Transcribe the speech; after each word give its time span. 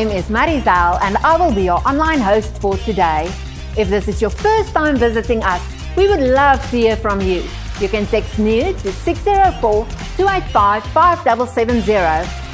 Name 0.00 0.16
is 0.16 0.30
Marizal 0.30 0.98
and 1.02 1.18
I 1.18 1.36
will 1.36 1.54
be 1.54 1.64
your 1.64 1.86
online 1.86 2.20
host 2.20 2.56
for 2.56 2.74
today. 2.88 3.30
If 3.76 3.90
this 3.90 4.08
is 4.08 4.22
your 4.22 4.30
first 4.30 4.72
time 4.72 4.96
visiting 4.96 5.42
us, 5.42 5.60
we 5.94 6.08
would 6.08 6.20
love 6.20 6.58
to 6.70 6.76
hear 6.78 6.96
from 6.96 7.20
you. 7.20 7.42
You 7.80 7.88
can 7.90 8.06
text 8.06 8.38
NEW 8.38 8.72
to 8.72 8.92
604 8.92 9.84
285 10.16 10.84
5770 10.84 11.92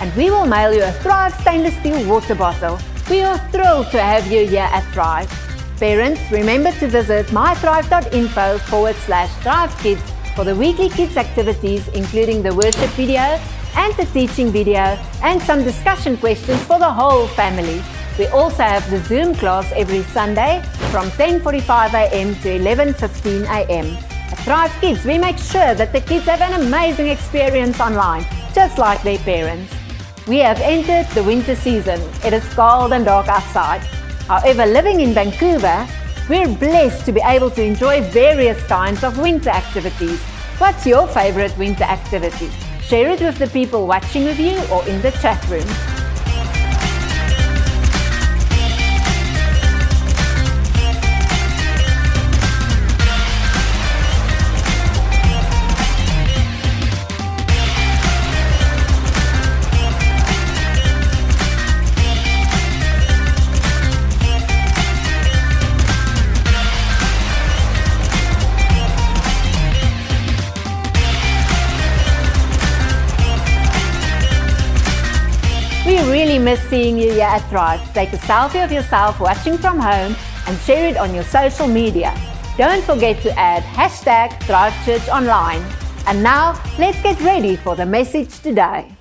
and 0.03 0.17
we 0.17 0.29
will 0.29 0.45
mail 0.45 0.75
you 0.75 0.83
a 0.83 0.91
Thrive 1.05 1.33
stainless 1.35 1.77
steel 1.77 2.05
water 2.09 2.35
bottle. 2.35 2.81
We 3.09 3.21
are 3.21 3.39
thrilled 3.53 3.93
to 3.93 4.03
have 4.03 4.27
you 4.27 4.45
here 4.49 4.69
at 4.73 4.83
Thrive. 4.93 5.31
Parents, 5.79 6.21
remember 6.33 6.73
to 6.81 6.89
visit 6.89 7.27
mythrive.info 7.27 8.59
forward 8.59 8.97
slash 8.97 9.31
Thrive 9.45 9.79
Kids 9.79 10.03
for 10.35 10.43
the 10.43 10.57
weekly 10.57 10.89
kids 10.89 11.17
activities, 11.17 11.87
including 11.95 12.43
the 12.43 12.53
worship 12.53 12.91
video 12.99 13.39
and 13.77 13.95
the 13.95 14.07
teaching 14.07 14.51
video 14.51 14.99
and 15.23 15.41
some 15.43 15.63
discussion 15.63 16.17
questions 16.17 16.63
for 16.65 16.79
the 16.79 16.91
whole 16.91 17.27
family. 17.29 17.83
We 18.19 18.27
also 18.29 18.63
have 18.63 18.91
the 18.91 19.01
Zoom 19.05 19.35
class 19.35 19.71
every 19.77 20.03
Sunday 20.05 20.63
from 20.91 21.11
10:45 21.11 21.95
a.m. 21.95 22.35
to 22.43 22.49
11:15 22.59 23.45
a.m. 23.45 23.97
At 24.33 24.39
Thrive 24.45 24.75
Kids, 24.81 25.05
we 25.05 25.19
make 25.19 25.39
sure 25.39 25.75
that 25.75 25.93
the 25.93 26.01
kids 26.01 26.25
have 26.25 26.41
an 26.41 26.61
amazing 26.61 27.09
experience 27.09 27.79
online, 27.79 28.25
just 28.55 28.79
like 28.79 29.03
their 29.03 29.19
parents. 29.19 29.73
We 30.27 30.39
have 30.39 30.61
entered 30.61 31.07
the 31.15 31.23
winter 31.23 31.55
season. 31.55 32.01
It 32.25 32.33
is 32.33 32.45
cold 32.55 32.93
and 32.93 33.05
dark 33.05 33.29
outside. 33.29 33.83
However, 34.27 34.67
living 34.67 35.01
in 35.01 35.15
Vancouver, 35.15 35.87
we're 36.29 36.49
blessed 36.49 37.05
to 37.07 37.13
be 37.13 37.21
able 37.25 37.51
to 37.51 37.63
enjoy 37.63 38.01
various 38.11 38.61
kinds 38.67 39.05
of 39.05 39.19
winter 39.19 39.51
activities. 39.51 40.21
What's 40.59 40.85
your 40.87 41.07
favorite 41.07 41.57
winter 41.57 41.85
activity? 41.85 42.51
Share 42.89 43.11
it 43.11 43.21
with 43.21 43.37
the 43.39 43.49
people 43.49 43.85
watching 43.89 44.23
with 44.23 44.39
you 44.39 44.63
or 44.73 44.87
in 44.87 45.03
the 45.03 45.11
chat 45.11 45.45
room. 45.49 45.96
Miss 76.47 76.61
seeing 76.71 76.97
you 76.97 77.11
here 77.11 77.25
at 77.25 77.41
Thrive. 77.51 77.83
Take 77.93 78.13
a 78.13 78.19
selfie 78.19 78.65
of 78.65 78.71
yourself 78.71 79.19
watching 79.19 79.59
from 79.59 79.81
home 79.81 80.15
and 80.47 80.57
share 80.61 80.89
it 80.89 80.97
on 80.97 81.13
your 81.13 81.25
social 81.25 81.67
media. 81.67 82.15
Don't 82.57 82.85
forget 82.85 83.21
to 83.23 83.37
add 83.37 83.65
hashtag 83.65 84.41
Thrive 84.45 84.73
Church 84.85 85.09
Online. 85.09 85.61
And 86.07 86.23
now, 86.23 86.55
let's 86.79 87.03
get 87.03 87.21
ready 87.21 87.57
for 87.57 87.75
the 87.75 87.85
message 87.85 88.39
today. 88.39 88.96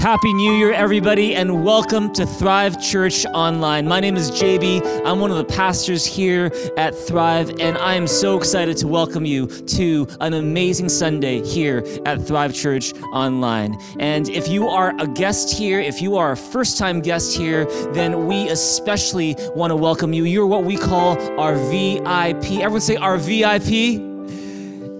Happy 0.00 0.32
New 0.32 0.54
Year, 0.54 0.72
everybody, 0.72 1.34
and 1.34 1.62
welcome 1.62 2.10
to 2.14 2.24
Thrive 2.24 2.82
Church 2.82 3.26
Online. 3.34 3.86
My 3.86 4.00
name 4.00 4.16
is 4.16 4.30
JB. 4.30 5.04
I'm 5.04 5.20
one 5.20 5.30
of 5.30 5.36
the 5.36 5.44
pastors 5.44 6.06
here 6.06 6.50
at 6.78 6.94
Thrive, 6.94 7.50
and 7.60 7.76
I 7.76 7.96
am 7.96 8.06
so 8.06 8.38
excited 8.38 8.78
to 8.78 8.88
welcome 8.88 9.26
you 9.26 9.46
to 9.46 10.08
an 10.22 10.32
amazing 10.32 10.88
Sunday 10.88 11.46
here 11.46 11.84
at 12.06 12.22
Thrive 12.22 12.54
Church 12.54 12.94
Online. 13.12 13.76
And 13.98 14.30
if 14.30 14.48
you 14.48 14.68
are 14.68 14.94
a 14.98 15.06
guest 15.06 15.54
here, 15.54 15.80
if 15.80 16.00
you 16.00 16.16
are 16.16 16.32
a 16.32 16.36
first 16.36 16.78
time 16.78 17.02
guest 17.02 17.36
here, 17.36 17.66
then 17.92 18.26
we 18.26 18.48
especially 18.48 19.36
want 19.54 19.70
to 19.70 19.76
welcome 19.76 20.14
you. 20.14 20.24
You're 20.24 20.46
what 20.46 20.64
we 20.64 20.78
call 20.78 21.20
our 21.38 21.56
VIP. 21.56 22.62
Everyone 22.62 22.80
say 22.80 22.96
our 22.96 23.18
VIP. 23.18 24.08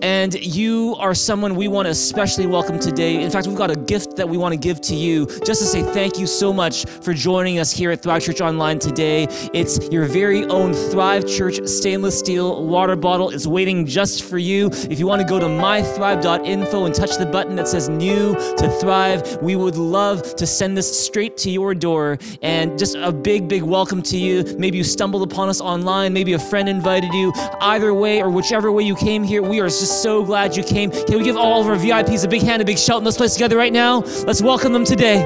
And 0.02 0.34
you 0.42 0.96
are 0.98 1.14
someone 1.14 1.56
we 1.56 1.68
want 1.68 1.84
to 1.84 1.90
especially 1.90 2.46
welcome 2.46 2.78
today. 2.78 3.22
In 3.22 3.30
fact, 3.30 3.46
we've 3.46 3.56
got 3.56 3.70
a 3.70 3.76
gift 3.76 4.09
that 4.20 4.28
we 4.28 4.36
want 4.36 4.52
to 4.52 4.58
give 4.58 4.82
to 4.82 4.94
you 4.94 5.26
just 5.46 5.62
to 5.62 5.66
say 5.66 5.82
thank 5.82 6.18
you 6.18 6.26
so 6.26 6.52
much 6.52 6.84
for 6.84 7.14
joining 7.14 7.58
us 7.58 7.72
here 7.72 7.90
at 7.90 8.02
Thrive 8.02 8.22
Church 8.22 8.42
Online 8.42 8.78
today. 8.78 9.26
It's 9.54 9.88
your 9.88 10.04
very 10.04 10.44
own 10.44 10.74
Thrive 10.74 11.26
Church 11.26 11.66
stainless 11.66 12.18
steel 12.18 12.66
water 12.66 12.96
bottle. 12.96 13.30
It's 13.30 13.46
waiting 13.46 13.86
just 13.86 14.24
for 14.24 14.36
you. 14.36 14.66
If 14.90 14.98
you 14.98 15.06
want 15.06 15.22
to 15.22 15.26
go 15.26 15.38
to 15.38 15.46
mythrive.info 15.46 16.84
and 16.84 16.94
touch 16.94 17.16
the 17.16 17.24
button 17.24 17.56
that 17.56 17.66
says 17.66 17.88
new 17.88 18.34
to 18.34 18.78
Thrive, 18.80 19.38
we 19.40 19.56
would 19.56 19.76
love 19.76 20.36
to 20.36 20.46
send 20.46 20.76
this 20.76 21.06
straight 21.06 21.38
to 21.38 21.50
your 21.50 21.74
door. 21.74 22.18
And 22.42 22.78
just 22.78 22.96
a 22.96 23.12
big, 23.12 23.48
big 23.48 23.62
welcome 23.62 24.02
to 24.02 24.18
you. 24.18 24.44
Maybe 24.58 24.76
you 24.76 24.84
stumbled 24.84 25.22
upon 25.22 25.48
us 25.48 25.62
online, 25.62 26.12
maybe 26.12 26.34
a 26.34 26.38
friend 26.38 26.68
invited 26.68 27.14
you. 27.14 27.32
Either 27.62 27.94
way, 27.94 28.20
or 28.22 28.28
whichever 28.28 28.70
way 28.70 28.82
you 28.82 28.96
came 28.96 29.24
here, 29.24 29.40
we 29.40 29.60
are 29.60 29.68
just 29.68 30.02
so 30.02 30.22
glad 30.22 30.56
you 30.56 30.62
came. 30.62 30.90
Can 30.90 31.16
we 31.16 31.24
give 31.24 31.38
all 31.38 31.62
of 31.62 31.68
our 31.68 31.76
VIPs 31.76 32.26
a 32.26 32.28
big 32.28 32.42
hand, 32.42 32.60
a 32.60 32.66
big 32.66 32.78
shout 32.78 32.98
in 32.98 33.04
this 33.04 33.16
place 33.16 33.32
together 33.32 33.56
right 33.56 33.72
now? 33.72 34.02
Let's 34.26 34.42
welcome 34.42 34.72
them 34.72 34.84
today. 34.84 35.24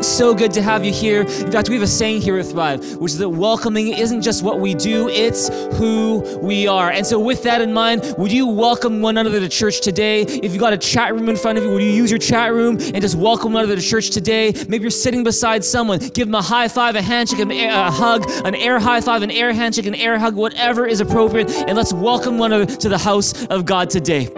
So 0.00 0.32
good 0.32 0.52
to 0.52 0.62
have 0.62 0.84
you 0.84 0.92
here. 0.92 1.22
In 1.22 1.50
fact, 1.50 1.68
we 1.68 1.74
have 1.74 1.82
a 1.82 1.86
saying 1.88 2.22
here 2.22 2.38
at 2.38 2.46
Thrive, 2.46 2.96
which 2.96 3.12
is 3.12 3.18
that 3.18 3.28
welcoming 3.28 3.88
isn't 3.88 4.22
just 4.22 4.44
what 4.44 4.60
we 4.60 4.74
do, 4.74 5.08
it's 5.08 5.48
who 5.76 6.20
we 6.40 6.68
are. 6.68 6.90
And 6.90 7.04
so, 7.04 7.18
with 7.18 7.42
that 7.42 7.60
in 7.60 7.72
mind, 7.72 8.14
would 8.16 8.32
you 8.32 8.46
welcome 8.46 9.02
one 9.02 9.18
another 9.18 9.40
to 9.40 9.48
church 9.48 9.80
today? 9.80 10.22
If 10.22 10.52
you've 10.52 10.60
got 10.60 10.72
a 10.72 10.78
chat 10.78 11.14
room 11.14 11.28
in 11.28 11.36
front 11.36 11.58
of 11.58 11.64
you, 11.64 11.70
would 11.70 11.82
you 11.82 11.90
use 11.90 12.10
your 12.10 12.20
chat 12.20 12.52
room 12.52 12.78
and 12.78 13.00
just 13.00 13.16
welcome 13.16 13.52
one 13.52 13.64
another 13.64 13.80
to 13.80 13.86
church 13.86 14.10
today? 14.10 14.52
Maybe 14.68 14.82
you're 14.82 14.90
sitting 14.90 15.24
beside 15.24 15.64
someone, 15.64 15.98
give 15.98 16.28
them 16.28 16.36
a 16.36 16.42
high 16.42 16.68
five, 16.68 16.94
a 16.94 17.02
handshake, 17.02 17.40
a 17.40 17.90
hug, 17.90 18.24
an 18.44 18.54
air 18.54 18.78
high 18.78 19.00
five, 19.00 19.22
an 19.22 19.32
air 19.32 19.52
handshake, 19.52 19.86
an 19.86 19.96
air 19.96 20.18
hug, 20.18 20.36
whatever 20.36 20.86
is 20.86 21.00
appropriate. 21.00 21.50
And 21.50 21.76
let's 21.76 21.92
welcome 21.92 22.38
one 22.38 22.52
another 22.52 22.76
to 22.76 22.88
the 22.88 22.98
house 22.98 23.44
of 23.46 23.66
God 23.66 23.90
today. 23.90 24.28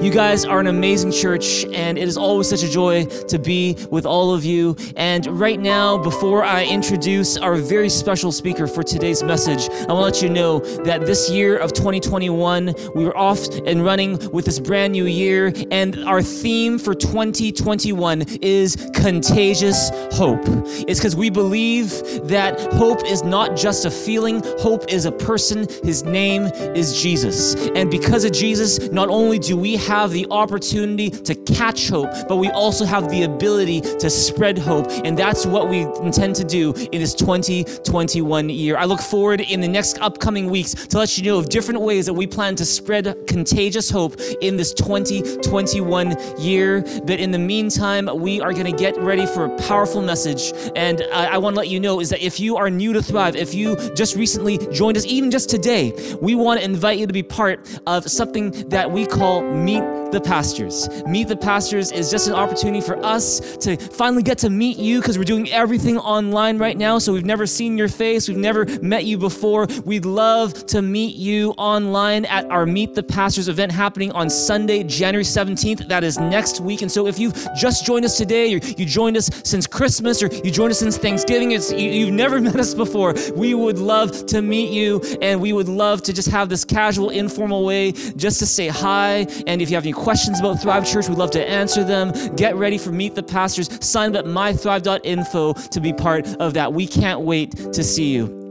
You 0.00 0.12
guys 0.12 0.44
are 0.44 0.60
an 0.60 0.66
amazing 0.66 1.10
church, 1.10 1.64
and 1.72 1.96
it 1.96 2.06
is 2.06 2.18
always 2.18 2.48
such 2.48 2.62
a 2.62 2.68
joy 2.68 3.06
to 3.06 3.38
be 3.38 3.76
with 3.90 4.04
all 4.04 4.34
of 4.34 4.44
you. 4.44 4.76
And 4.94 5.26
right 5.26 5.58
now, 5.58 5.96
before 5.96 6.44
I 6.44 6.64
introduce 6.64 7.38
our 7.38 7.56
very 7.56 7.88
special 7.88 8.30
speaker 8.30 8.66
for 8.66 8.82
today's 8.82 9.22
message, 9.22 9.70
I 9.70 9.92
want 9.94 10.14
to 10.14 10.20
let 10.20 10.22
you 10.22 10.28
know 10.28 10.58
that 10.84 11.06
this 11.06 11.30
year 11.30 11.56
of 11.56 11.72
2021, 11.72 12.74
we 12.94 13.04
were 13.04 13.16
off 13.16 13.48
and 13.66 13.84
running 13.84 14.18
with 14.32 14.44
this 14.44 14.60
brand 14.60 14.92
new 14.92 15.06
year, 15.06 15.52
and 15.70 16.04
our 16.04 16.22
theme 16.22 16.78
for 16.78 16.94
2021 16.94 18.22
is 18.42 18.76
contagious 18.92 19.90
hope. 20.12 20.42
It's 20.86 21.00
because 21.00 21.16
we 21.16 21.30
believe 21.30 21.90
that 22.28 22.60
hope 22.74 23.02
is 23.06 23.24
not 23.24 23.56
just 23.56 23.86
a 23.86 23.90
feeling, 23.90 24.42
hope 24.58 24.92
is 24.92 25.06
a 25.06 25.12
person. 25.12 25.66
His 25.82 26.04
name 26.04 26.42
is 26.76 27.00
Jesus. 27.00 27.54
And 27.74 27.90
because 27.90 28.24
of 28.24 28.32
Jesus, 28.32 28.90
not 28.92 29.08
only 29.08 29.38
do 29.38 29.56
we 29.56 29.85
have 29.86 30.10
the 30.10 30.26
opportunity 30.30 31.10
to 31.10 31.34
catch 31.34 31.88
hope, 31.88 32.10
but 32.28 32.36
we 32.36 32.50
also 32.50 32.84
have 32.84 33.08
the 33.10 33.22
ability 33.22 33.80
to 33.80 34.10
spread 34.10 34.58
hope. 34.58 34.86
And 35.04 35.16
that's 35.18 35.46
what 35.46 35.68
we 35.68 35.82
intend 36.02 36.36
to 36.36 36.44
do 36.44 36.72
in 36.92 37.00
this 37.00 37.14
2021 37.14 38.48
year. 38.48 38.76
I 38.76 38.84
look 38.84 39.00
forward 39.00 39.40
in 39.40 39.60
the 39.60 39.68
next 39.68 39.98
upcoming 39.98 40.50
weeks 40.50 40.74
to 40.88 40.98
let 40.98 41.16
you 41.16 41.24
know 41.24 41.38
of 41.38 41.48
different 41.48 41.80
ways 41.80 42.06
that 42.06 42.14
we 42.14 42.26
plan 42.26 42.56
to 42.56 42.64
spread 42.64 43.14
contagious 43.26 43.90
hope 43.90 44.20
in 44.40 44.56
this 44.56 44.72
2021 44.74 46.16
year. 46.38 46.82
But 47.04 47.20
in 47.20 47.30
the 47.30 47.38
meantime, 47.38 48.08
we 48.14 48.40
are 48.40 48.52
going 48.52 48.66
to 48.66 48.76
get 48.76 48.96
ready 48.98 49.26
for 49.26 49.44
a 49.44 49.56
powerful 49.62 50.02
message. 50.02 50.52
And 50.74 51.02
I, 51.12 51.34
I 51.34 51.38
want 51.38 51.54
to 51.54 51.58
let 51.58 51.68
you 51.68 51.80
know 51.80 52.00
is 52.00 52.10
that 52.10 52.22
if 52.22 52.40
you 52.40 52.56
are 52.56 52.70
new 52.70 52.92
to 52.92 53.02
Thrive, 53.02 53.36
if 53.36 53.54
you 53.54 53.76
just 53.94 54.16
recently 54.16 54.58
joined 54.72 54.96
us, 54.96 55.04
even 55.06 55.30
just 55.30 55.48
today, 55.48 55.92
we 56.20 56.34
want 56.34 56.60
to 56.60 56.64
invite 56.64 56.98
you 56.98 57.06
to 57.06 57.12
be 57.12 57.22
part 57.22 57.80
of 57.86 58.10
something 58.10 58.50
that 58.68 58.90
we 58.90 59.06
call 59.06 59.42
Meet 59.80 60.12
the 60.12 60.20
Pastors. 60.20 60.88
Meet 61.04 61.28
the 61.28 61.36
Pastors 61.36 61.92
is 61.92 62.10
just 62.10 62.26
an 62.28 62.32
opportunity 62.32 62.80
for 62.80 62.96
us 63.04 63.56
to 63.58 63.76
finally 63.76 64.22
get 64.22 64.38
to 64.38 64.48
meet 64.48 64.78
you 64.78 65.00
because 65.00 65.18
we're 65.18 65.24
doing 65.24 65.50
everything 65.50 65.98
online 65.98 66.58
right 66.58 66.78
now. 66.78 66.98
So 66.98 67.12
we've 67.12 67.26
never 67.26 67.46
seen 67.46 67.76
your 67.76 67.88
face, 67.88 68.28
we've 68.28 68.38
never 68.38 68.64
met 68.80 69.04
you 69.04 69.18
before. 69.18 69.66
We'd 69.84 70.06
love 70.06 70.66
to 70.66 70.80
meet 70.80 71.16
you 71.16 71.50
online 71.58 72.24
at 72.26 72.48
our 72.50 72.64
Meet 72.64 72.94
the 72.94 73.02
Pastors 73.02 73.48
event 73.48 73.72
happening 73.72 74.12
on 74.12 74.30
Sunday, 74.30 74.84
January 74.84 75.24
17th. 75.24 75.88
That 75.88 76.04
is 76.04 76.18
next 76.18 76.60
week. 76.60 76.82
And 76.82 76.90
so 76.90 77.06
if 77.06 77.18
you've 77.18 77.34
just 77.56 77.84
joined 77.84 78.04
us 78.04 78.16
today, 78.16 78.54
or 78.54 78.58
you 78.58 78.86
joined 78.86 79.16
us 79.16 79.28
since 79.44 79.66
Christmas, 79.66 80.22
or 80.22 80.28
you 80.28 80.50
joined 80.50 80.70
us 80.70 80.78
since 80.78 80.96
Thanksgiving, 80.96 81.50
it's, 81.50 81.70
you, 81.72 81.90
you've 81.90 82.14
never 82.14 82.40
met 82.46 82.56
us 82.56 82.74
before, 82.74 83.14
we 83.34 83.54
would 83.54 83.78
love 83.78 84.26
to 84.26 84.40
meet 84.40 84.70
you 84.70 85.02
and 85.20 85.40
we 85.40 85.52
would 85.52 85.68
love 85.68 86.02
to 86.04 86.12
just 86.12 86.28
have 86.28 86.48
this 86.48 86.64
casual, 86.64 87.10
informal 87.10 87.64
way 87.64 87.92
just 87.92 88.38
to 88.38 88.46
say 88.46 88.68
hi. 88.68 89.26
And 89.46 89.60
If 89.60 89.65
you 89.70 89.76
have 89.76 89.84
any 89.84 89.92
questions 89.92 90.40
about 90.40 90.60
Thrive 90.60 90.86
Church, 90.86 91.08
we'd 91.08 91.18
love 91.18 91.30
to 91.32 91.48
answer 91.48 91.84
them. 91.84 92.12
Get 92.36 92.56
ready 92.56 92.78
for 92.78 92.92
Meet 92.92 93.14
the 93.14 93.22
Pastors. 93.22 93.68
Sign 93.84 94.14
up 94.14 94.24
at 94.24 94.30
mythrive.info 94.30 95.52
to 95.54 95.80
be 95.80 95.92
part 95.92 96.26
of 96.36 96.54
that. 96.54 96.72
We 96.72 96.86
can't 96.86 97.20
wait 97.20 97.56
to 97.72 97.82
see 97.82 98.12
you. 98.12 98.45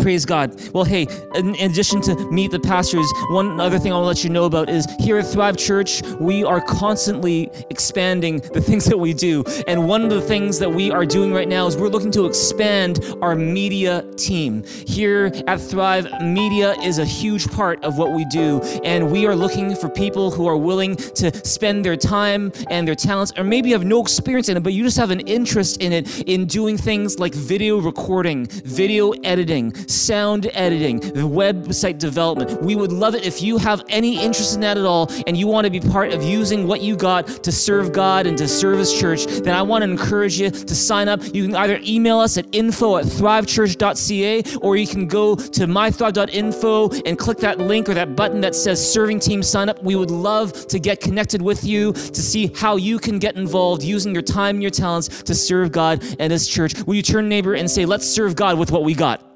Praise 0.00 0.24
God. 0.24 0.54
Well, 0.72 0.84
hey, 0.84 1.06
in, 1.34 1.56
addition 1.56 2.00
to 2.02 2.14
meet 2.30 2.52
the 2.52 2.60
pastors, 2.60 3.10
one 3.30 3.60
other 3.60 3.78
thing 3.78 3.92
I 3.92 3.96
want 3.96 4.04
to 4.04 4.08
let 4.08 4.24
you 4.24 4.30
know 4.30 4.44
about 4.44 4.70
is 4.70 4.86
here 5.00 5.18
at 5.18 5.26
Thrive 5.26 5.56
Church, 5.56 6.02
we 6.20 6.44
are 6.44 6.60
constantly 6.60 7.50
expanding 7.68 8.38
the 8.54 8.60
things 8.68 8.84
that 8.84 8.98
we 8.98 9.12
do. 9.12 9.42
And 9.66 9.88
one 9.88 10.04
of 10.04 10.10
the 10.10 10.20
things 10.20 10.58
that 10.60 10.70
we 10.70 10.90
are 10.92 11.04
doing 11.04 11.32
right 11.32 11.48
now 11.48 11.66
is 11.66 11.76
we're 11.76 11.88
looking 11.88 12.12
to 12.12 12.26
expand 12.26 13.16
our 13.20 13.34
media 13.34 14.04
team. 14.16 14.62
Here 14.86 15.32
at 15.48 15.60
Thrive, 15.60 16.06
media 16.22 16.74
is 16.82 16.98
a 16.98 17.04
huge 17.04 17.48
part 17.48 17.82
of 17.84 17.98
what 17.98 18.12
we 18.12 18.24
do. 18.26 18.60
And 18.84 19.10
we 19.10 19.26
are 19.26 19.34
looking 19.34 19.74
for 19.74 19.88
people 19.88 20.30
who 20.30 20.46
are 20.46 20.56
willing 20.56 20.94
to 20.96 21.34
spend 21.46 21.84
their 21.84 21.96
time 21.96 22.52
and 22.70 22.86
their 22.86 22.94
talents, 22.94 23.32
or 23.36 23.42
maybe 23.42 23.72
have 23.72 23.84
no 23.84 24.00
experience 24.00 24.48
in 24.48 24.56
it, 24.56 24.62
but 24.62 24.72
you 24.72 24.84
just 24.84 24.96
have 24.96 25.10
an 25.10 25.20
interest 25.20 25.82
in 25.82 25.92
it, 25.92 26.20
in 26.22 26.46
doing 26.46 26.76
things 26.76 27.18
like 27.18 27.34
video 27.34 27.78
recording, 27.78 28.46
video 28.46 29.10
editing, 29.24 29.72
sound 29.90 30.50
editing, 30.52 31.00
website 31.00 31.98
development. 31.98 32.62
We 32.62 32.76
would 32.76 32.92
love 32.92 33.14
it 33.14 33.24
if 33.24 33.42
you 33.42 33.58
have 33.58 33.82
any 33.88 34.22
interest 34.22 34.54
in 34.54 34.60
that 34.60 34.78
at 34.78 34.84
all 34.84 35.10
and 35.26 35.36
you 35.36 35.46
want 35.46 35.64
to 35.64 35.70
be 35.70 35.80
part 35.80 36.12
of 36.12 36.22
using 36.22 36.66
what 36.66 36.80
you 36.80 36.96
got 36.96 37.26
to 37.26 37.52
serve 37.52 37.92
God 37.92 38.26
and 38.26 38.36
to 38.38 38.48
serve 38.48 38.78
His 38.78 38.98
church, 38.98 39.26
then 39.26 39.54
I 39.54 39.62
want 39.62 39.84
to 39.84 39.90
encourage 39.90 40.38
you 40.38 40.50
to 40.50 40.74
sign 40.74 41.08
up. 41.08 41.22
You 41.34 41.46
can 41.46 41.54
either 41.54 41.80
email 41.82 42.18
us 42.18 42.36
at 42.38 42.46
info 42.52 42.96
at 42.96 43.04
thrivechurch.ca 43.04 44.58
or 44.60 44.76
you 44.76 44.86
can 44.86 45.06
go 45.06 45.36
to 45.36 45.66
mythrive.info 45.66 46.90
and 47.06 47.18
click 47.18 47.38
that 47.38 47.58
link 47.58 47.88
or 47.88 47.94
that 47.94 48.16
button 48.16 48.40
that 48.40 48.54
says 48.54 48.92
serving 48.92 49.20
team 49.20 49.42
sign 49.42 49.68
up. 49.68 49.82
We 49.82 49.96
would 49.96 50.10
love 50.10 50.66
to 50.68 50.78
get 50.78 51.00
connected 51.00 51.42
with 51.42 51.64
you 51.64 51.92
to 51.92 52.22
see 52.22 52.52
how 52.56 52.76
you 52.76 52.98
can 52.98 53.18
get 53.18 53.36
involved 53.36 53.82
using 53.82 54.12
your 54.12 54.22
time 54.22 54.56
and 54.56 54.62
your 54.62 54.70
talents 54.70 55.22
to 55.22 55.34
serve 55.34 55.72
God 55.72 56.04
and 56.18 56.32
His 56.32 56.46
church. 56.48 56.74
Will 56.84 56.94
you 56.94 57.02
turn 57.02 57.28
neighbor 57.28 57.54
and 57.54 57.70
say, 57.70 57.84
let's 57.84 58.06
serve 58.06 58.36
God 58.36 58.58
with 58.58 58.70
what 58.70 58.84
we 58.84 58.94
got? 58.94 59.27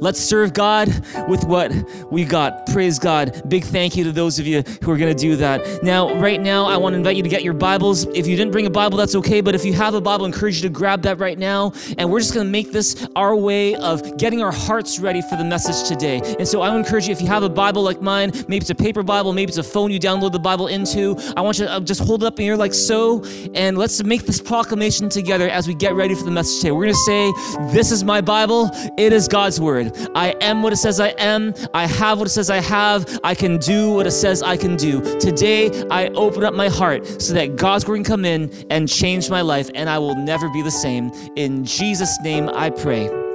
Let's 0.00 0.20
serve 0.20 0.52
God 0.52 0.88
with 1.28 1.44
what 1.44 1.72
we 2.10 2.24
got. 2.24 2.66
Praise 2.66 2.98
God. 2.98 3.42
Big 3.48 3.64
thank 3.64 3.96
you 3.96 4.04
to 4.04 4.12
those 4.12 4.38
of 4.38 4.46
you 4.46 4.62
who 4.82 4.90
are 4.90 4.96
going 4.96 5.14
to 5.14 5.20
do 5.20 5.36
that. 5.36 5.82
Now, 5.82 6.14
right 6.14 6.40
now, 6.40 6.66
I 6.66 6.76
want 6.76 6.94
to 6.94 6.98
invite 6.98 7.16
you 7.16 7.22
to 7.22 7.28
get 7.28 7.42
your 7.42 7.54
Bibles. 7.54 8.04
If 8.06 8.26
you 8.26 8.36
didn't 8.36 8.52
bring 8.52 8.66
a 8.66 8.70
Bible, 8.70 8.96
that's 8.98 9.14
okay. 9.16 9.40
But 9.40 9.54
if 9.54 9.64
you 9.64 9.72
have 9.74 9.94
a 9.94 10.00
Bible, 10.00 10.24
I 10.24 10.28
encourage 10.28 10.56
you 10.56 10.62
to 10.62 10.68
grab 10.68 11.02
that 11.02 11.18
right 11.18 11.38
now. 11.38 11.72
And 11.98 12.10
we're 12.10 12.20
just 12.20 12.34
going 12.34 12.46
to 12.46 12.50
make 12.50 12.72
this 12.72 13.06
our 13.16 13.34
way 13.36 13.74
of 13.74 14.16
getting 14.16 14.42
our 14.42 14.52
hearts 14.52 14.98
ready 14.98 15.22
for 15.22 15.36
the 15.36 15.44
message 15.44 15.88
today. 15.88 16.20
And 16.38 16.46
so 16.46 16.62
I 16.62 16.74
encourage 16.74 17.08
you, 17.08 17.12
if 17.12 17.20
you 17.20 17.26
have 17.28 17.42
a 17.42 17.48
Bible 17.48 17.82
like 17.82 18.00
mine, 18.00 18.32
maybe 18.48 18.58
it's 18.58 18.70
a 18.70 18.74
paper 18.74 19.02
Bible, 19.02 19.32
maybe 19.32 19.50
it's 19.50 19.58
a 19.58 19.62
phone 19.62 19.90
you 19.90 19.98
download 19.98 20.32
the 20.32 20.38
Bible 20.38 20.68
into, 20.68 21.16
I 21.36 21.40
want 21.40 21.58
you 21.58 21.66
to 21.66 21.72
uh, 21.72 21.80
just 21.80 22.00
hold 22.00 22.22
it 22.22 22.26
up 22.26 22.38
in 22.38 22.46
your 22.46 22.56
like 22.56 22.74
so. 22.74 23.24
And 23.54 23.76
let's 23.76 24.02
make 24.04 24.26
this 24.26 24.40
proclamation 24.40 25.08
together 25.08 25.48
as 25.48 25.66
we 25.66 25.74
get 25.74 25.94
ready 25.94 26.14
for 26.14 26.24
the 26.24 26.30
message 26.30 26.60
today. 26.60 26.72
We're 26.72 26.84
going 26.84 26.94
to 26.94 27.00
say, 27.00 27.72
This 27.72 27.90
is 27.90 28.04
my 28.04 28.20
Bible, 28.20 28.70
it 28.96 29.12
is 29.12 29.28
God's 29.28 29.60
Word 29.60 29.71
I 30.14 30.34
am 30.40 30.62
what 30.62 30.72
it 30.72 30.76
says 30.76 31.00
I 31.00 31.08
am. 31.18 31.54
I 31.72 31.86
have 31.86 32.18
what 32.18 32.26
it 32.26 32.30
says 32.30 32.50
I 32.50 32.60
have. 32.60 33.20
I 33.24 33.34
can 33.34 33.58
do 33.58 33.92
what 33.94 34.06
it 34.06 34.12
says 34.12 34.42
I 34.42 34.56
can 34.56 34.76
do. 34.76 35.00
Today, 35.18 35.70
I 35.90 36.08
open 36.08 36.44
up 36.44 36.54
my 36.54 36.68
heart 36.68 37.06
so 37.20 37.34
that 37.34 37.56
God's 37.56 37.86
word 37.86 37.96
can 37.96 38.04
come 38.04 38.24
in 38.24 38.50
and 38.70 38.88
change 38.88 39.30
my 39.30 39.40
life, 39.40 39.70
and 39.74 39.88
I 39.88 39.98
will 39.98 40.14
never 40.14 40.48
be 40.50 40.62
the 40.62 40.70
same. 40.70 41.10
In 41.36 41.64
Jesus' 41.64 42.18
name, 42.22 42.48
I 42.48 42.70
pray. 42.70 43.31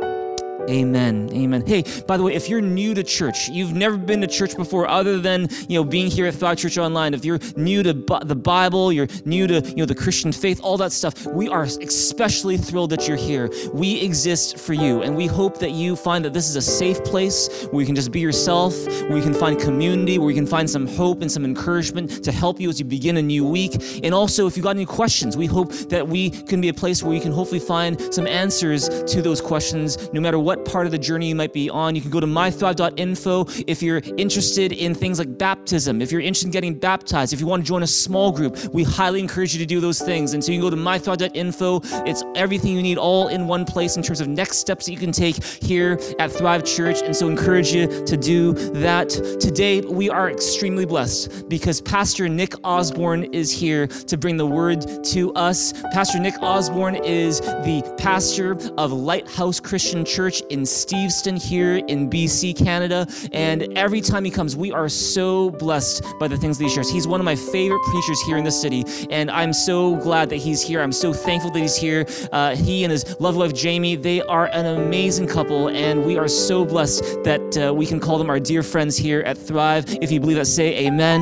Amen. 0.70 1.30
Amen. 1.32 1.66
Hey, 1.66 1.84
by 2.08 2.18
the 2.18 2.24
way, 2.24 2.34
if 2.34 2.50
you're 2.50 2.62
new 2.62 2.94
to 2.94 3.04
church, 3.04 3.48
you've 3.48 3.74
never 3.74 3.96
been 3.96 4.20
to 4.22 4.28
church 4.28 4.58
before 4.58 4.88
other 4.88 5.20
than, 5.20 5.48
you 5.70 5.80
know, 5.80 5.84
being 5.84 6.12
here 6.12 6.26
at 6.26 6.36
Thrive 6.36 6.58
Church 6.58 6.78
Online, 6.78 7.14
if 7.14 7.24
you're 7.24 7.40
new 7.56 7.84
to 7.84 7.94
the 7.94 8.36
Bible, 8.36 8.92
you're 8.92 9.08
new 9.24 9.48
to, 9.48 9.62
you 9.62 9.78
know, 9.78 9.86
the 9.86 9.96
Christian 9.96 10.32
faith, 10.32 10.60
all 10.62 10.76
that 10.78 10.92
stuff, 10.92 11.26
we 11.28 11.48
are 11.48 11.64
especially 11.64 12.58
thrilled 12.58 12.90
that 12.90 13.08
you're 13.08 13.18
here. 13.18 13.50
We 13.74 14.02
exist 14.02 14.58
for 14.58 14.74
you, 14.74 15.04
and 15.04 15.16
we 15.16 15.26
hope 15.26 15.60
that 15.60 15.72
you 15.72 15.96
find 15.96 16.26
that 16.26 16.34
this 16.34 16.50
is 16.50 16.58
a 16.58 16.62
safe 16.62 17.02
place 17.06 17.66
where 17.72 17.80
you 17.80 17.86
can 17.86 17.96
just 17.96 18.12
be 18.12 18.20
yourself, 18.20 18.74
where 18.86 19.16
you 19.16 19.24
can 19.24 19.34
find 19.34 19.60
community, 19.60 20.18
where 20.18 20.30
you 20.30 20.36
can 20.36 20.48
find 20.48 20.70
some 20.70 20.86
hope 20.86 21.22
and 21.22 21.32
some 21.32 21.46
encouragement 21.46 22.24
to 22.24 22.32
help 22.32 22.60
you 22.60 22.70
as 22.70 22.78
you 22.80 22.86
begin 22.86 23.18
a 23.18 23.22
new 23.22 23.46
week. 23.46 24.02
And 24.04 24.14
also, 24.14 24.48
if 24.48 24.58
you've 24.58 24.66
got 24.66 24.76
any 24.76 24.86
questions, 24.86 25.38
we 25.38 25.46
hope 25.46 25.72
that 25.90 26.06
we 26.06 26.30
can 26.30 26.60
be 26.60 26.68
a 26.68 26.74
place 26.74 27.04
where 27.04 27.14
you 27.14 27.22
can 27.22 27.32
hopefully 27.32 27.60
find 27.62 28.14
some 28.14 28.28
answers 28.28 28.90
to 28.90 29.22
those 29.22 29.40
questions, 29.40 30.12
no 30.12 30.20
matter 30.20 30.40
what 30.40 30.57
what 30.58 30.66
part 30.66 30.86
of 30.86 30.92
the 30.92 30.98
journey 30.98 31.28
you 31.28 31.36
might 31.36 31.54
be 31.54 31.70
on. 31.70 31.96
You 31.96 32.02
can 32.02 32.10
go 32.10 32.20
to 32.20 32.28
mythrive.info 32.28 33.46
if 33.68 33.82
you're 33.82 34.02
interested 34.18 34.72
in 34.72 34.96
things 34.96 35.20
like 35.20 35.38
baptism, 35.38 36.02
if 36.02 36.12
you're 36.12 36.22
interested 36.22 36.48
in 36.48 36.52
getting 36.52 36.74
baptized, 36.74 37.34
if 37.34 37.40
you 37.40 37.48
want 37.48 37.64
to 37.64 37.68
join 37.68 37.84
a 37.84 37.88
small 37.88 38.32
group, 38.32 38.58
we 38.74 38.84
highly 38.84 39.20
encourage 39.20 39.54
you 39.54 39.60
to 39.60 39.66
do 39.66 39.80
those 39.80 40.00
things. 40.00 40.34
And 40.34 40.44
so 40.44 40.52
you 40.52 40.60
can 40.60 40.70
go 40.70 40.76
to 40.76 40.82
mythrive.info. 40.82 41.82
It's 42.06 42.24
everything 42.36 42.74
you 42.74 42.82
need 42.82 42.98
all 42.98 43.28
in 43.28 43.48
one 43.48 43.66
place 43.66 43.98
in 43.98 44.04
terms 44.04 44.22
of 44.22 44.28
next 44.28 44.58
steps 44.58 44.86
that 44.86 44.92
you 44.92 44.98
can 44.98 45.12
take 45.12 45.44
here 45.44 46.00
at 46.20 46.32
Thrive 46.32 46.66
Church. 46.66 47.02
And 47.02 47.16
so 47.16 47.28
encourage 47.28 47.72
you 47.72 47.88
to 48.06 48.18
do 48.18 48.54
that. 48.54 49.10
Today, 49.40 49.82
we 49.82 50.10
are 50.10 50.30
extremely 50.30 50.86
blessed 50.86 51.50
because 51.50 51.82
Pastor 51.82 52.28
Nick 52.30 52.54
Osborne 52.64 53.26
is 53.26 53.52
here 53.52 53.88
to 53.88 54.18
bring 54.18 54.38
the 54.38 54.48
word 54.48 54.86
to 55.06 55.34
us. 55.34 55.74
Pastor 55.94 56.20
Nick 56.20 56.36
Osborne 56.42 56.96
is 56.96 57.42
the 57.42 57.84
pastor 57.98 58.52
of 58.78 58.92
Lighthouse 58.92 59.60
Christian 59.60 60.06
Church 60.06 60.42
in 60.50 60.62
Steveston 60.62 61.38
here 61.38 61.78
in 61.88 62.10
BC, 62.10 62.58
Canada. 62.58 63.08
And 63.32 63.78
every 63.78 64.02
time 64.02 64.26
he 64.26 64.32
comes, 64.32 64.56
we 64.56 64.72
are 64.72 64.90
so 64.90 65.52
blessed 65.52 66.04
by 66.20 66.28
the 66.28 66.38
things 66.38 66.58
that 66.58 66.66
he 66.66 66.70
shares. 66.70 66.90
He's 66.90 67.08
one 67.08 67.20
of 67.20 67.26
my 67.26 67.36
favorite 67.36 67.82
preachers 67.92 68.22
here 68.22 68.38
in 68.38 68.44
the 68.44 68.52
city. 68.52 68.84
And 69.10 69.30
I'm 69.32 69.54
so 69.54 69.96
glad 69.96 70.30
that 70.30 70.38
he's 70.38 70.62
here. 70.62 70.82
I'm 70.82 70.92
so 70.92 71.14
thankful 71.14 71.52
that 71.52 71.60
he's 71.60 71.76
here. 71.76 72.06
Uh, 72.32 72.56
he 72.56 72.84
and 72.84 72.92
his 72.92 73.20
lovely 73.20 73.48
wife, 73.48 73.54
Jamie, 73.54 73.96
they 73.96 74.22
are 74.24 74.48
an 74.48 74.66
amazing 74.66 75.28
couple. 75.28 75.70
And 75.70 76.06
we 76.06 76.18
are 76.18 76.28
so 76.28 76.66
blessed 76.66 77.04
that 77.24 77.58
uh, 77.58 77.74
we 77.74 77.86
can 77.86 78.00
call 78.00 78.18
them 78.18 78.30
our 78.30 78.40
dear 78.40 78.64
friends 78.64 78.98
here 78.98 79.22
at 79.22 79.38
Thrive. 79.38 79.86
If 80.02 80.12
you 80.12 80.20
believe 80.20 80.38
that, 80.38 80.46
say 80.46 80.86
amen. 80.86 81.22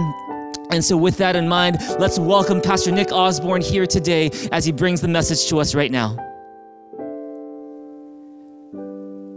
And 0.71 0.83
so, 0.83 0.97
with 0.97 1.17
that 1.17 1.35
in 1.35 1.47
mind, 1.47 1.77
let's 1.99 2.17
welcome 2.17 2.59
Pastor 2.59 2.91
Nick 2.91 3.11
Osborne 3.11 3.61
here 3.61 3.85
today 3.85 4.31
as 4.51 4.65
he 4.65 4.71
brings 4.71 4.99
the 4.99 5.07
message 5.07 5.47
to 5.49 5.59
us 5.59 5.75
right 5.75 5.91
now. 5.91 6.24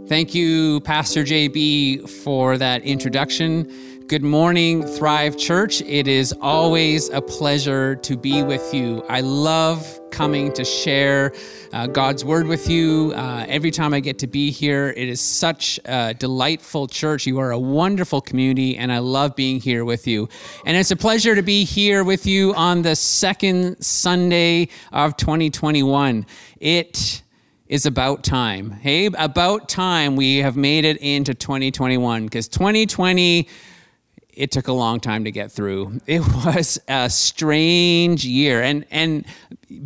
Thank 0.09 0.33
you, 0.33 0.79
Pastor 0.79 1.23
JB, 1.23 2.09
for 2.09 2.57
that 2.57 2.81
introduction. 2.81 4.07
Good 4.07 4.23
morning, 4.23 4.81
Thrive 4.81 5.37
Church. 5.37 5.83
It 5.83 6.07
is 6.07 6.33
always 6.41 7.09
a 7.09 7.21
pleasure 7.21 7.95
to 7.97 8.17
be 8.17 8.41
with 8.41 8.73
you. 8.73 9.03
I 9.07 9.21
love 9.21 9.99
coming 10.09 10.51
to 10.53 10.65
share 10.65 11.31
uh, 11.73 11.85
God's 11.85 12.25
word 12.25 12.47
with 12.47 12.67
you. 12.67 13.13
Uh, 13.15 13.45
every 13.47 13.69
time 13.69 13.93
I 13.93 13.99
get 13.99 14.17
to 14.17 14.25
be 14.25 14.49
here, 14.49 14.95
it 14.97 15.07
is 15.07 15.21
such 15.21 15.79
a 15.85 16.15
delightful 16.15 16.87
church. 16.87 17.27
You 17.27 17.37
are 17.37 17.51
a 17.51 17.59
wonderful 17.59 18.19
community, 18.19 18.77
and 18.77 18.91
I 18.91 18.97
love 18.97 19.35
being 19.35 19.59
here 19.61 19.85
with 19.85 20.07
you. 20.07 20.27
And 20.65 20.75
it's 20.75 20.89
a 20.89 20.95
pleasure 20.95 21.35
to 21.35 21.43
be 21.43 21.65
here 21.65 22.03
with 22.03 22.25
you 22.25 22.55
on 22.55 22.81
the 22.81 22.95
second 22.95 23.79
Sunday 23.83 24.69
of 24.91 25.17
2021. 25.17 26.25
It 26.59 27.21
is 27.69 27.85
about 27.85 28.23
time. 28.23 28.71
Hey, 28.71 29.05
about 29.05 29.69
time 29.69 30.15
we 30.15 30.37
have 30.37 30.57
made 30.57 30.85
it 30.85 30.97
into 30.97 31.35
2021 31.35 32.25
because 32.25 32.47
2020 32.47 33.47
it 34.33 34.51
took 34.51 34.69
a 34.69 34.73
long 34.73 34.99
time 34.99 35.25
to 35.25 35.31
get 35.31 35.51
through. 35.51 35.99
It 36.07 36.21
was 36.21 36.79
a 36.87 37.09
strange 37.09 38.25
year. 38.25 38.63
And, 38.63 38.85
and 38.89 39.25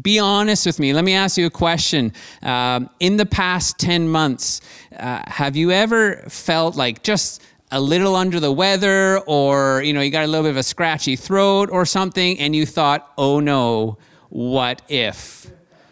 be 0.02 0.18
honest 0.18 0.66
with 0.66 0.80
me. 0.80 0.94
Let 0.94 1.04
me 1.04 1.14
ask 1.14 1.38
you 1.38 1.46
a 1.46 1.50
question. 1.50 2.14
Um, 2.42 2.90
in 3.02 3.18
the 3.18 3.26
past 3.26 3.80
10 3.80 4.08
months, 4.08 4.62
uh, 4.98 5.22
have 5.28 5.58
you 5.58 5.72
ever 5.72 6.24
felt 6.30 6.78
like 6.78 7.04
just 7.04 7.42
a 7.70 7.82
little 7.82 8.16
under 8.16 8.40
the 8.40 8.52
weather 8.52 9.20
or, 9.20 9.82
you 9.84 9.92
know, 9.92 10.00
you 10.00 10.12
got 10.12 10.24
a 10.24 10.28
little 10.28 10.44
bit 10.44 10.52
of 10.52 10.58
a 10.58 10.64
scratchy 10.64 11.18
throat 11.18 11.70
or 11.70 11.86
something 11.86 12.40
and 12.40 12.56
you 12.56 12.66
thought, 12.66 13.12
oh 13.18 13.42
no, 13.42 13.98
what 14.30 14.82
if? 14.88 15.52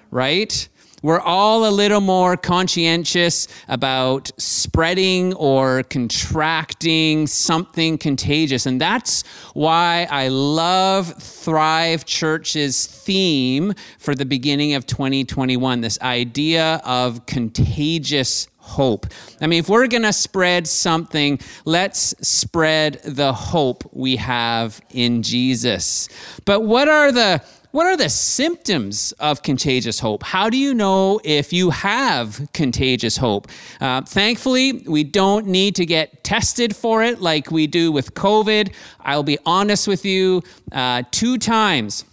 Right? 0.09 0.69
We're 1.01 1.19
all 1.19 1.65
a 1.65 1.71
little 1.71 2.01
more 2.01 2.37
conscientious 2.37 3.47
about 3.67 4.31
spreading 4.37 5.33
or 5.33 5.83
contracting 5.83 7.25
something 7.25 7.97
contagious. 7.97 8.67
And 8.67 8.79
that's 8.79 9.23
why 9.53 10.07
I 10.11 10.27
love 10.27 11.15
Thrive 11.21 12.05
Church's 12.05 12.85
theme 12.85 13.73
for 13.97 14.13
the 14.13 14.25
beginning 14.25 14.73
of 14.73 14.85
2021 14.85 15.81
this 15.81 15.99
idea 16.01 16.81
of 16.83 17.25
contagious 17.25 18.47
hope. 18.57 19.07
I 19.41 19.47
mean, 19.47 19.59
if 19.59 19.69
we're 19.69 19.87
going 19.87 20.03
to 20.03 20.13
spread 20.13 20.67
something, 20.67 21.39
let's 21.65 22.15
spread 22.27 23.01
the 23.03 23.33
hope 23.33 23.89
we 23.91 24.17
have 24.17 24.79
in 24.91 25.23
Jesus. 25.23 26.07
But 26.45 26.61
what 26.61 26.87
are 26.87 27.11
the 27.11 27.43
what 27.71 27.85
are 27.85 27.95
the 27.95 28.09
symptoms 28.09 29.13
of 29.13 29.43
contagious 29.43 29.99
hope? 29.99 30.23
How 30.23 30.49
do 30.49 30.57
you 30.57 30.73
know 30.73 31.21
if 31.23 31.53
you 31.53 31.69
have 31.69 32.49
contagious 32.53 33.17
hope? 33.17 33.47
Uh, 33.79 34.01
thankfully, 34.01 34.83
we 34.85 35.03
don't 35.03 35.47
need 35.47 35.75
to 35.75 35.85
get 35.85 36.23
tested 36.23 36.75
for 36.75 37.01
it 37.03 37.21
like 37.21 37.49
we 37.49 37.67
do 37.67 37.91
with 37.91 38.13
COVID. 38.13 38.73
I'll 38.99 39.23
be 39.23 39.37
honest 39.45 39.87
with 39.87 40.05
you, 40.05 40.43
uh, 40.71 41.03
two 41.11 41.37
times 41.37 42.03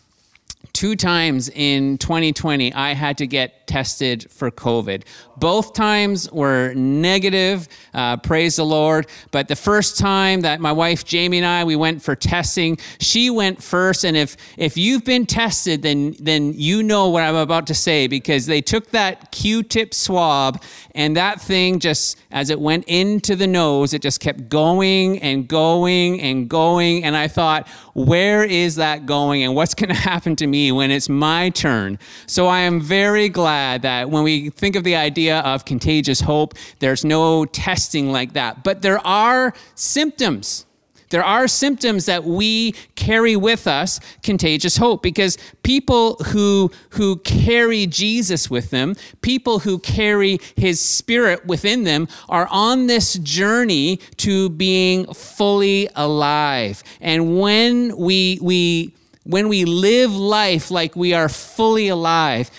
two 0.78 0.94
times 0.94 1.49
in 1.49 1.99
2020 1.99 2.73
i 2.73 2.94
had 2.94 3.18
to 3.18 3.26
get 3.26 3.66
tested 3.66 4.30
for 4.30 4.49
covid 4.49 5.02
both 5.38 5.73
times 5.73 6.30
were 6.32 6.75
negative, 6.75 7.68
uh, 7.94 8.16
praise 8.16 8.56
the 8.56 8.64
Lord. 8.64 9.06
But 9.30 9.49
the 9.49 9.56
first 9.56 9.99
time 9.99 10.40
that 10.40 10.61
my 10.61 10.73
wife 10.73 11.04
Jamie 11.04 11.38
and 11.38 11.47
I 11.47 11.64
we 11.64 11.76
went 11.76 12.02
for 12.02 12.16
testing, 12.16 12.78
she 12.99 13.30
went 13.30 13.62
first. 13.62 14.04
And 14.04 14.16
if 14.16 14.37
if 14.56 14.76
you've 14.76 15.04
been 15.04 15.26
tested, 15.26 15.82
then 15.82 16.16
then 16.18 16.54
you 16.54 16.82
know 16.82 17.08
what 17.08 17.23
I'm 17.23 17.37
about 17.37 17.66
to 17.68 17.75
say 17.75 18.06
because 18.06 18.47
they 18.47 18.61
took 18.61 18.90
that 18.90 19.30
Q-tip 19.30 19.94
swab 19.94 20.62
and 20.99 21.17
that 21.17 21.40
thing 21.40 21.78
just 21.78 22.19
as 22.31 22.50
it 22.50 22.61
went 22.61 22.85
into 22.88 23.37
the 23.37 23.47
nose, 23.47 23.95
it 23.95 24.02
just 24.02 24.21
kept 24.21 24.50
going 24.50 25.19
and 25.21 25.49
going 25.49 26.21
and 26.21 26.49
going. 26.50 27.05
And 27.05 27.17
I 27.17 27.28
thought, 27.28 27.69
where 27.95 28.45
is 28.45 28.76
that 28.76 29.07
going 29.07 29.45
and 29.45 29.55
what's 29.55 29.75
going 29.78 29.88
to 29.88 29.95
happen 29.95 30.37
to 30.37 30.47
me 30.47 30.73
when 30.73 30.90
it's 30.90 31.09
my 31.09 31.49
turn? 31.50 31.99
So 32.26 32.49
I 32.49 32.61
am 32.61 32.81
very 32.81 33.31
glad 33.31 33.83
that 33.83 34.11
when 34.11 34.25
we 34.25 34.50
think 34.50 34.76
of 34.76 34.85
the 34.85 34.97
idea 34.97 35.38
of 35.40 35.64
contagious 35.64 36.21
hope. 36.21 36.55
There's 36.81 37.05
no 37.05 37.45
testing 37.45 38.11
like 38.11 38.33
that. 38.33 38.64
But 38.64 38.83
there 38.83 38.99
are 39.07 39.55
symptoms. 39.75 40.67
There 41.11 41.25
are 41.25 41.49
symptoms 41.49 42.07
that 42.07 42.25
we 42.25 42.73
carry 42.95 43.37
with 43.37 43.67
us 43.67 44.00
contagious 44.23 44.77
hope 44.77 45.03
because 45.03 45.38
people 45.62 46.17
who, 46.17 46.71
who 46.91 47.17
carry 47.17 47.87
Jesus 47.87 48.50
with 48.50 48.71
them, 48.71 48.95
people 49.23 49.61
who 49.61 49.79
carry 49.79 50.38
his 50.57 50.81
spirit 50.81 51.47
within 51.47 51.85
them, 51.85 52.09
are 52.29 52.49
on 52.50 52.87
this 52.87 53.15
journey 53.15 53.97
to 54.19 54.50
being 54.50 55.07
fully 55.15 55.88
alive. 55.95 56.83
And 57.00 57.41
when 57.41 57.97
we, 57.97 58.38
we, 58.43 58.95
when 59.25 59.49
we 59.49 59.65
live 59.65 60.15
life 60.15 60.71
like 60.71 60.95
we 60.95 61.15
are 61.15 61.29
fully 61.29 61.88
alive, 61.88 62.50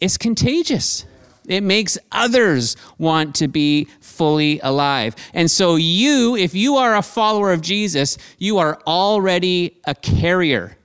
it's 0.00 0.16
contagious. 0.16 1.04
It 1.48 1.62
makes 1.62 1.98
others 2.12 2.76
want 2.98 3.34
to 3.36 3.48
be 3.48 3.88
fully 4.12 4.60
alive. 4.60 5.16
And 5.32 5.50
so, 5.50 5.76
you, 5.76 6.36
if 6.36 6.54
you 6.54 6.76
are 6.76 6.96
a 6.96 7.02
follower 7.02 7.52
of 7.52 7.60
Jesus, 7.60 8.18
you 8.38 8.58
are 8.58 8.78
already 8.86 9.80
a 9.86 9.94
carrier. 9.94 10.76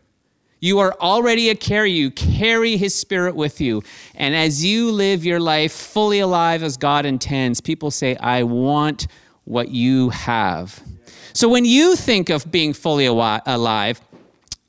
You 0.59 0.79
are 0.79 0.95
already 0.99 1.49
a 1.49 1.55
carrier. 1.55 1.93
You 1.93 2.11
carry 2.11 2.77
his 2.77 2.95
spirit 2.95 3.35
with 3.35 3.61
you. 3.61 3.83
And 4.15 4.35
as 4.35 4.65
you 4.65 4.91
live 4.91 5.23
your 5.23 5.39
life 5.39 5.71
fully 5.71 6.19
alive 6.19 6.63
as 6.63 6.77
God 6.77 7.05
intends, 7.05 7.61
people 7.61 7.91
say, 7.91 8.15
I 8.15 8.43
want 8.43 9.07
what 9.43 9.69
you 9.69 10.09
have. 10.09 10.81
So, 11.33 11.47
when 11.47 11.65
you 11.65 11.95
think 11.95 12.29
of 12.29 12.51
being 12.51 12.73
fully 12.73 13.05
alive, 13.05 14.01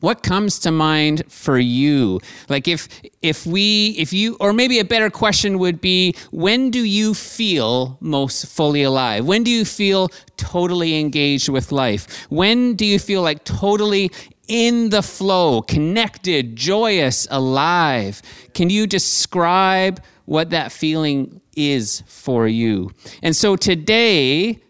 what 0.01 0.23
comes 0.23 0.61
to 0.61 0.71
mind 0.71 1.25
for 1.29 1.59
you? 1.59 2.21
Like 2.49 2.69
if 2.69 2.89
if 3.21 3.47
we 3.47 3.97
if 3.99 4.13
you 4.13 4.37
or 4.39 4.53
maybe 4.53 4.79
a 4.79 4.85
better 4.85 5.11
question 5.11 5.59
would 5.59 5.81
be 5.81 6.15
when 6.31 6.71
do 6.71 6.85
you 6.85 7.15
feel 7.15 7.99
most 8.01 8.47
fully 8.47 8.83
alive? 8.83 9.27
When 9.27 9.43
do 9.43 9.51
you 9.51 9.65
feel 9.65 10.09
totally 10.37 11.01
engaged 11.01 11.49
with 11.49 11.73
life? 11.73 12.27
When 12.31 12.75
do 12.75 12.87
you 12.87 12.99
feel 12.99 13.23
like 13.23 13.45
totally 13.45 14.11
in 14.47 14.91
the 14.91 15.03
flow 15.03 15.63
connected 15.63 16.55
joyous 16.55 17.27
alive? 17.31 18.23
Can 18.55 18.71
you 18.71 18.87
describe 18.87 20.01
what 20.27 20.51
that 20.51 20.71
feeling 20.71 21.41
is 21.57 22.03
for 22.07 22.47
you? 22.47 22.93
And 23.23 23.35
so 23.35 23.57
today 23.57 24.61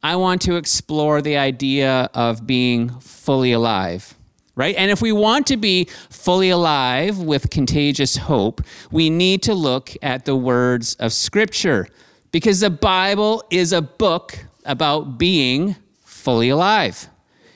i 0.00 0.14
want 0.14 0.40
to 0.40 0.54
explore 0.54 1.20
the 1.20 1.36
idea 1.36 2.08
of 2.14 2.46
being 2.46 2.88
fully 3.00 3.50
alive 3.50 4.17
right? 4.58 4.74
And 4.76 4.90
if 4.90 5.00
we 5.00 5.12
want 5.12 5.46
to 5.46 5.56
be 5.56 5.84
fully 6.10 6.50
alive 6.50 7.18
with 7.18 7.48
contagious 7.48 8.16
hope, 8.16 8.60
we 8.90 9.08
need 9.08 9.40
to 9.44 9.54
look 9.54 9.92
at 10.02 10.24
the 10.24 10.34
words 10.34 10.96
of 10.96 11.12
Scripture 11.12 11.86
because 12.32 12.58
the 12.58 12.68
Bible 12.68 13.44
is 13.50 13.72
a 13.72 13.80
book 13.80 14.36
about 14.64 15.16
being 15.16 15.76
fully 16.04 16.48
alive. 16.48 17.08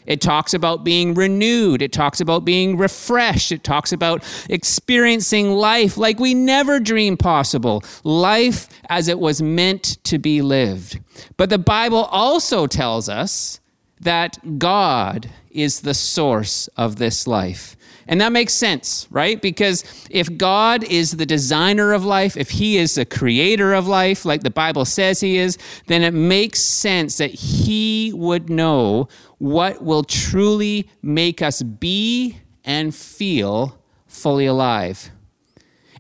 It 0.07 0.21
talks 0.21 0.55
about 0.55 0.85
being 0.85 1.15
renewed. 1.15 1.83
It 1.83 1.93
talks 1.93 2.21
about 2.21 2.45
being 2.45 2.77
refreshed. 2.77 3.51
It 3.51 3.65
talks 3.65 3.93
about 3.93 4.25
experiencing 4.49 5.53
life 5.53 5.97
like 5.97 6.21
we 6.21 6.35
never 6.35 6.79
dreamed 6.79 7.19
possible, 7.19 7.83
life 8.05 8.69
as 8.89 9.09
it 9.09 9.19
was 9.19 9.43
meant 9.43 9.99
to 10.05 10.19
be 10.19 10.41
lived. 10.41 11.01
But 11.37 11.51
the 11.51 11.59
Bible 11.59 12.05
also 12.05 12.69
tells 12.69 13.09
us 13.09 13.61
that 14.03 14.59
God 14.59 15.31
is 15.51 15.81
the 15.81 15.95
source 15.95 16.69
of 16.77 16.97
this 16.97 17.27
life. 17.27 17.77
And 18.09 18.21
that 18.21 18.33
makes 18.33 18.53
sense, 18.53 19.07
right? 19.11 19.41
Because 19.41 19.85
if 20.11 20.37
God 20.37 20.83
is 20.85 21.13
the 21.13 21.27
designer 21.27 21.93
of 21.93 22.05
life, 22.05 22.37
if 22.37 22.51
He 22.51 22.77
is 22.77 22.97
the 22.97 23.05
creator 23.05 23.73
of 23.75 23.87
life, 23.87 24.25
like 24.25 24.43
the 24.43 24.51
Bible 24.51 24.85
says 24.85 25.21
He 25.21 25.39
is, 25.39 25.57
then 25.87 26.03
it 26.03 26.13
makes 26.13 26.61
sense 26.61 27.19
that 27.19 27.31
He 27.31 28.13
would 28.15 28.51
know 28.51 29.09
what 29.39 29.83
will 29.83 30.03
truly 30.03 30.91
make 31.01 31.41
us 31.41 31.63
be 31.63 32.39
and 32.65 32.95
feel 32.95 33.79
fully 34.09 34.47
alive. 34.47 35.11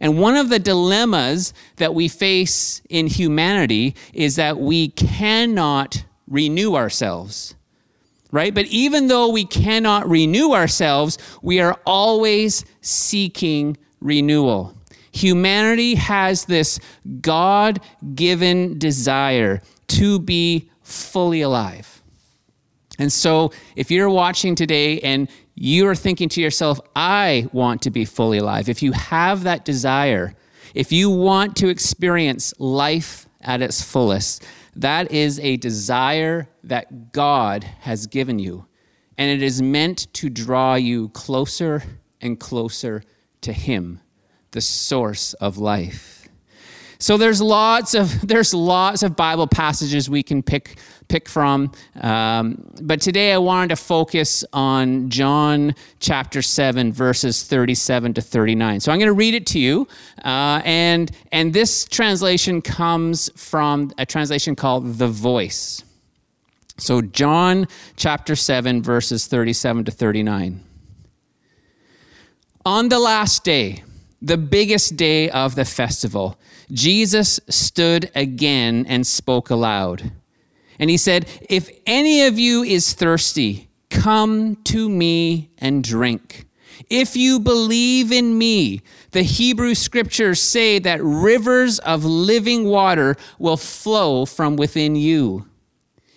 And 0.00 0.20
one 0.20 0.34
of 0.34 0.48
the 0.48 0.58
dilemmas 0.58 1.54
that 1.76 1.94
we 1.94 2.08
face 2.08 2.82
in 2.90 3.06
humanity 3.06 3.94
is 4.12 4.34
that 4.36 4.58
we 4.58 4.88
cannot 4.88 6.04
renew 6.26 6.74
ourselves 6.74 7.54
right? 8.32 8.54
But 8.54 8.66
even 8.66 9.06
though 9.06 9.28
we 9.28 9.44
cannot 9.44 10.08
renew 10.08 10.52
ourselves, 10.52 11.18
we 11.42 11.60
are 11.60 11.78
always 11.86 12.64
seeking 12.80 13.76
renewal. 14.00 14.74
Humanity 15.12 15.94
has 15.94 16.46
this 16.46 16.80
God 17.20 17.80
given 18.14 18.78
desire 18.78 19.60
to 19.88 20.18
be 20.18 20.70
fully 20.82 21.42
alive. 21.42 22.02
And 22.98 23.12
so, 23.12 23.52
if 23.76 23.90
you're 23.90 24.10
watching 24.10 24.54
today 24.54 25.00
and 25.00 25.28
you're 25.54 25.94
thinking 25.94 26.28
to 26.30 26.40
yourself, 26.40 26.80
I 26.96 27.48
want 27.52 27.82
to 27.82 27.90
be 27.90 28.04
fully 28.04 28.38
alive, 28.38 28.68
if 28.68 28.82
you 28.82 28.92
have 28.92 29.42
that 29.44 29.64
desire, 29.64 30.34
if 30.74 30.92
you 30.92 31.10
want 31.10 31.56
to 31.56 31.68
experience 31.68 32.54
life 32.58 33.26
at 33.42 33.60
its 33.60 33.82
fullest, 33.82 34.44
that 34.76 35.12
is 35.12 35.38
a 35.40 35.56
desire 35.58 36.48
that 36.64 37.12
God 37.12 37.64
has 37.80 38.06
given 38.06 38.38
you, 38.38 38.66
and 39.18 39.30
it 39.30 39.44
is 39.44 39.60
meant 39.60 40.12
to 40.14 40.30
draw 40.30 40.74
you 40.74 41.08
closer 41.10 41.82
and 42.20 42.38
closer 42.38 43.02
to 43.42 43.52
Him, 43.52 44.00
the 44.52 44.60
source 44.60 45.34
of 45.34 45.58
life. 45.58 46.22
So 47.02 47.16
there's 47.16 47.42
lots 47.42 47.94
of 47.94 48.26
there's 48.28 48.54
lots 48.54 49.02
of 49.02 49.16
Bible 49.16 49.48
passages 49.48 50.08
we 50.08 50.22
can 50.22 50.40
pick 50.40 50.78
pick 51.08 51.28
from, 51.28 51.72
um, 52.00 52.72
but 52.80 53.00
today 53.00 53.32
I 53.32 53.38
wanted 53.38 53.68
to 53.70 53.76
focus 53.76 54.44
on 54.52 55.10
John 55.10 55.74
chapter 55.98 56.42
seven 56.42 56.92
verses 56.92 57.42
37 57.42 58.14
to 58.14 58.22
39. 58.22 58.80
So 58.80 58.92
I'm 58.92 58.98
going 58.98 59.08
to 59.08 59.12
read 59.12 59.34
it 59.34 59.46
to 59.46 59.58
you, 59.58 59.88
uh, 60.24 60.62
and 60.64 61.10
and 61.32 61.52
this 61.52 61.86
translation 61.86 62.62
comes 62.62 63.30
from 63.34 63.90
a 63.98 64.06
translation 64.06 64.54
called 64.54 64.96
the 64.98 65.08
Voice. 65.08 65.82
So 66.78 67.02
John 67.02 67.68
chapter 67.96 68.34
7 68.34 68.82
verses 68.82 69.26
37 69.26 69.84
to 69.84 69.90
39. 69.90 70.64
On 72.64 72.88
the 72.88 72.98
last 72.98 73.44
day, 73.44 73.82
the 74.20 74.36
biggest 74.36 74.96
day 74.96 75.28
of 75.30 75.56
the 75.56 75.64
festival, 75.64 76.38
Jesus 76.70 77.40
stood 77.48 78.10
again 78.14 78.86
and 78.86 79.06
spoke 79.06 79.50
aloud. 79.50 80.12
And 80.78 80.88
he 80.88 80.96
said, 80.96 81.28
If 81.48 81.68
any 81.86 82.22
of 82.22 82.38
you 82.38 82.62
is 82.62 82.92
thirsty, 82.92 83.68
come 83.90 84.56
to 84.64 84.88
me 84.88 85.50
and 85.58 85.82
drink. 85.82 86.46
If 86.88 87.16
you 87.16 87.40
believe 87.40 88.12
in 88.12 88.38
me, 88.38 88.80
the 89.10 89.22
Hebrew 89.22 89.74
scriptures 89.74 90.42
say 90.42 90.78
that 90.78 91.02
rivers 91.02 91.78
of 91.80 92.04
living 92.04 92.64
water 92.64 93.16
will 93.38 93.56
flow 93.56 94.24
from 94.24 94.56
within 94.56 94.96
you. 94.96 95.46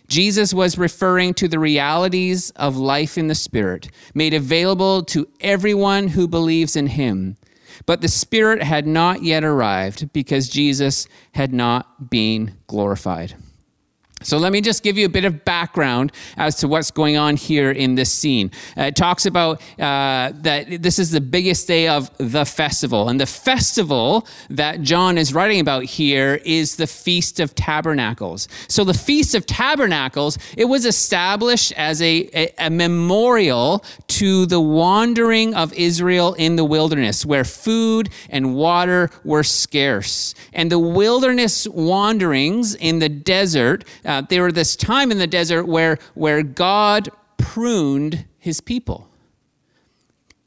Jesus 0.08 0.54
was 0.54 0.78
referring 0.78 1.34
to 1.36 1.48
the 1.48 1.60
realities 1.60 2.52
of 2.52 2.78
life 2.78 3.18
in 3.18 3.28
the 3.28 3.36
Spirit, 3.36 3.90
made 4.14 4.34
available 4.34 5.04
to 5.06 5.28
everyone 5.40 6.10
who 6.10 6.28
believes 6.28 6.76
in 6.76 6.88
him. 6.88 7.38
But 7.86 8.02
the 8.02 8.08
Spirit 8.08 8.64
had 8.64 8.88
not 8.88 9.24
yet 9.24 9.44
arrived 9.44 10.14
because 10.14 10.48
Jesus 10.48 11.08
had 11.34 11.54
not 11.54 12.10
been 12.10 12.58
glorified. 12.68 13.36
So 14.26 14.38
let 14.40 14.52
me 14.52 14.60
just 14.60 14.82
give 14.82 14.98
you 14.98 15.06
a 15.06 15.10
bit 15.10 15.24
of 15.24 15.46
background 15.46 16.12
as 16.36 16.56
to 16.56 16.68
what's 16.68 16.90
going 16.90 17.16
on 17.16 17.38
here 17.38 17.70
in 17.72 17.94
this 17.94 18.12
scene. 18.12 18.50
Uh, 18.76 18.84
it 18.84 18.96
talks 18.96 19.26
about 19.28 19.62
uh, 19.80 20.32
that 20.34 20.82
this 20.82 20.98
is 20.98 21.12
the 21.12 21.22
biggest 21.22 21.68
day 21.68 21.88
of 21.88 22.10
the 22.18 22.44
festival. 22.44 23.08
And 23.08 23.22
the 23.22 23.28
festival 23.28 24.28
that 24.50 24.82
John 24.82 25.20
is 25.20 25.34
writing 25.34 25.60
about 25.60 25.84
here 25.84 26.40
is 26.44 26.76
the 26.78 26.88
Feast 26.88 27.40
of 27.40 27.54
Tabernacles. 27.54 28.48
So 28.68 28.84
the 28.84 28.96
Feast 28.96 29.36
of 29.36 29.46
Tabernacles, 29.46 30.40
it 30.58 30.66
was 30.66 30.86
established 30.86 31.72
as 31.74 32.02
a, 32.02 32.28
a, 32.34 32.54
a 32.58 32.70
memorial 32.70 33.86
to 34.08 34.48
the 34.48 34.60
wandering 34.60 35.54
of 35.54 35.72
Israel 35.74 36.34
in 36.34 36.56
the 36.56 36.66
wilderness, 36.66 37.26
where 37.26 37.44
food 37.44 38.10
and 38.30 38.56
water 38.56 39.12
were 39.24 39.44
scarce. 39.44 40.34
And 40.52 40.72
the 40.72 40.80
wilderness 40.80 41.68
wanderings 41.68 42.74
in 42.76 43.00
the 43.00 43.10
desert, 43.10 43.86
uh, 44.04 44.15
uh, 44.16 44.22
there 44.22 44.42
were 44.42 44.52
this 44.52 44.76
time 44.76 45.12
in 45.12 45.18
the 45.18 45.28
desert 45.28 45.66
where, 45.66 45.98
where 46.14 46.42
God 46.42 47.10
pruned 47.38 48.26
his 48.38 48.62
people. 48.62 49.10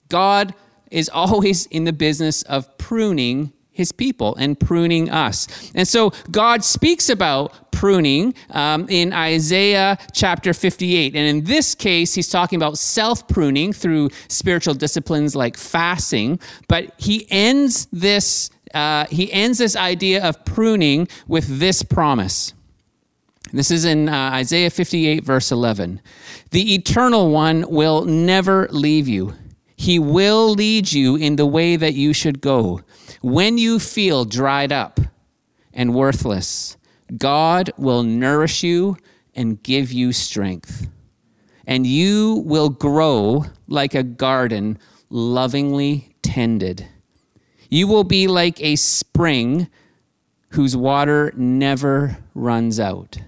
God 0.08 0.54
is 0.90 1.08
always 1.08 1.66
in 1.66 1.84
the 1.84 1.92
business 1.92 2.42
of 2.42 2.78
pruning 2.78 3.52
his 3.70 3.92
people 3.92 4.34
and 4.36 4.58
pruning 4.58 5.10
us. 5.10 5.70
And 5.74 5.86
so 5.86 6.12
God 6.30 6.64
speaks 6.64 7.10
about 7.10 7.70
pruning 7.70 8.34
um, 8.50 8.86
in 8.88 9.12
Isaiah 9.12 9.98
chapter 10.12 10.52
58. 10.52 11.14
And 11.14 11.28
in 11.28 11.44
this 11.44 11.74
case, 11.74 12.14
he's 12.14 12.28
talking 12.28 12.56
about 12.56 12.78
self 12.78 13.28
pruning 13.28 13.72
through 13.72 14.10
spiritual 14.28 14.74
disciplines 14.74 15.36
like 15.36 15.56
fasting. 15.56 16.40
But 16.68 16.92
he 16.96 17.26
ends 17.30 17.86
this. 17.92 18.50
Uh, 18.74 19.06
he 19.06 19.32
ends 19.32 19.58
this 19.58 19.76
idea 19.76 20.28
of 20.28 20.44
pruning 20.44 21.06
with 21.26 21.60
this 21.60 21.82
promise. 21.82 22.54
This 23.52 23.70
is 23.70 23.84
in 23.84 24.08
uh, 24.08 24.30
Isaiah 24.34 24.70
58, 24.70 25.24
verse 25.24 25.50
11. 25.50 26.00
The 26.50 26.74
eternal 26.74 27.30
one 27.30 27.64
will 27.68 28.04
never 28.04 28.68
leave 28.70 29.08
you. 29.08 29.34
He 29.76 29.98
will 29.98 30.50
lead 30.50 30.92
you 30.92 31.16
in 31.16 31.36
the 31.36 31.46
way 31.46 31.76
that 31.76 31.94
you 31.94 32.12
should 32.12 32.40
go. 32.40 32.82
When 33.22 33.56
you 33.56 33.78
feel 33.78 34.24
dried 34.24 34.72
up 34.72 35.00
and 35.72 35.94
worthless, 35.94 36.76
God 37.16 37.70
will 37.78 38.02
nourish 38.02 38.62
you 38.62 38.96
and 39.34 39.62
give 39.62 39.92
you 39.92 40.12
strength. 40.12 40.88
And 41.66 41.86
you 41.86 42.42
will 42.44 42.68
grow 42.68 43.46
like 43.66 43.94
a 43.94 44.02
garden 44.02 44.78
lovingly 45.10 46.16
tended. 46.22 46.86
You 47.70 47.86
will 47.86 48.04
be 48.04 48.26
like 48.26 48.60
a 48.60 48.76
spring 48.76 49.68
whose 50.50 50.76
water 50.76 51.32
never 51.36 52.18
runs 52.34 52.80
out. 52.80 53.18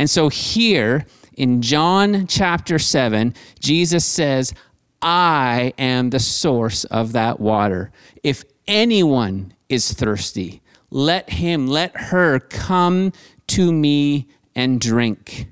And 0.00 0.08
so 0.08 0.30
here 0.30 1.04
in 1.36 1.60
John 1.60 2.26
chapter 2.26 2.78
7, 2.78 3.34
Jesus 3.58 4.02
says, 4.02 4.54
I 5.02 5.74
am 5.76 6.08
the 6.08 6.18
source 6.18 6.84
of 6.84 7.12
that 7.12 7.38
water. 7.38 7.92
If 8.22 8.42
anyone 8.66 9.52
is 9.68 9.92
thirsty, 9.92 10.62
let 10.88 11.28
him, 11.28 11.66
let 11.66 11.94
her 11.94 12.38
come 12.40 13.12
to 13.48 13.70
me 13.74 14.26
and 14.54 14.80
drink. 14.80 15.48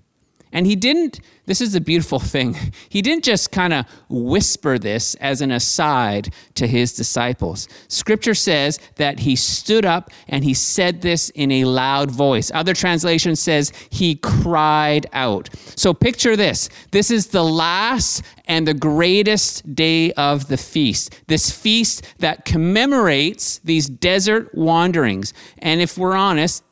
And 0.52 0.66
he 0.66 0.76
didn't, 0.76 1.20
this 1.46 1.60
is 1.60 1.72
the 1.72 1.80
beautiful 1.80 2.18
thing, 2.18 2.56
he 2.88 3.02
didn't 3.02 3.24
just 3.24 3.52
kind 3.52 3.72
of 3.72 3.86
whisper 4.08 4.78
this 4.78 5.14
as 5.16 5.40
an 5.40 5.50
aside 5.50 6.32
to 6.54 6.66
his 6.66 6.92
disciples. 6.92 7.68
Scripture 7.88 8.34
says 8.34 8.78
that 8.96 9.20
he 9.20 9.36
stood 9.36 9.84
up 9.84 10.10
and 10.28 10.44
he 10.44 10.54
said 10.54 11.02
this 11.02 11.30
in 11.30 11.50
a 11.52 11.64
loud 11.64 12.10
voice. 12.10 12.50
Other 12.52 12.74
translation 12.74 13.36
says 13.36 13.72
he 13.90 14.16
cried 14.16 15.06
out. 15.12 15.48
So 15.76 15.94
picture 15.94 16.36
this 16.36 16.68
this 16.90 17.10
is 17.10 17.28
the 17.28 17.44
last 17.44 18.22
and 18.46 18.66
the 18.66 18.74
greatest 18.74 19.74
day 19.74 20.12
of 20.12 20.48
the 20.48 20.56
feast. 20.56 21.14
This 21.26 21.50
feast 21.50 22.02
that 22.18 22.44
commemorates 22.44 23.58
these 23.58 23.88
desert 23.88 24.54
wanderings. 24.54 25.34
And 25.58 25.80
if 25.80 25.98
we're 25.98 26.16
honest, 26.16 26.64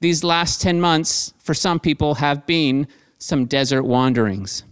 these 0.00 0.22
last 0.24 0.60
10 0.60 0.80
months 0.80 1.32
for 1.38 1.54
some 1.54 1.80
people 1.80 2.16
have 2.16 2.46
been 2.46 2.86
some 3.18 3.46
desert 3.46 3.82
wanderings. 3.82 4.64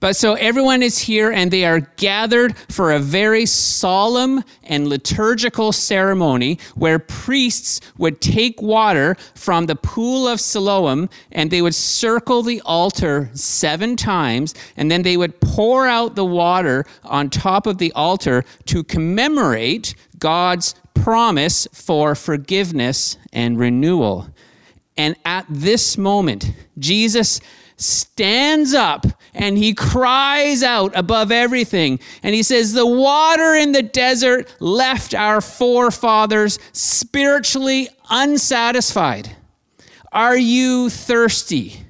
But 0.00 0.14
so 0.14 0.34
everyone 0.34 0.82
is 0.82 0.98
here 0.98 1.30
and 1.30 1.50
they 1.50 1.64
are 1.64 1.80
gathered 1.96 2.56
for 2.68 2.92
a 2.92 2.98
very 2.98 3.46
solemn 3.46 4.44
and 4.62 4.88
liturgical 4.88 5.72
ceremony 5.72 6.58
where 6.74 6.98
priests 6.98 7.80
would 7.96 8.20
take 8.20 8.60
water 8.60 9.16
from 9.34 9.66
the 9.66 9.76
pool 9.76 10.28
of 10.28 10.40
Siloam 10.40 11.08
and 11.32 11.50
they 11.50 11.62
would 11.62 11.74
circle 11.74 12.42
the 12.42 12.60
altar 12.66 13.30
seven 13.32 13.96
times 13.96 14.54
and 14.76 14.90
then 14.90 15.02
they 15.02 15.16
would 15.16 15.40
pour 15.40 15.86
out 15.86 16.14
the 16.14 16.26
water 16.26 16.84
on 17.04 17.30
top 17.30 17.66
of 17.66 17.78
the 17.78 17.92
altar 17.92 18.44
to 18.66 18.84
commemorate 18.84 19.94
God's 20.18 20.74
promise 21.06 21.68
for 21.72 22.16
forgiveness 22.16 23.16
and 23.32 23.60
renewal. 23.60 24.26
And 24.96 25.14
at 25.24 25.46
this 25.48 25.96
moment, 25.96 26.50
Jesus 26.80 27.40
stands 27.76 28.74
up 28.74 29.06
and 29.32 29.56
he 29.56 29.72
cries 29.72 30.64
out 30.64 30.90
above 30.96 31.30
everything. 31.30 32.00
And 32.24 32.34
he 32.34 32.42
says, 32.42 32.72
The 32.72 32.84
water 32.84 33.54
in 33.54 33.70
the 33.70 33.84
desert 33.84 34.52
left 34.58 35.14
our 35.14 35.40
forefathers 35.40 36.58
spiritually 36.72 37.88
unsatisfied. 38.10 39.36
Are 40.10 40.36
you 40.36 40.90
thirsty? 40.90 41.84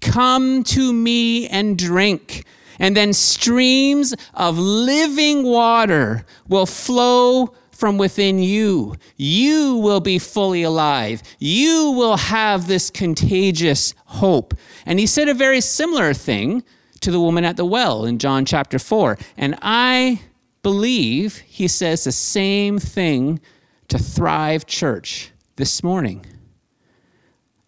Come 0.00 0.64
to 0.64 0.92
me 0.92 1.46
and 1.46 1.78
drink. 1.78 2.44
And 2.80 2.96
then 2.96 3.12
streams 3.12 4.12
of 4.34 4.58
living 4.58 5.44
water 5.44 6.26
will 6.48 6.66
flow 6.66 7.54
from 7.76 7.98
within 7.98 8.38
you. 8.38 8.94
You 9.16 9.76
will 9.76 10.00
be 10.00 10.18
fully 10.18 10.62
alive. 10.62 11.22
You 11.38 11.92
will 11.96 12.16
have 12.16 12.66
this 12.66 12.90
contagious 12.90 13.94
hope. 14.06 14.54
And 14.84 14.98
he 14.98 15.06
said 15.06 15.28
a 15.28 15.34
very 15.34 15.60
similar 15.60 16.14
thing 16.14 16.64
to 17.00 17.10
the 17.10 17.20
woman 17.20 17.44
at 17.44 17.56
the 17.56 17.64
well 17.64 18.04
in 18.04 18.18
John 18.18 18.44
chapter 18.44 18.78
4. 18.78 19.18
And 19.36 19.58
I 19.62 20.20
believe 20.62 21.38
he 21.46 21.68
says 21.68 22.04
the 22.04 22.12
same 22.12 22.78
thing 22.78 23.40
to 23.88 23.98
Thrive 23.98 24.66
Church 24.66 25.30
this 25.56 25.82
morning. 25.82 26.26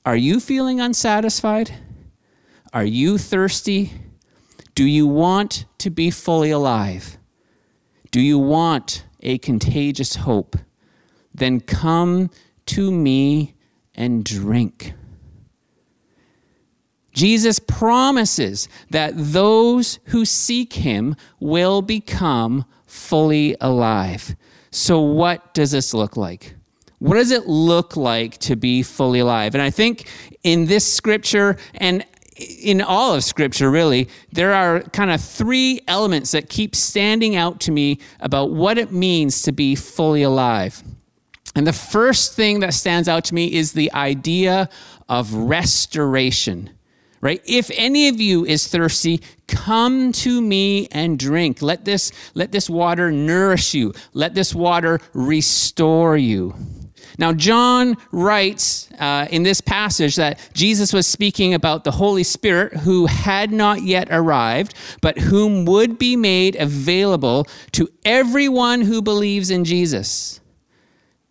Are 0.04 0.16
you 0.16 0.40
feeling 0.40 0.80
unsatisfied? 0.80 1.72
Are 2.72 2.84
you 2.84 3.18
thirsty? 3.18 3.92
Do 4.74 4.84
you 4.84 5.06
want 5.06 5.66
to 5.78 5.90
be 5.90 6.10
fully 6.10 6.50
alive? 6.50 7.18
Do 8.10 8.20
you 8.20 8.38
want 8.38 9.04
a 9.20 9.38
contagious 9.38 10.16
hope, 10.16 10.56
then 11.34 11.60
come 11.60 12.30
to 12.66 12.90
me 12.90 13.54
and 13.94 14.24
drink. 14.24 14.94
Jesus 17.12 17.58
promises 17.58 18.68
that 18.90 19.12
those 19.16 19.98
who 20.06 20.24
seek 20.24 20.74
him 20.74 21.16
will 21.40 21.82
become 21.82 22.64
fully 22.86 23.56
alive. 23.60 24.36
So, 24.70 25.00
what 25.00 25.52
does 25.54 25.72
this 25.72 25.92
look 25.92 26.16
like? 26.16 26.54
What 27.00 27.14
does 27.14 27.30
it 27.30 27.46
look 27.46 27.96
like 27.96 28.38
to 28.38 28.56
be 28.56 28.82
fully 28.82 29.20
alive? 29.20 29.54
And 29.54 29.62
I 29.62 29.70
think 29.70 30.08
in 30.42 30.66
this 30.66 30.92
scripture, 30.92 31.56
and 31.74 32.04
in 32.38 32.80
all 32.80 33.14
of 33.14 33.24
Scripture, 33.24 33.70
really, 33.70 34.08
there 34.32 34.54
are 34.54 34.80
kind 34.80 35.10
of 35.10 35.20
three 35.20 35.80
elements 35.88 36.30
that 36.32 36.48
keep 36.48 36.74
standing 36.76 37.36
out 37.36 37.60
to 37.60 37.72
me 37.72 37.98
about 38.20 38.50
what 38.50 38.78
it 38.78 38.92
means 38.92 39.42
to 39.42 39.52
be 39.52 39.74
fully 39.74 40.22
alive. 40.22 40.82
And 41.54 41.66
the 41.66 41.72
first 41.72 42.34
thing 42.34 42.60
that 42.60 42.74
stands 42.74 43.08
out 43.08 43.24
to 43.26 43.34
me 43.34 43.52
is 43.52 43.72
the 43.72 43.92
idea 43.92 44.68
of 45.08 45.34
restoration. 45.34 46.70
Right? 47.20 47.42
If 47.44 47.72
any 47.74 48.06
of 48.08 48.20
you 48.20 48.44
is 48.44 48.68
thirsty, 48.68 49.20
come 49.48 50.12
to 50.12 50.40
me 50.40 50.86
and 50.92 51.18
drink. 51.18 51.60
Let 51.60 51.84
this, 51.84 52.12
let 52.34 52.52
this 52.52 52.70
water 52.70 53.10
nourish 53.10 53.74
you. 53.74 53.92
Let 54.12 54.34
this 54.34 54.54
water 54.54 55.00
restore 55.14 56.16
you. 56.16 56.54
Now, 57.18 57.32
John 57.32 57.96
writes 58.12 58.88
uh, 58.92 59.26
in 59.28 59.42
this 59.42 59.60
passage 59.60 60.14
that 60.16 60.38
Jesus 60.54 60.92
was 60.92 61.04
speaking 61.04 61.52
about 61.52 61.82
the 61.82 61.90
Holy 61.90 62.22
Spirit 62.22 62.72
who 62.78 63.06
had 63.06 63.50
not 63.50 63.82
yet 63.82 64.06
arrived, 64.10 64.74
but 65.02 65.18
whom 65.18 65.64
would 65.64 65.98
be 65.98 66.14
made 66.14 66.54
available 66.54 67.48
to 67.72 67.88
everyone 68.04 68.82
who 68.82 69.02
believes 69.02 69.50
in 69.50 69.64
Jesus. 69.64 70.40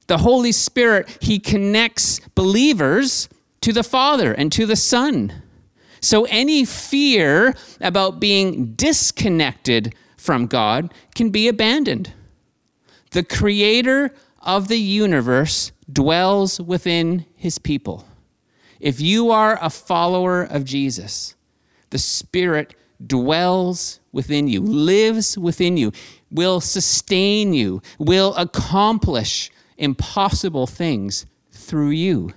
The 0.07 0.17
Holy 0.19 0.51
Spirit, 0.51 1.17
he 1.21 1.39
connects 1.39 2.19
believers 2.35 3.29
to 3.61 3.71
the 3.71 3.83
Father 3.83 4.33
and 4.33 4.51
to 4.51 4.65
the 4.65 4.75
Son. 4.75 5.41
So 6.01 6.25
any 6.25 6.65
fear 6.65 7.55
about 7.79 8.19
being 8.19 8.73
disconnected 8.73 9.95
from 10.17 10.47
God 10.47 10.93
can 11.15 11.29
be 11.29 11.47
abandoned. 11.47 12.13
The 13.11 13.23
creator 13.23 14.13
of 14.41 14.67
the 14.67 14.79
universe 14.79 15.71
dwells 15.91 16.59
within 16.59 17.25
his 17.35 17.57
people. 17.57 18.05
If 18.79 19.01
you 19.01 19.31
are 19.31 19.57
a 19.61 19.69
follower 19.69 20.43
of 20.43 20.63
Jesus, 20.63 21.35
the 21.89 21.97
Spirit 21.97 22.75
dwells 23.05 23.99
within 24.11 24.47
you, 24.47 24.61
lives 24.61 25.37
within 25.37 25.77
you, 25.77 25.91
will 26.31 26.59
sustain 26.59 27.53
you, 27.53 27.81
will 27.97 28.35
accomplish 28.35 29.51
impossible 29.77 30.67
things 30.67 31.25
through 31.51 31.91
you. 31.91 32.33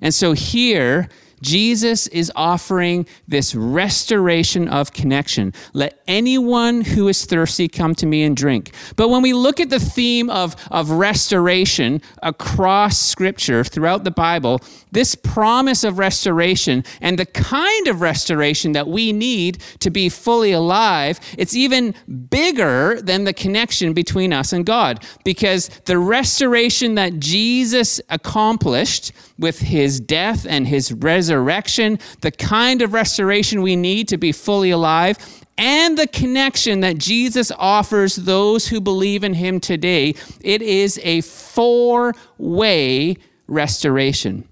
And 0.00 0.14
so 0.14 0.32
here, 0.32 1.08
Jesus 1.42 2.06
is 2.08 2.30
offering 2.36 3.06
this 3.26 3.54
restoration 3.54 4.68
of 4.68 4.92
connection. 4.92 5.52
Let 5.72 6.02
anyone 6.06 6.82
who 6.82 7.08
is 7.08 7.24
thirsty 7.24 7.68
come 7.68 7.94
to 7.96 8.06
me 8.06 8.22
and 8.22 8.36
drink. 8.36 8.72
But 8.96 9.08
when 9.08 9.22
we 9.22 9.32
look 9.32 9.60
at 9.60 9.70
the 9.70 9.80
theme 9.80 10.30
of, 10.30 10.56
of 10.70 10.90
restoration 10.90 12.02
across 12.22 12.98
Scripture 12.98 13.64
throughout 13.64 14.04
the 14.04 14.10
Bible, 14.10 14.60
this 14.92 15.14
promise 15.14 15.84
of 15.84 15.98
restoration 15.98 16.84
and 17.00 17.18
the 17.18 17.26
kind 17.26 17.86
of 17.86 18.00
restoration 18.00 18.72
that 18.72 18.88
we 18.88 19.12
need 19.12 19.62
to 19.80 19.90
be 19.90 20.08
fully 20.08 20.52
alive, 20.52 21.20
it's 21.38 21.54
even 21.54 21.94
bigger 22.28 23.00
than 23.00 23.24
the 23.24 23.32
connection 23.32 23.92
between 23.92 24.32
us 24.32 24.52
and 24.52 24.66
God. 24.66 25.04
Because 25.24 25.68
the 25.86 25.98
restoration 25.98 26.94
that 26.96 27.18
Jesus 27.20 28.00
accomplished 28.08 29.12
with 29.38 29.60
his 29.60 30.00
death 30.00 30.46
and 30.46 30.68
his 30.68 30.92
resurrection, 31.30 31.98
the 32.22 32.30
kind 32.32 32.82
of 32.82 32.92
restoration 32.92 33.62
we 33.62 33.76
need 33.76 34.08
to 34.08 34.18
be 34.18 34.32
fully 34.32 34.70
alive, 34.70 35.16
and 35.56 35.96
the 35.96 36.08
connection 36.08 36.80
that 36.80 36.98
Jesus 36.98 37.52
offers 37.56 38.16
those 38.16 38.66
who 38.66 38.80
believe 38.80 39.22
in 39.22 39.34
him 39.34 39.60
today, 39.60 40.14
it 40.40 40.60
is 40.62 40.98
a 41.02 41.20
four 41.20 42.14
way 42.38 43.16
restoration. 43.46 44.48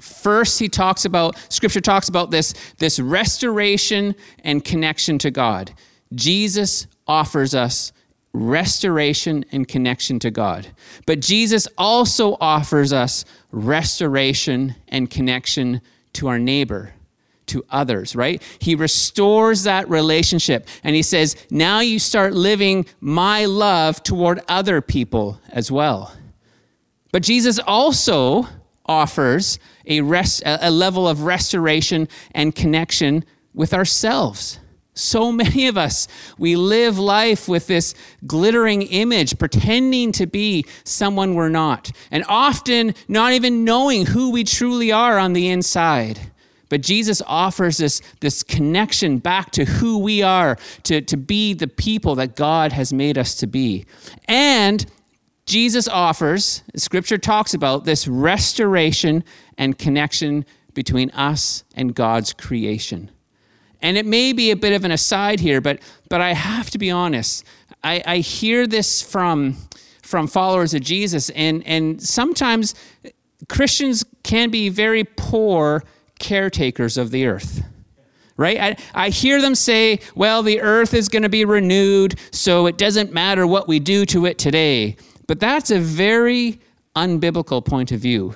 First, 0.00 0.58
he 0.58 0.68
talks 0.68 1.06
about, 1.06 1.36
scripture 1.52 1.80
talks 1.80 2.08
about 2.08 2.30
this, 2.30 2.54
this 2.78 3.00
restoration 3.00 4.14
and 4.44 4.64
connection 4.64 5.18
to 5.18 5.30
God. 5.30 5.72
Jesus 6.14 6.86
offers 7.08 7.54
us 7.54 7.92
restoration 8.32 9.44
and 9.50 9.66
connection 9.66 10.18
to 10.20 10.30
God. 10.30 10.68
But 11.06 11.20
Jesus 11.20 11.66
also 11.78 12.36
offers 12.40 12.92
us 12.92 13.24
restoration 13.50 14.74
and 14.88 15.10
connection 15.10 15.80
to 16.16 16.28
our 16.28 16.38
neighbor, 16.38 16.92
to 17.46 17.64
others, 17.70 18.16
right? 18.16 18.42
He 18.58 18.74
restores 18.74 19.62
that 19.62 19.88
relationship 19.88 20.66
and 20.82 20.96
he 20.96 21.02
says, 21.02 21.36
now 21.50 21.80
you 21.80 21.98
start 21.98 22.34
living 22.34 22.86
my 23.00 23.44
love 23.44 24.02
toward 24.02 24.40
other 24.48 24.80
people 24.80 25.40
as 25.50 25.70
well. 25.70 26.12
But 27.12 27.22
Jesus 27.22 27.58
also 27.58 28.46
offers 28.84 29.58
a, 29.86 30.00
rest, 30.00 30.42
a 30.44 30.70
level 30.70 31.08
of 31.08 31.22
restoration 31.22 32.08
and 32.32 32.54
connection 32.54 33.24
with 33.54 33.72
ourselves. 33.72 34.58
So 34.96 35.30
many 35.30 35.68
of 35.68 35.76
us, 35.76 36.08
we 36.38 36.56
live 36.56 36.98
life 36.98 37.48
with 37.48 37.66
this 37.66 37.94
glittering 38.26 38.82
image, 38.82 39.38
pretending 39.38 40.10
to 40.12 40.26
be 40.26 40.64
someone 40.84 41.34
we're 41.34 41.50
not, 41.50 41.92
and 42.10 42.24
often 42.28 42.94
not 43.06 43.34
even 43.34 43.62
knowing 43.62 44.06
who 44.06 44.30
we 44.30 44.42
truly 44.42 44.90
are 44.90 45.18
on 45.18 45.34
the 45.34 45.48
inside. 45.48 46.18
But 46.70 46.80
Jesus 46.80 47.22
offers 47.26 47.80
us 47.80 48.00
this 48.20 48.42
connection 48.42 49.18
back 49.18 49.50
to 49.52 49.66
who 49.66 49.98
we 49.98 50.22
are, 50.22 50.56
to, 50.84 51.02
to 51.02 51.16
be 51.16 51.52
the 51.52 51.68
people 51.68 52.14
that 52.16 52.34
God 52.34 52.72
has 52.72 52.92
made 52.92 53.18
us 53.18 53.36
to 53.36 53.46
be. 53.46 53.84
And 54.26 54.84
Jesus 55.44 55.86
offers, 55.86 56.62
scripture 56.74 57.18
talks 57.18 57.52
about 57.52 57.84
this 57.84 58.08
restoration 58.08 59.24
and 59.58 59.78
connection 59.78 60.46
between 60.74 61.10
us 61.10 61.64
and 61.74 61.94
God's 61.94 62.32
creation. 62.32 63.10
And 63.82 63.96
it 63.96 64.06
may 64.06 64.32
be 64.32 64.50
a 64.50 64.56
bit 64.56 64.72
of 64.72 64.84
an 64.84 64.90
aside 64.90 65.40
here, 65.40 65.60
but, 65.60 65.80
but 66.08 66.20
I 66.20 66.32
have 66.32 66.70
to 66.70 66.78
be 66.78 66.90
honest. 66.90 67.44
I, 67.84 68.02
I 68.06 68.18
hear 68.18 68.66
this 68.66 69.02
from, 69.02 69.56
from 70.02 70.26
followers 70.26 70.74
of 70.74 70.80
Jesus, 70.80 71.30
and, 71.30 71.66
and 71.66 72.02
sometimes 72.02 72.74
Christians 73.48 74.04
can 74.22 74.50
be 74.50 74.68
very 74.68 75.04
poor 75.04 75.84
caretakers 76.18 76.96
of 76.96 77.10
the 77.10 77.26
earth 77.26 77.62
right? 78.36 78.60
I, 78.94 79.06
I 79.06 79.08
hear 79.08 79.40
them 79.40 79.54
say, 79.54 80.00
well, 80.14 80.42
the 80.42 80.60
earth 80.60 80.94
is 80.94 81.08
going 81.08 81.22
to 81.22 81.28
be 81.28 81.44
renewed, 81.44 82.18
so 82.30 82.66
it 82.66 82.78
doesn't 82.78 83.12
matter 83.12 83.46
what 83.46 83.66
we 83.66 83.78
do 83.78 84.04
to 84.06 84.26
it 84.26 84.38
today. 84.38 84.96
But 85.26 85.40
that's 85.40 85.70
a 85.70 85.78
very 85.78 86.60
unbiblical 86.94 87.64
point 87.64 87.92
of 87.92 88.00
view. 88.00 88.34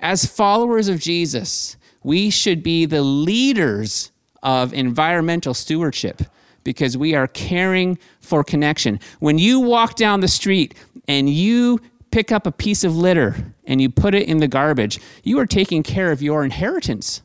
As 0.00 0.26
followers 0.26 0.88
of 0.88 1.00
Jesus, 1.00 1.76
we 2.02 2.30
should 2.30 2.62
be 2.62 2.86
the 2.86 3.02
leaders 3.02 4.12
of 4.46 4.72
environmental 4.72 5.52
stewardship 5.52 6.22
because 6.62 6.96
we 6.96 7.16
are 7.16 7.26
caring 7.26 7.98
for 8.20 8.44
connection. 8.44 9.00
When 9.18 9.38
you 9.38 9.58
walk 9.58 9.96
down 9.96 10.20
the 10.20 10.28
street 10.28 10.74
and 11.08 11.28
you 11.28 11.80
pick 12.12 12.30
up 12.30 12.46
a 12.46 12.52
piece 12.52 12.84
of 12.84 12.96
litter 12.96 13.34
and 13.64 13.82
you 13.82 13.90
put 13.90 14.14
it 14.14 14.28
in 14.28 14.38
the 14.38 14.46
garbage, 14.46 15.00
you 15.24 15.40
are 15.40 15.46
taking 15.46 15.82
care 15.82 16.12
of 16.12 16.22
your 16.22 16.44
inheritance, 16.44 17.22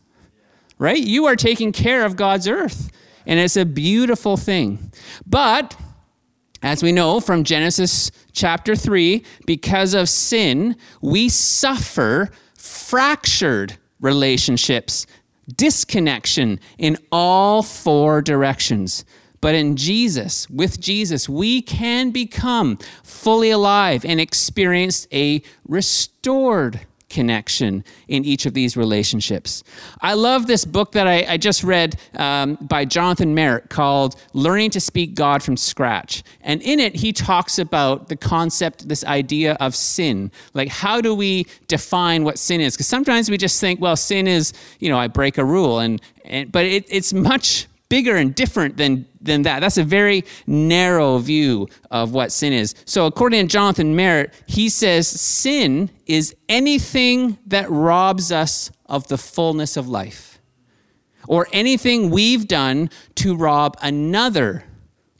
right? 0.80 0.98
You 0.98 1.26
are 1.26 1.36
taking 1.36 1.72
care 1.72 2.06
of 2.06 2.16
God's 2.16 2.48
earth. 2.48 2.92
And 3.28 3.40
it's 3.40 3.56
a 3.56 3.66
beautiful 3.66 4.36
thing. 4.36 4.92
But 5.28 5.78
as 6.64 6.82
we 6.82 6.92
know 6.92 7.20
from 7.20 7.44
Genesis 7.44 8.10
chapter 8.32 8.76
3, 8.76 9.24
because 9.46 9.94
of 9.94 10.10
sin, 10.10 10.76
we 11.02 11.30
suffer 11.30 12.32
fractured 12.56 13.78
relationships, 14.00 15.06
disconnection 15.58 16.60
in 16.78 16.98
all 17.12 17.64
four 17.64 18.22
directions. 18.22 19.06
But 19.42 19.56
in 19.56 19.76
Jesus, 19.76 20.50
with 20.50 20.80
Jesus, 20.80 21.28
we 21.28 21.62
can 21.64 22.12
become 22.12 22.78
fully 23.04 23.50
alive 23.50 24.06
and 24.06 24.22
experience 24.22 25.08
a 25.12 25.42
restored 25.68 26.82
connection 27.12 27.84
in 28.08 28.26
each 28.26 28.46
of 28.46 28.54
these 28.54 28.76
relationships. 28.76 29.64
I 30.02 30.14
love 30.14 30.48
this 30.48 30.66
book 30.66 30.94
that 30.94 31.08
I, 31.08 31.26
I 31.34 31.38
just 31.38 31.64
read 31.64 32.00
um, 32.16 32.58
by 32.62 32.86
Jonathan 32.86 33.36
Merritt 33.36 33.70
called 33.70 34.16
Learning 34.34 34.70
to 34.72 34.80
Speak 34.80 35.14
God 35.14 35.44
from 35.44 35.58
Scratch. 35.58 36.24
And 36.42 36.62
in 36.62 36.80
it, 36.80 36.96
he 36.96 37.14
talks 37.14 37.60
about 37.60 38.08
the 38.08 38.16
concept, 38.16 38.88
this 38.88 39.04
idea 39.06 39.58
of 39.60 39.76
sin. 39.76 40.32
Like, 40.54 40.70
how 40.70 41.02
do 41.02 41.14
we 41.14 41.46
define 41.68 42.24
what 42.24 42.40
sin 42.40 42.62
is? 42.62 42.74
Because 42.74 42.88
sometimes 42.88 43.30
we 43.30 43.38
just 43.38 43.60
think, 43.60 43.80
well, 43.80 43.96
sin 43.96 44.28
is, 44.28 44.54
you 44.80 44.90
know, 44.90 44.98
I 44.98 45.08
break 45.08 45.38
a 45.38 45.46
rule. 45.46 45.80
And, 45.80 46.02
and 46.26 46.52
but 46.52 46.66
it, 46.66 46.86
it's 46.90 47.14
much 47.14 47.68
bigger 47.92 48.16
and 48.16 48.34
different 48.34 48.78
than, 48.78 49.06
than 49.20 49.42
that. 49.42 49.60
That's 49.60 49.78
a 49.78 49.84
very 49.84 50.24
narrow 50.48 51.18
view 51.18 51.68
of 51.92 52.14
what 52.14 52.32
sin 52.32 52.54
is. 52.54 52.74
So, 52.86 53.06
according 53.06 53.46
to 53.46 53.52
Jonathan 53.52 53.98
Merritt, 53.98 54.34
he 54.48 54.70
says 54.70 55.10
sin 55.10 55.92
is 56.06 56.34
anything 56.48 57.38
that 57.48 57.70
robs 57.70 58.32
us 58.32 58.72
of 58.86 59.10
the 59.10 59.18
fullness 59.18 59.76
of 59.76 59.90
life, 59.90 60.40
or 61.28 61.48
anything 61.52 62.12
we've 62.12 62.48
done 62.48 62.90
to 63.16 63.36
rob 63.36 63.76
another 63.82 64.64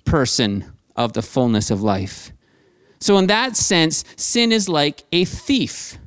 person 0.06 0.72
of 0.96 1.12
the 1.12 1.22
fullness 1.22 1.70
of 1.72 1.82
life. 1.82 2.32
So, 3.02 3.18
in 3.18 3.28
that 3.28 3.58
sense, 3.58 4.06
sin 4.16 4.54
is 4.54 4.70
like 4.70 5.04
a 5.12 5.26
thief. 5.26 5.98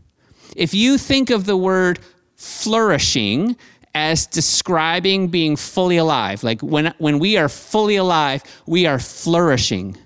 If 0.57 0.73
you 0.73 0.97
think 0.97 1.29
of 1.29 1.45
the 1.45 1.59
word 1.59 1.99
flourishing 2.37 3.57
as 3.95 4.27
describing 4.27 5.29
being 5.29 5.57
fully 5.57 5.97
alive. 5.97 6.43
Like 6.43 6.61
when, 6.61 6.93
when 6.99 7.19
we 7.19 7.37
are 7.37 7.49
fully 7.49 7.97
alive, 7.97 8.43
we 8.67 8.87
are 8.87 8.99
flourishing. 8.99 9.97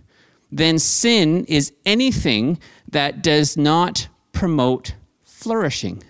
Then 0.53 0.79
sin 0.79 1.45
is 1.47 1.73
anything 1.85 2.59
that 2.91 3.23
does 3.23 3.57
not 3.57 4.09
promote 4.33 4.95
flourishing. 5.25 6.03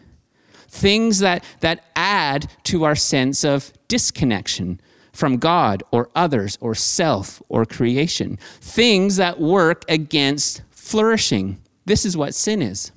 Things 0.69 1.21
that, 1.21 1.45
that 1.61 1.85
add 1.97 2.51
to 2.65 2.85
our 2.85 2.95
sense 2.95 3.45
of 3.45 3.73
disconnection 3.89 4.81
from 5.13 5.39
God 5.39 5.83
or 5.91 6.11
others 6.15 6.59
or 6.61 6.75
self 6.75 7.43
or 7.49 7.65
creation. 7.65 8.39
Things 8.61 9.17
that 9.17 9.41
work 9.41 9.85
against 9.89 10.63
flourishing. 10.71 11.59
This 11.87 12.05
is 12.05 12.17
what 12.17 12.35
sin 12.35 12.63
is. 12.63 12.93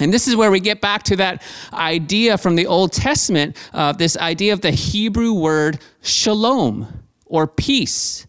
And 0.00 0.12
this 0.12 0.26
is 0.26 0.34
where 0.34 0.50
we 0.50 0.60
get 0.60 0.80
back 0.80 1.04
to 1.04 1.16
that 1.16 1.42
idea 1.72 2.36
from 2.36 2.56
the 2.56 2.66
Old 2.66 2.92
Testament, 2.92 3.56
uh, 3.72 3.92
this 3.92 4.16
idea 4.16 4.52
of 4.52 4.60
the 4.60 4.72
Hebrew 4.72 5.32
word 5.32 5.78
shalom 6.02 7.04
or 7.26 7.46
peace, 7.46 8.26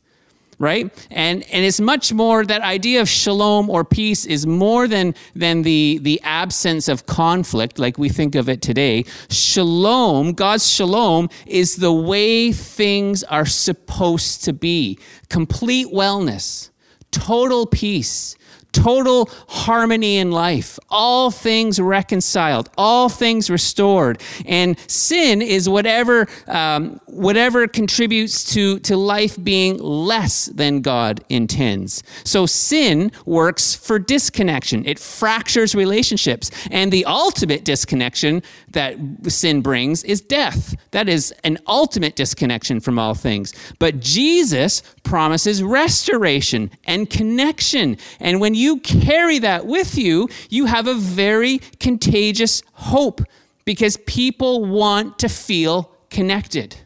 right? 0.60 0.91
And, 1.10 1.43
and 1.51 1.65
it's 1.65 1.80
much 1.80 2.13
more, 2.13 2.45
that 2.45 2.62
idea 2.62 3.01
of 3.01 3.10
shalom 3.10 3.71
or 3.71 3.84
peace 3.84 4.25
is 4.25 4.45
more 4.45 4.88
than, 4.88 5.15
than 5.34 5.63
the, 5.63 5.99
the 6.04 6.21
absence 6.23 6.88
of 6.88 7.08
conflict 7.08 7.80
like 7.80 7.97
we 7.97 8.10
think 8.10 8.36
of 8.36 8.47
it 8.47 8.62
today. 8.62 9.04
Shalom, 9.30 10.34
God's 10.34 10.69
shalom, 10.69 11.30
is 11.47 11.78
the 11.78 11.91
way 11.91 12.51
things 12.51 13.23
are 13.23 13.47
supposed 13.47 14.43
to 14.45 14.54
be 14.54 14.99
complete 15.30 15.88
wellness, 15.88 16.69
total 17.10 17.65
peace 17.65 18.38
total 18.75 19.29
harmony 19.47 20.17
in 20.17 20.31
life, 20.31 20.77
all 20.89 21.31
things 21.31 21.79
reconciled, 21.79 22.69
all 22.77 23.09
things 23.09 23.49
restored. 23.49 24.21
And 24.45 24.77
sin 24.89 25.41
is 25.41 25.69
whatever, 25.69 26.27
um, 26.47 26.99
whatever 27.05 27.67
contributes 27.67 28.43
to, 28.53 28.79
to 28.79 28.97
life 28.97 29.41
being 29.43 29.77
less 29.77 30.47
than 30.47 30.81
God 30.81 31.23
intends. 31.29 32.03
So 32.23 32.45
sin 32.45 33.11
works 33.25 33.75
for 33.75 33.97
disconnection, 33.99 34.85
it 34.85 34.99
fractures 34.99 35.73
relationships. 35.75 36.51
And 36.71 36.91
the 36.91 37.05
ultimate 37.05 37.63
disconnection 37.63 38.43
that 38.71 38.97
sin 39.27 39.61
brings 39.61 40.03
is 40.03 40.21
death. 40.21 40.75
That 40.91 41.07
is 41.07 41.33
an 41.43 41.57
ultimate 41.67 42.15
disconnection 42.15 42.79
from 42.79 42.99
all 42.99 43.13
things. 43.13 43.53
But 43.79 43.99
Jesus 43.99 44.81
promises 45.03 45.63
restoration 45.63 46.71
and 46.85 47.09
connection. 47.09 47.97
And 48.19 48.41
when 48.41 48.55
you 48.55 48.64
carry 48.80 49.39
that 49.39 49.65
with 49.65 49.97
you, 49.97 50.30
you 50.49 50.65
have 50.65 50.88
a 50.88 50.93
very 50.95 51.60
contagious 51.80 52.63
hope 52.73 53.21
because 53.65 53.97
people 54.06 54.65
want 54.65 55.19
to 55.19 55.30
feel 55.30 55.91
connected. 56.10 56.78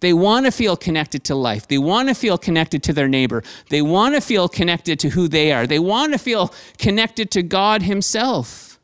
They 0.00 0.12
want 0.14 0.46
to 0.46 0.52
feel 0.52 0.76
connected 0.76 1.24
to 1.24 1.34
life. 1.34 1.68
They 1.68 1.78
want 1.78 2.08
to 2.08 2.14
feel 2.14 2.38
connected 2.38 2.82
to 2.84 2.92
their 2.92 3.08
neighbor. 3.08 3.42
They 3.68 3.82
want 3.82 4.14
to 4.14 4.20
feel 4.20 4.48
connected 4.48 4.98
to 5.00 5.10
who 5.10 5.28
they 5.28 5.52
are. 5.52 5.66
They 5.66 5.78
want 5.78 6.12
to 6.12 6.18
feel 6.18 6.54
connected 6.78 7.30
to 7.32 7.42
God 7.42 7.82
Himself. 7.82 8.78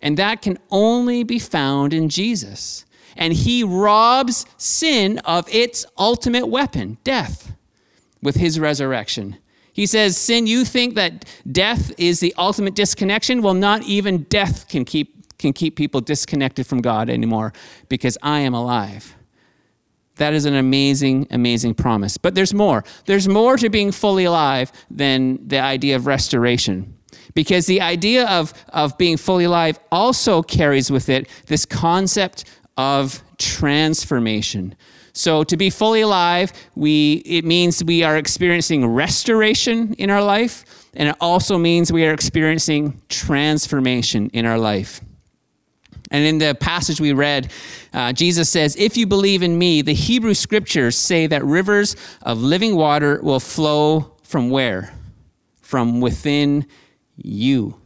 And 0.00 0.16
that 0.18 0.42
can 0.42 0.58
only 0.70 1.24
be 1.24 1.38
found 1.38 1.92
in 1.92 2.08
Jesus. 2.08 2.84
And 3.16 3.32
He 3.32 3.64
robs 3.64 4.46
sin 4.56 5.18
of 5.20 5.52
its 5.52 5.84
ultimate 5.98 6.46
weapon, 6.46 6.98
death, 7.02 7.54
with 8.22 8.36
His 8.36 8.60
resurrection. 8.60 9.38
He 9.72 9.86
says, 9.86 10.16
Sin, 10.16 10.46
you 10.46 10.64
think 10.64 10.94
that 10.94 11.24
death 11.50 11.92
is 11.98 12.20
the 12.20 12.34
ultimate 12.36 12.74
disconnection? 12.74 13.42
Well, 13.42 13.54
not 13.54 13.82
even 13.84 14.24
death 14.24 14.68
can 14.68 14.84
keep, 14.84 15.38
can 15.38 15.52
keep 15.52 15.76
people 15.76 16.00
disconnected 16.00 16.66
from 16.66 16.82
God 16.82 17.08
anymore 17.08 17.52
because 17.88 18.18
I 18.22 18.40
am 18.40 18.54
alive. 18.54 19.14
That 20.16 20.34
is 20.34 20.44
an 20.44 20.54
amazing, 20.54 21.26
amazing 21.30 21.74
promise. 21.74 22.18
But 22.18 22.34
there's 22.34 22.52
more. 22.52 22.84
There's 23.06 23.28
more 23.28 23.56
to 23.56 23.70
being 23.70 23.92
fully 23.92 24.24
alive 24.24 24.70
than 24.90 25.48
the 25.48 25.58
idea 25.58 25.96
of 25.96 26.06
restoration. 26.06 26.98
Because 27.34 27.64
the 27.66 27.80
idea 27.80 28.26
of, 28.28 28.52
of 28.68 28.98
being 28.98 29.16
fully 29.16 29.44
alive 29.44 29.78
also 29.90 30.42
carries 30.42 30.90
with 30.90 31.08
it 31.08 31.28
this 31.46 31.64
concept 31.64 32.44
of 32.76 33.22
transformation. 33.38 34.74
So 35.12 35.44
to 35.44 35.56
be 35.56 35.68
fully 35.70 36.00
alive, 36.00 36.52
we 36.74 37.22
it 37.26 37.44
means 37.44 37.84
we 37.84 38.02
are 38.02 38.16
experiencing 38.16 38.86
restoration 38.86 39.94
in 39.94 40.10
our 40.10 40.22
life, 40.22 40.64
and 40.94 41.08
it 41.08 41.16
also 41.20 41.58
means 41.58 41.92
we 41.92 42.06
are 42.06 42.14
experiencing 42.14 43.00
transformation 43.08 44.30
in 44.32 44.46
our 44.46 44.58
life. 44.58 45.00
And 46.10 46.26
in 46.26 46.38
the 46.38 46.54
passage 46.54 47.00
we 47.00 47.14
read, 47.14 47.50
uh, 47.94 48.12
Jesus 48.12 48.50
says, 48.50 48.76
If 48.76 48.98
you 48.98 49.06
believe 49.06 49.42
in 49.42 49.58
me, 49.58 49.80
the 49.80 49.94
Hebrew 49.94 50.34
scriptures 50.34 50.96
say 50.96 51.26
that 51.26 51.42
rivers 51.42 51.96
of 52.20 52.42
living 52.42 52.76
water 52.76 53.18
will 53.22 53.40
flow 53.40 54.16
from 54.22 54.50
where? 54.50 54.94
From 55.62 56.02
within 56.02 56.66
you. 57.16 57.80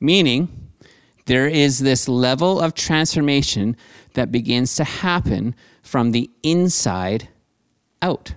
Meaning, 0.00 0.70
there 1.26 1.48
is 1.48 1.80
this 1.80 2.08
level 2.08 2.60
of 2.60 2.74
transformation 2.74 3.76
that 4.18 4.32
begins 4.32 4.74
to 4.76 4.84
happen 4.84 5.54
from 5.82 6.10
the 6.10 6.28
inside 6.42 7.28
out. 8.02 8.34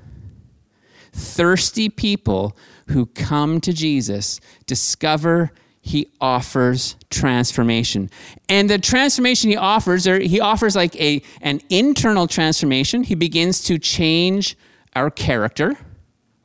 Thirsty 1.11 1.89
people 1.89 2.55
who 2.87 3.07
come 3.07 3.59
to 3.61 3.73
Jesus 3.73 4.39
discover 4.65 5.51
he 5.81 6.07
offers 6.21 6.95
transformation. 7.09 8.09
And 8.47 8.69
the 8.69 8.77
transformation 8.77 9.49
he 9.49 9.57
offers, 9.57 10.07
or 10.07 10.19
he 10.19 10.39
offers 10.39 10.75
like 10.75 10.95
a, 10.97 11.23
an 11.41 11.61
internal 11.69 12.27
transformation. 12.27 13.03
He 13.03 13.15
begins 13.15 13.63
to 13.63 13.79
change 13.79 14.55
our 14.95 15.09
character, 15.09 15.75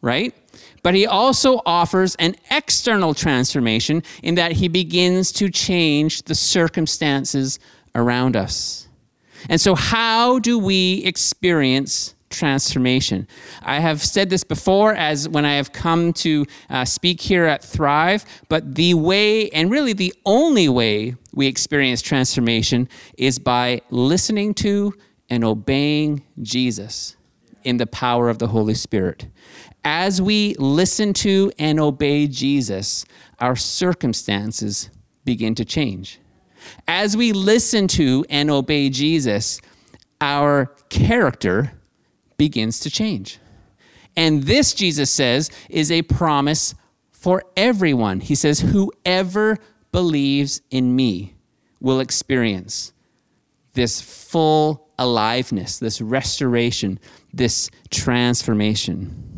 right? 0.01 0.35
But 0.83 0.94
he 0.94 1.07
also 1.07 1.61
offers 1.66 2.14
an 2.14 2.37
external 2.51 3.12
transformation 3.12 4.03
in 4.22 4.37
that 4.37 4.53
he 4.53 4.68
begins 4.68 5.33
to 5.33 5.51
change 5.51 6.22
the 6.22 6.35
circumstances 6.35 7.59
around 7.94 8.37
us. 8.37 8.86
And 9.48 9.61
so, 9.61 9.74
how 9.74 10.38
do 10.38 10.59
we 10.59 11.02
experience 11.04 12.16
transformation. 12.30 13.26
I 13.62 13.80
have 13.80 14.02
said 14.02 14.30
this 14.30 14.44
before 14.44 14.94
as 14.94 15.28
when 15.28 15.44
I 15.44 15.54
have 15.54 15.72
come 15.72 16.12
to 16.14 16.44
uh, 16.68 16.85
speak 16.85 17.20
here 17.20 17.44
at 17.44 17.64
Thrive, 17.64 18.24
but 18.48 18.74
the 18.74 18.94
way, 18.94 19.48
and 19.50 19.70
really 19.70 19.92
the 19.92 20.14
only 20.24 20.68
way 20.68 21.14
we 21.32 21.46
experience 21.46 22.02
transformation 22.02 22.88
is 23.16 23.38
by 23.38 23.80
listening 23.90 24.54
to 24.54 24.94
and 25.30 25.44
obeying 25.44 26.24
Jesus 26.42 27.16
in 27.64 27.78
the 27.78 27.87
power 27.87 28.28
of 28.28 28.38
the 28.38 28.48
Holy 28.48 28.74
Spirit. 28.74 29.26
As 29.85 30.20
we 30.20 30.54
listen 30.59 31.12
to 31.14 31.52
and 31.59 31.78
obey 31.78 32.26
Jesus, 32.26 33.04
our 33.38 33.56
circumstances 33.56 34.90
begin 35.24 35.54
to 35.56 35.64
change. 35.64 36.20
As 36.88 37.16
we 37.16 37.33
listen 37.33 37.88
to 37.88 38.24
and 38.29 38.50
obey 38.50 38.88
Jesus, 38.88 39.61
our 40.20 40.66
character 40.88 41.72
begins 42.37 42.81
to 42.81 42.90
change. 42.90 43.38
And 44.16 44.44
this, 44.44 44.72
Jesus 44.72 45.11
says, 45.11 45.50
is 45.68 45.90
a 45.90 46.02
promise 46.02 46.74
for 47.12 47.42
everyone. 47.57 48.20
He 48.20 48.35
says, 48.35 48.61
Whoever 48.61 49.59
believes 49.92 50.62
in 50.70 50.96
me 50.96 51.35
will 51.81 52.00
experience 52.00 52.92
this 53.74 54.00
full 54.00 54.88
aliveness, 54.98 55.79
this 55.79 56.00
restoration, 56.00 56.98
this 57.33 57.70
transformation. 57.90 59.36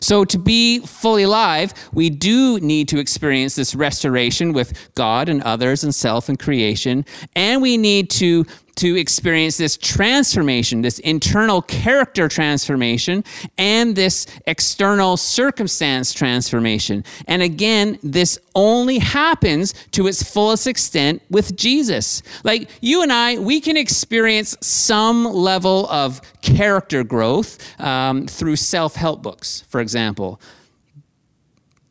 So, 0.00 0.24
to 0.24 0.38
be 0.38 0.80
fully 0.80 1.24
alive, 1.24 1.72
we 1.92 2.10
do 2.10 2.58
need 2.60 2.88
to 2.88 2.98
experience 2.98 3.54
this 3.54 3.74
restoration 3.74 4.52
with 4.52 4.90
God 4.94 5.28
and 5.28 5.42
others 5.42 5.84
and 5.84 5.94
self 5.94 6.28
and 6.28 6.38
creation. 6.38 7.04
And 7.34 7.62
we 7.62 7.76
need 7.76 8.10
to 8.10 8.44
to 8.76 8.96
experience 8.96 9.56
this 9.56 9.76
transformation, 9.76 10.82
this 10.82 10.98
internal 11.00 11.62
character 11.62 12.28
transformation, 12.28 13.24
and 13.58 13.96
this 13.96 14.26
external 14.46 15.16
circumstance 15.16 16.12
transformation. 16.12 17.04
And 17.26 17.42
again, 17.42 17.98
this 18.02 18.38
only 18.54 18.98
happens 18.98 19.74
to 19.92 20.06
its 20.06 20.22
fullest 20.22 20.66
extent 20.66 21.22
with 21.30 21.56
Jesus. 21.56 22.22
Like 22.44 22.70
you 22.80 23.02
and 23.02 23.12
I, 23.12 23.38
we 23.38 23.60
can 23.60 23.76
experience 23.76 24.56
some 24.60 25.24
level 25.24 25.88
of 25.90 26.20
character 26.42 27.02
growth 27.02 27.58
um, 27.80 28.26
through 28.26 28.56
self 28.56 28.94
help 28.94 29.22
books, 29.22 29.64
for 29.68 29.80
example. 29.80 30.40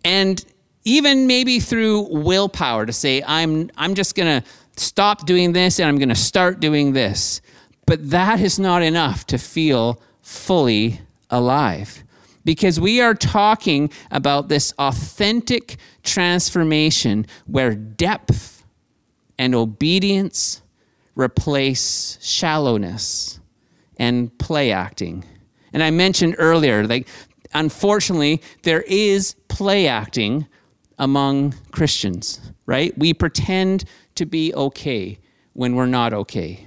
And 0.04 0.46
even 0.84 1.26
maybe 1.26 1.60
through 1.60 2.02
willpower 2.16 2.86
to 2.86 2.94
say, 2.94 3.24
I'm, 3.26 3.72
I'm 3.76 3.96
just 3.96 4.14
going 4.14 4.42
to 4.42 4.48
stop 4.78 5.26
doing 5.26 5.54
this 5.54 5.80
and 5.80 5.88
I'm 5.88 5.98
going 5.98 6.10
to 6.10 6.16
start 6.16 6.60
doing 6.60 6.94
this. 6.94 7.42
But 7.86 8.10
that 8.10 8.40
is 8.40 8.58
not 8.58 8.82
enough 8.82 9.28
to 9.28 9.38
feel 9.38 10.02
fully 10.22 11.02
alive 11.30 12.04
because 12.44 12.80
we 12.80 13.02
are 13.02 13.14
talking 13.14 13.92
about 14.12 14.48
this 14.48 14.74
authentic 14.80 15.78
transformation 16.04 17.26
where 17.48 17.74
depth 17.76 18.64
and 19.38 19.54
obedience 19.54 20.62
replace 21.16 22.18
shallowness 22.22 23.40
and 23.98 24.38
play 24.38 24.72
acting. 24.72 25.26
And 25.74 25.84
I 25.84 25.92
mentioned 25.92 26.36
earlier, 26.38 26.86
like, 26.86 27.08
unfortunately, 27.54 28.42
there 28.64 28.82
is 28.84 29.36
play 29.48 29.88
acting 29.88 30.48
among 30.98 31.56
Christians, 31.72 32.40
right? 32.66 32.98
We 32.98 33.14
pretend 33.14 33.86
to 34.16 34.26
be 34.26 34.54
okay 34.54 35.20
when 35.54 35.76
we're 35.76 35.86
not 35.86 36.14
okay. 36.14 36.66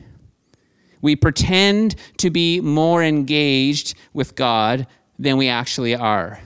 We 1.01 1.17
pretend 1.17 1.95
to 2.19 2.31
be 2.31 2.61
more 2.61 3.03
engaged 3.03 3.95
with 4.13 4.35
God 4.35 4.87
than 5.19 5.37
we 5.37 5.49
actually 5.49 5.95
are. 5.95 6.41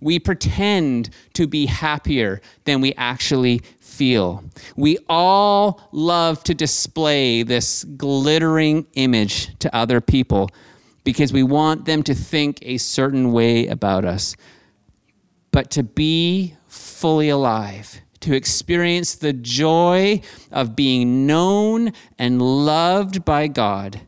We 0.00 0.18
pretend 0.18 1.10
to 1.34 1.46
be 1.46 1.66
happier 1.66 2.40
than 2.64 2.80
we 2.80 2.92
actually 2.94 3.62
feel. 3.80 4.44
We 4.76 4.98
all 5.08 5.80
love 5.90 6.44
to 6.44 6.54
display 6.54 7.42
this 7.42 7.84
glittering 7.84 8.86
image 8.94 9.58
to 9.60 9.74
other 9.74 10.00
people 10.00 10.50
because 11.02 11.32
we 11.32 11.42
want 11.42 11.86
them 11.86 12.02
to 12.02 12.14
think 12.14 12.58
a 12.62 12.78
certain 12.78 13.32
way 13.32 13.68
about 13.68 14.04
us. 14.04 14.36
But 15.50 15.70
to 15.72 15.82
be 15.82 16.56
fully 16.66 17.30
alive, 17.30 18.02
to 18.20 18.34
experience 18.34 19.14
the 19.14 19.32
joy 19.32 20.20
of 20.50 20.76
being 20.76 21.26
known 21.26 21.92
and 22.18 22.40
loved 22.40 23.24
by 23.24 23.46
God 23.46 24.00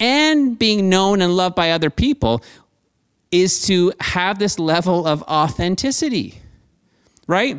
and 0.00 0.58
being 0.58 0.88
known 0.88 1.22
and 1.22 1.36
loved 1.36 1.54
by 1.54 1.70
other 1.70 1.90
people 1.90 2.42
is 3.30 3.66
to 3.66 3.92
have 4.00 4.38
this 4.38 4.58
level 4.58 5.06
of 5.06 5.22
authenticity, 5.22 6.40
right? 7.26 7.58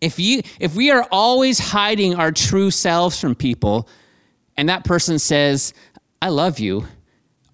If 0.00 0.18
you 0.18 0.42
if 0.58 0.74
we 0.74 0.90
are 0.90 1.06
always 1.10 1.58
hiding 1.58 2.14
our 2.14 2.32
true 2.32 2.70
selves 2.70 3.18
from 3.18 3.34
people 3.34 3.88
and 4.56 4.68
that 4.68 4.84
person 4.84 5.18
says, 5.18 5.74
"I 6.22 6.28
love 6.28 6.58
you," 6.58 6.86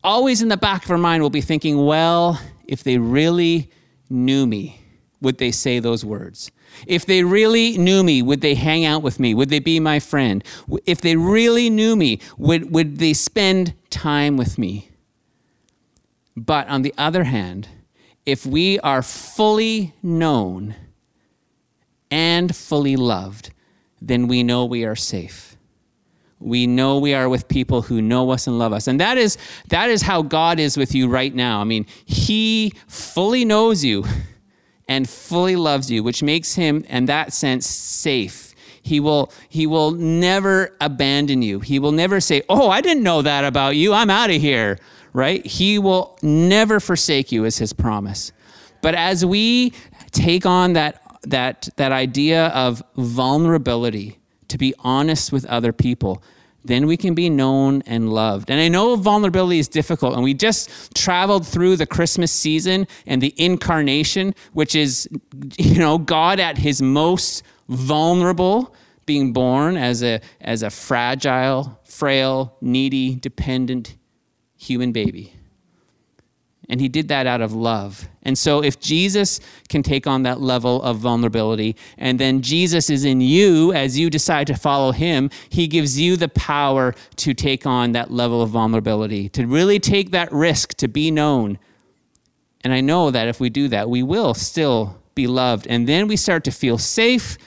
always 0.04 0.42
in 0.42 0.48
the 0.48 0.56
back 0.56 0.84
of 0.84 0.90
our 0.90 0.98
mind 0.98 1.22
we'll 1.22 1.30
be 1.30 1.40
thinking, 1.40 1.84
"Well, 1.84 2.40
if 2.66 2.82
they 2.82 2.98
really 2.98 3.70
knew 4.10 4.46
me, 4.46 4.80
would 5.20 5.38
they 5.38 5.50
say 5.50 5.78
those 5.78 6.04
words?" 6.04 6.50
If 6.86 7.06
they 7.06 7.24
really 7.24 7.78
knew 7.78 8.02
me, 8.02 8.22
would 8.22 8.40
they 8.40 8.54
hang 8.54 8.84
out 8.84 9.02
with 9.02 9.18
me? 9.18 9.34
Would 9.34 9.50
they 9.50 9.58
be 9.58 9.80
my 9.80 9.98
friend? 9.98 10.44
If 10.84 11.00
they 11.00 11.16
really 11.16 11.70
knew 11.70 11.96
me, 11.96 12.20
would, 12.36 12.70
would 12.72 12.98
they 12.98 13.12
spend 13.12 13.74
time 13.90 14.36
with 14.36 14.58
me? 14.58 14.90
But 16.36 16.68
on 16.68 16.82
the 16.82 16.94
other 16.98 17.24
hand, 17.24 17.68
if 18.26 18.44
we 18.44 18.78
are 18.80 19.02
fully 19.02 19.94
known 20.02 20.74
and 22.10 22.54
fully 22.54 22.96
loved, 22.96 23.50
then 24.00 24.28
we 24.28 24.42
know 24.42 24.64
we 24.64 24.84
are 24.84 24.96
safe. 24.96 25.56
We 26.38 26.66
know 26.66 26.98
we 26.98 27.14
are 27.14 27.28
with 27.28 27.48
people 27.48 27.82
who 27.82 28.02
know 28.02 28.30
us 28.30 28.46
and 28.46 28.58
love 28.58 28.72
us. 28.72 28.86
And 28.86 29.00
that 29.00 29.16
is, 29.16 29.38
that 29.68 29.88
is 29.88 30.02
how 30.02 30.22
God 30.22 30.60
is 30.60 30.76
with 30.76 30.94
you 30.94 31.08
right 31.08 31.34
now. 31.34 31.60
I 31.60 31.64
mean, 31.64 31.86
He 32.04 32.74
fully 32.88 33.44
knows 33.44 33.84
you 33.84 34.04
and 34.88 35.08
fully 35.08 35.56
loves 35.56 35.90
you, 35.90 36.02
which 36.02 36.22
makes 36.22 36.54
Him, 36.54 36.84
in 36.88 37.06
that 37.06 37.32
sense, 37.32 37.66
safe. 37.66 38.54
He 38.82 39.00
will, 39.00 39.32
he 39.48 39.66
will 39.66 39.90
never 39.90 40.76
abandon 40.80 41.42
you. 41.42 41.58
He 41.58 41.80
will 41.80 41.92
never 41.92 42.20
say, 42.20 42.42
Oh, 42.48 42.70
I 42.70 42.80
didn't 42.80 43.02
know 43.02 43.22
that 43.22 43.44
about 43.44 43.74
you. 43.74 43.92
I'm 43.92 44.10
out 44.10 44.30
of 44.30 44.40
here, 44.40 44.78
right? 45.12 45.44
He 45.44 45.78
will 45.78 46.16
never 46.22 46.78
forsake 46.78 47.32
you, 47.32 47.44
is 47.44 47.58
His 47.58 47.72
promise. 47.72 48.30
But 48.82 48.94
as 48.94 49.26
we 49.26 49.72
take 50.12 50.46
on 50.46 50.74
that 50.74 51.02
that, 51.26 51.68
that 51.76 51.92
idea 51.92 52.46
of 52.48 52.82
vulnerability, 52.96 54.18
to 54.48 54.58
be 54.58 54.74
honest 54.78 55.32
with 55.32 55.44
other 55.46 55.72
people, 55.72 56.22
then 56.66 56.86
we 56.86 56.96
can 56.96 57.14
be 57.14 57.30
known 57.30 57.82
and 57.86 58.12
loved. 58.12 58.50
And 58.50 58.60
I 58.60 58.68
know 58.68 58.96
vulnerability 58.96 59.58
is 59.58 59.68
difficult, 59.68 60.14
and 60.14 60.22
we 60.22 60.34
just 60.34 60.94
traveled 60.94 61.46
through 61.46 61.76
the 61.76 61.86
Christmas 61.86 62.32
season 62.32 62.86
and 63.06 63.22
the 63.22 63.34
incarnation, 63.36 64.34
which 64.52 64.74
is, 64.74 65.08
you 65.58 65.78
know, 65.78 65.98
God 65.98 66.40
at 66.40 66.58
his 66.58 66.82
most 66.82 67.42
vulnerable, 67.68 68.74
being 69.06 69.32
born 69.32 69.76
as 69.76 70.02
a, 70.02 70.20
as 70.40 70.62
a 70.62 70.70
fragile, 70.70 71.80
frail, 71.84 72.56
needy, 72.60 73.14
dependent 73.14 73.96
human 74.56 74.92
baby. 74.92 75.35
And 76.68 76.80
he 76.80 76.88
did 76.88 77.08
that 77.08 77.26
out 77.26 77.40
of 77.40 77.52
love. 77.52 78.08
And 78.22 78.36
so, 78.36 78.62
if 78.62 78.80
Jesus 78.80 79.38
can 79.68 79.84
take 79.84 80.06
on 80.06 80.24
that 80.24 80.40
level 80.40 80.82
of 80.82 80.98
vulnerability, 80.98 81.76
and 81.96 82.18
then 82.18 82.42
Jesus 82.42 82.90
is 82.90 83.04
in 83.04 83.20
you 83.20 83.72
as 83.72 83.96
you 83.96 84.10
decide 84.10 84.48
to 84.48 84.56
follow 84.56 84.90
him, 84.90 85.30
he 85.48 85.68
gives 85.68 86.00
you 86.00 86.16
the 86.16 86.28
power 86.28 86.94
to 87.16 87.34
take 87.34 87.66
on 87.66 87.92
that 87.92 88.10
level 88.10 88.42
of 88.42 88.50
vulnerability, 88.50 89.28
to 89.28 89.46
really 89.46 89.78
take 89.78 90.10
that 90.10 90.32
risk 90.32 90.74
to 90.74 90.88
be 90.88 91.10
known. 91.10 91.58
And 92.64 92.72
I 92.72 92.80
know 92.80 93.12
that 93.12 93.28
if 93.28 93.38
we 93.38 93.48
do 93.48 93.68
that, 93.68 93.88
we 93.88 94.02
will 94.02 94.34
still 94.34 95.00
be 95.14 95.28
loved. 95.28 95.68
And 95.68 95.88
then 95.88 96.08
we 96.08 96.16
start 96.16 96.42
to 96.44 96.50
feel 96.50 96.78
safe 96.78 97.38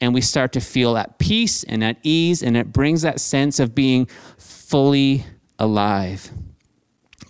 and 0.00 0.12
we 0.12 0.20
start 0.20 0.52
to 0.52 0.60
feel 0.60 0.96
at 0.96 1.18
peace 1.18 1.62
and 1.64 1.82
at 1.84 1.96
ease, 2.02 2.42
and 2.42 2.56
it 2.56 2.72
brings 2.72 3.02
that 3.02 3.20
sense 3.20 3.60
of 3.60 3.74
being 3.74 4.06
fully 4.36 5.24
alive. 5.58 6.30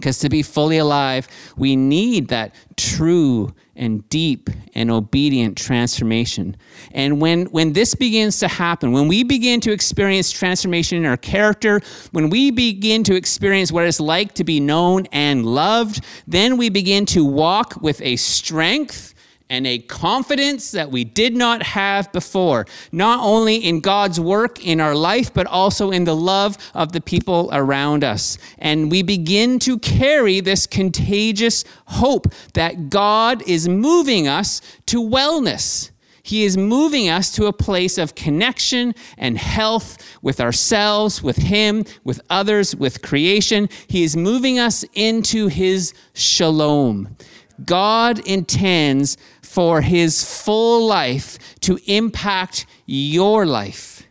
Because 0.04 0.18
to 0.18 0.28
be 0.28 0.42
fully 0.42 0.76
alive, 0.76 1.26
we 1.56 1.76
need 1.76 2.28
that 2.28 2.54
true 2.76 3.54
and 3.74 4.06
deep 4.10 4.50
and 4.74 4.90
obedient 4.90 5.56
transformation. 5.56 6.58
And 6.92 7.22
when, 7.22 7.46
when 7.46 7.72
this 7.72 7.94
begins 7.94 8.38
to 8.40 8.48
happen, 8.48 8.92
when 8.92 9.08
we 9.08 9.22
begin 9.22 9.62
to 9.62 9.72
experience 9.72 10.30
transformation 10.30 10.98
in 10.98 11.06
our 11.06 11.16
character, 11.16 11.80
when 12.12 12.28
we 12.28 12.50
begin 12.50 13.02
to 13.04 13.14
experience 13.14 13.72
what 13.72 13.86
it's 13.86 13.98
like 13.98 14.34
to 14.34 14.44
be 14.44 14.60
known 14.60 15.06
and 15.06 15.46
loved, 15.46 16.04
then 16.26 16.58
we 16.58 16.68
begin 16.68 17.06
to 17.06 17.24
walk 17.24 17.80
with 17.80 18.02
a 18.02 18.16
strength 18.16 19.13
and 19.50 19.66
a 19.66 19.78
confidence 19.78 20.70
that 20.70 20.90
we 20.90 21.04
did 21.04 21.36
not 21.36 21.62
have 21.62 22.10
before, 22.12 22.66
not 22.92 23.20
only 23.22 23.56
in 23.56 23.80
God's 23.80 24.18
work 24.18 24.64
in 24.64 24.80
our 24.80 24.94
life, 24.94 25.32
but 25.34 25.46
also 25.46 25.90
in 25.90 26.04
the 26.04 26.16
love 26.16 26.56
of 26.74 26.92
the 26.92 27.00
people 27.00 27.50
around 27.52 28.02
us. 28.04 28.38
And 28.58 28.90
we 28.90 29.02
begin 29.02 29.58
to 29.60 29.78
carry 29.78 30.40
this 30.40 30.66
contagious 30.66 31.64
hope 31.86 32.32
that 32.54 32.88
God 32.88 33.46
is 33.46 33.68
moving 33.68 34.26
us 34.26 34.62
to 34.86 35.02
wellness. 35.02 35.90
He 36.22 36.44
is 36.44 36.56
moving 36.56 37.10
us 37.10 37.30
to 37.32 37.44
a 37.44 37.52
place 37.52 37.98
of 37.98 38.14
connection 38.14 38.94
and 39.18 39.36
health 39.36 39.98
with 40.22 40.40
ourselves, 40.40 41.22
with 41.22 41.36
Him, 41.36 41.84
with 42.02 42.22
others, 42.30 42.74
with 42.74 43.02
creation. 43.02 43.68
He 43.88 44.04
is 44.04 44.16
moving 44.16 44.58
us 44.58 44.86
into 44.94 45.48
His 45.48 45.92
shalom. 46.14 47.14
God 47.62 48.26
intends 48.26 49.16
for 49.54 49.82
his 49.82 50.24
full 50.42 50.84
life 50.84 51.38
to 51.60 51.78
impact 51.86 52.66
your 52.86 53.46
life. 53.46 54.02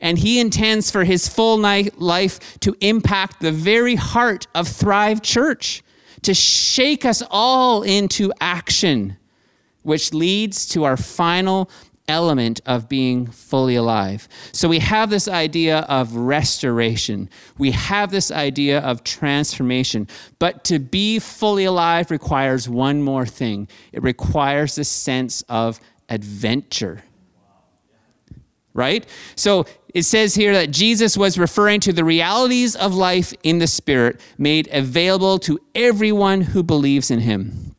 And 0.00 0.18
he 0.18 0.40
intends 0.40 0.90
for 0.90 1.04
his 1.04 1.28
full 1.28 1.56
life 1.56 2.58
to 2.58 2.76
impact 2.80 3.40
the 3.40 3.52
very 3.52 3.94
heart 3.94 4.48
of 4.56 4.66
Thrive 4.66 5.22
Church, 5.22 5.84
to 6.22 6.34
shake 6.34 7.04
us 7.04 7.22
all 7.30 7.84
into 7.84 8.32
action, 8.40 9.16
which 9.84 10.12
leads 10.12 10.66
to 10.70 10.82
our 10.82 10.96
final 10.96 11.70
element 12.12 12.60
of 12.66 12.88
being 12.88 13.26
fully 13.26 13.74
alive. 13.74 14.28
So 14.52 14.68
we 14.68 14.78
have 14.78 15.10
this 15.10 15.26
idea 15.26 15.78
of 15.80 16.14
restoration. 16.14 17.28
We 17.58 17.72
have 17.72 18.10
this 18.10 18.30
idea 18.30 18.80
of 18.80 19.02
transformation. 19.02 20.06
But 20.38 20.62
to 20.64 20.78
be 20.78 21.18
fully 21.18 21.64
alive 21.64 22.10
requires 22.10 22.68
one 22.68 23.02
more 23.02 23.26
thing 23.26 23.68
it 23.92 24.02
requires 24.02 24.78
a 24.78 24.84
sense 24.84 25.42
of 25.48 25.80
adventure. 26.08 27.02
Right? 28.74 29.06
So 29.36 29.66
it 29.94 30.04
says 30.04 30.34
here 30.34 30.54
that 30.54 30.70
Jesus 30.70 31.16
was 31.16 31.38
referring 31.38 31.80
to 31.80 31.92
the 31.92 32.04
realities 32.04 32.74
of 32.74 32.94
life 32.94 33.34
in 33.42 33.58
the 33.58 33.66
Spirit 33.66 34.20
made 34.38 34.68
available 34.72 35.38
to 35.40 35.58
everyone 35.74 36.40
who 36.40 36.62
believes 36.62 37.10
in 37.10 37.20
Him. 37.20 37.71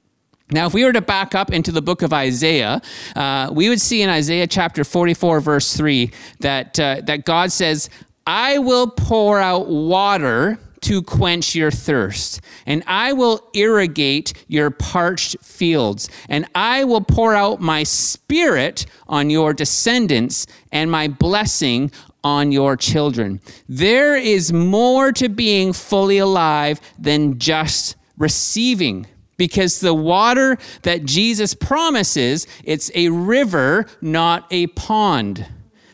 Now, 0.53 0.67
if 0.67 0.73
we 0.73 0.85
were 0.85 0.93
to 0.93 1.01
back 1.01 1.33
up 1.33 1.51
into 1.51 1.71
the 1.71 1.81
book 1.81 2.03
of 2.03 2.13
Isaiah, 2.13 2.79
uh, 3.15 3.49
we 3.51 3.69
would 3.69 3.81
see 3.81 4.03
in 4.03 4.09
Isaiah 4.09 4.45
chapter 4.45 4.83
44, 4.83 5.39
verse 5.39 5.75
3, 5.75 6.11
that, 6.41 6.79
uh, 6.79 7.01
that 7.05 7.25
God 7.25 7.51
says, 7.51 7.89
I 8.27 8.59
will 8.59 8.87
pour 8.87 9.39
out 9.39 9.67
water 9.67 10.59
to 10.81 11.01
quench 11.01 11.55
your 11.55 11.71
thirst, 11.71 12.41
and 12.67 12.83
I 12.85 13.13
will 13.13 13.49
irrigate 13.53 14.33
your 14.47 14.69
parched 14.69 15.37
fields, 15.41 16.07
and 16.29 16.45
I 16.53 16.83
will 16.83 17.01
pour 17.01 17.33
out 17.33 17.59
my 17.59 17.83
spirit 17.83 18.85
on 19.07 19.31
your 19.31 19.53
descendants 19.53 20.45
and 20.71 20.91
my 20.91 21.07
blessing 21.07 21.91
on 22.23 22.51
your 22.51 22.77
children. 22.77 23.41
There 23.67 24.15
is 24.15 24.53
more 24.53 25.11
to 25.13 25.29
being 25.29 25.73
fully 25.73 26.19
alive 26.19 26.79
than 26.99 27.39
just 27.39 27.95
receiving 28.17 29.07
because 29.43 29.81
the 29.81 29.93
water 29.93 30.57
that 30.83 31.03
Jesus 31.03 31.53
promises, 31.53 32.47
it's 32.63 32.89
a 32.95 33.09
river, 33.09 33.85
not 33.99 34.47
a 34.51 34.67
pond, 34.67 35.45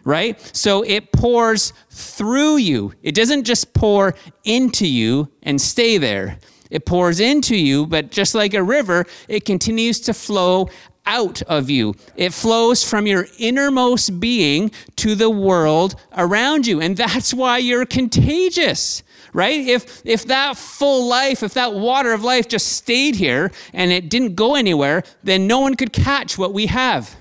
right? 0.03 0.39
So 0.55 0.83
it 0.83 1.11
pours 1.11 1.73
through 1.89 2.57
you. 2.57 2.93
It 3.01 3.15
doesn't 3.15 3.45
just 3.45 3.73
pour 3.73 4.13
into 4.43 4.87
you 4.87 5.31
and 5.41 5.59
stay 5.59 5.97
there. 5.97 6.37
It 6.69 6.85
pours 6.85 7.19
into 7.19 7.55
you, 7.55 7.87
but 7.87 8.11
just 8.11 8.35
like 8.35 8.53
a 8.53 8.61
river, 8.61 9.07
it 9.27 9.45
continues 9.45 9.99
to 10.01 10.13
flow 10.13 10.69
out 11.07 11.41
of 11.41 11.71
you. 11.71 11.95
It 12.15 12.33
flows 12.33 12.87
from 12.87 13.07
your 13.07 13.25
innermost 13.39 14.19
being 14.19 14.69
to 14.97 15.15
the 15.15 15.31
world 15.31 15.95
around 16.15 16.67
you. 16.67 16.79
And 16.81 16.95
that's 16.95 17.33
why 17.33 17.57
you're 17.57 17.87
contagious 17.87 19.01
right? 19.33 19.67
If, 19.67 20.01
if 20.05 20.25
that 20.25 20.57
full 20.57 21.07
life, 21.07 21.43
if 21.43 21.53
that 21.53 21.73
water 21.73 22.13
of 22.13 22.23
life 22.23 22.47
just 22.47 22.73
stayed 22.73 23.15
here 23.15 23.51
and 23.73 23.91
it 23.91 24.09
didn't 24.09 24.35
go 24.35 24.55
anywhere, 24.55 25.03
then 25.23 25.47
no 25.47 25.59
one 25.59 25.75
could 25.75 25.93
catch 25.93 26.37
what 26.37 26.53
we 26.53 26.67
have 26.67 27.15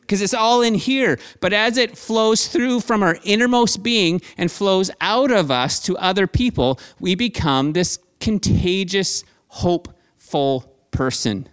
because 0.00 0.20
it's 0.20 0.34
all 0.34 0.60
in 0.60 0.74
here. 0.74 1.18
But 1.40 1.52
as 1.52 1.78
it 1.78 1.96
flows 1.96 2.46
through 2.46 2.80
from 2.80 3.02
our 3.02 3.16
innermost 3.24 3.82
being 3.82 4.20
and 4.36 4.50
flows 4.50 4.90
out 5.00 5.30
of 5.30 5.50
us 5.50 5.80
to 5.80 5.96
other 5.96 6.26
people, 6.26 6.78
we 7.00 7.14
become 7.14 7.72
this 7.72 7.98
contagious, 8.20 9.24
hopeful 9.48 10.70
person, 10.90 11.48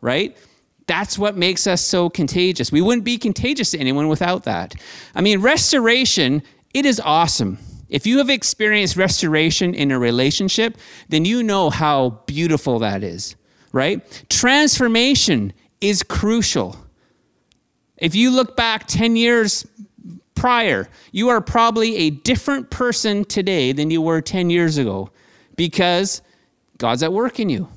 right? 0.00 0.36
That's 0.86 1.18
what 1.18 1.36
makes 1.36 1.66
us 1.66 1.84
so 1.84 2.08
contagious. 2.08 2.72
We 2.72 2.80
wouldn't 2.80 3.04
be 3.04 3.18
contagious 3.18 3.70
to 3.72 3.78
anyone 3.78 4.08
without 4.08 4.44
that. 4.44 4.74
I 5.14 5.20
mean, 5.20 5.40
restoration, 5.40 6.42
it 6.74 6.86
is 6.86 7.00
awesome. 7.00 7.58
If 7.90 8.06
you 8.06 8.18
have 8.18 8.30
experienced 8.30 8.96
restoration 8.96 9.74
in 9.74 9.90
a 9.90 9.98
relationship, 9.98 10.78
then 11.08 11.24
you 11.24 11.42
know 11.42 11.68
how 11.70 12.22
beautiful 12.26 12.78
that 12.78 13.02
is. 13.02 13.36
right? 13.72 14.24
Transformation 14.28 15.52
is 15.80 16.02
crucial. 16.02 16.76
If 17.96 18.14
you 18.14 18.30
look 18.30 18.56
back 18.56 18.86
10 18.86 19.16
years 19.16 19.66
prior, 20.34 20.88
you 21.12 21.28
are 21.28 21.40
probably 21.40 21.96
a 21.96 22.10
different 22.10 22.70
person 22.70 23.24
today 23.24 23.72
than 23.72 23.90
you 23.90 24.00
were 24.00 24.20
10 24.20 24.50
years 24.50 24.78
ago 24.78 25.10
because 25.56 26.22
God's 26.78 27.02
at 27.02 27.12
work 27.12 27.38
in 27.38 27.50
you. 27.50 27.68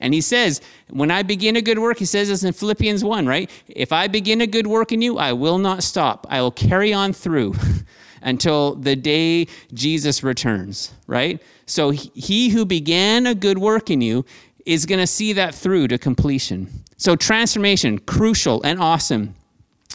And 0.00 0.12
he 0.14 0.20
says, 0.20 0.60
when 0.90 1.10
I 1.10 1.22
begin 1.22 1.56
a 1.56 1.62
good 1.62 1.78
work, 1.78 1.98
he 1.98 2.04
says 2.04 2.28
this 2.28 2.42
in 2.42 2.52
Philippians 2.52 3.04
1, 3.04 3.26
right? 3.26 3.48
If 3.68 3.92
I 3.92 4.08
begin 4.08 4.40
a 4.40 4.46
good 4.46 4.66
work 4.66 4.90
in 4.90 5.00
you, 5.00 5.18
I 5.18 5.32
will 5.32 5.58
not 5.58 5.82
stop. 5.82 6.26
I 6.28 6.40
will 6.40 6.50
carry 6.50 6.92
on 6.92 7.12
through 7.12 7.54
until 8.22 8.74
the 8.74 8.96
day 8.96 9.46
Jesus 9.74 10.22
returns, 10.22 10.92
right? 11.06 11.42
So 11.66 11.90
he 11.90 12.50
who 12.50 12.64
began 12.64 13.26
a 13.26 13.34
good 13.34 13.58
work 13.58 13.90
in 13.90 14.00
you 14.00 14.24
is 14.64 14.86
going 14.86 15.00
to 15.00 15.06
see 15.06 15.32
that 15.34 15.54
through 15.54 15.88
to 15.88 15.98
completion. 15.98 16.68
So 16.96 17.16
transformation, 17.16 17.98
crucial 17.98 18.62
and 18.62 18.80
awesome. 18.80 19.34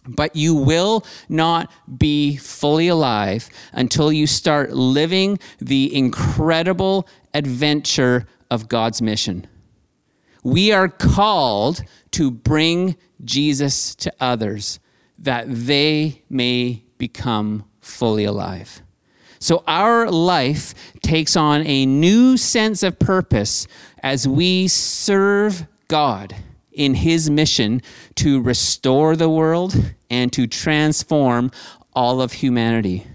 But 0.07 0.36
you 0.36 0.55
will 0.55 1.05
not 1.28 1.71
be 1.97 2.38
fully 2.38 2.88
alive 2.88 3.49
until 3.73 4.11
you 4.11 4.25
start 4.25 4.71
living 4.71 5.38
the 5.59 5.93
incredible 5.93 7.07
adventure 7.34 8.25
of 8.49 8.69
God's 8.69 9.01
mission. 9.01 9.47
We 10.43 10.71
are 10.71 10.88
called 10.88 11.84
to 12.11 12.32
bring 12.32 12.95
Jesus 13.25 13.95
to 13.95 14.13
others 14.19 14.80
that 15.19 15.45
they 15.47 16.23
may 16.30 16.84
become 16.97 17.65
fully 17.88 18.25
alive. 18.25 18.81
So 19.39 19.63
our 19.67 20.09
life 20.09 20.73
takes 21.01 21.35
on 21.35 21.65
a 21.65 21.85
new 21.85 22.38
sense 22.38 22.83
of 22.83 22.99
purpose 22.99 23.67
as 24.03 24.27
we 24.27 24.67
serve 24.67 25.67
God 25.88 26.35
in 26.71 26.95
his 26.95 27.29
mission 27.29 27.81
to 28.15 28.41
restore 28.41 29.15
the 29.15 29.29
world 29.29 29.93
and 30.09 30.31
to 30.33 30.47
transform 30.47 31.51
all 31.93 32.21
of 32.21 32.33
humanity. 32.33 33.05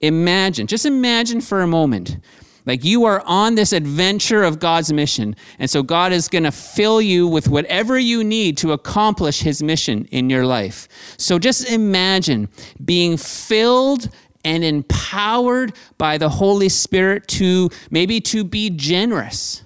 Imagine, 0.00 0.66
just 0.66 0.86
imagine 0.86 1.40
for 1.40 1.60
a 1.60 1.66
moment 1.66 2.18
like 2.66 2.84
you 2.84 3.04
are 3.04 3.22
on 3.26 3.54
this 3.54 3.72
adventure 3.72 4.42
of 4.42 4.58
God's 4.58 4.92
mission. 4.92 5.36
And 5.58 5.68
so 5.68 5.82
God 5.82 6.12
is 6.12 6.28
going 6.28 6.44
to 6.44 6.52
fill 6.52 7.00
you 7.00 7.28
with 7.28 7.48
whatever 7.48 7.98
you 7.98 8.24
need 8.24 8.56
to 8.58 8.72
accomplish 8.72 9.40
his 9.40 9.62
mission 9.62 10.06
in 10.06 10.30
your 10.30 10.46
life. 10.46 10.88
So 11.18 11.38
just 11.38 11.68
imagine 11.70 12.48
being 12.84 13.16
filled 13.16 14.08
and 14.44 14.64
empowered 14.64 15.74
by 15.98 16.18
the 16.18 16.28
Holy 16.28 16.68
Spirit 16.68 17.28
to 17.28 17.70
maybe 17.90 18.20
to 18.20 18.44
be 18.44 18.70
generous 18.70 19.62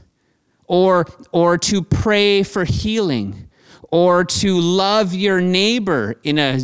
or 0.67 1.07
or 1.33 1.59
to 1.59 1.83
pray 1.83 2.43
for 2.43 2.65
healing 2.65 3.49
or 3.91 4.25
to 4.25 4.61
love 4.61 5.15
your 5.15 5.41
neighbor 5.41 6.15
in 6.23 6.39
a 6.39 6.61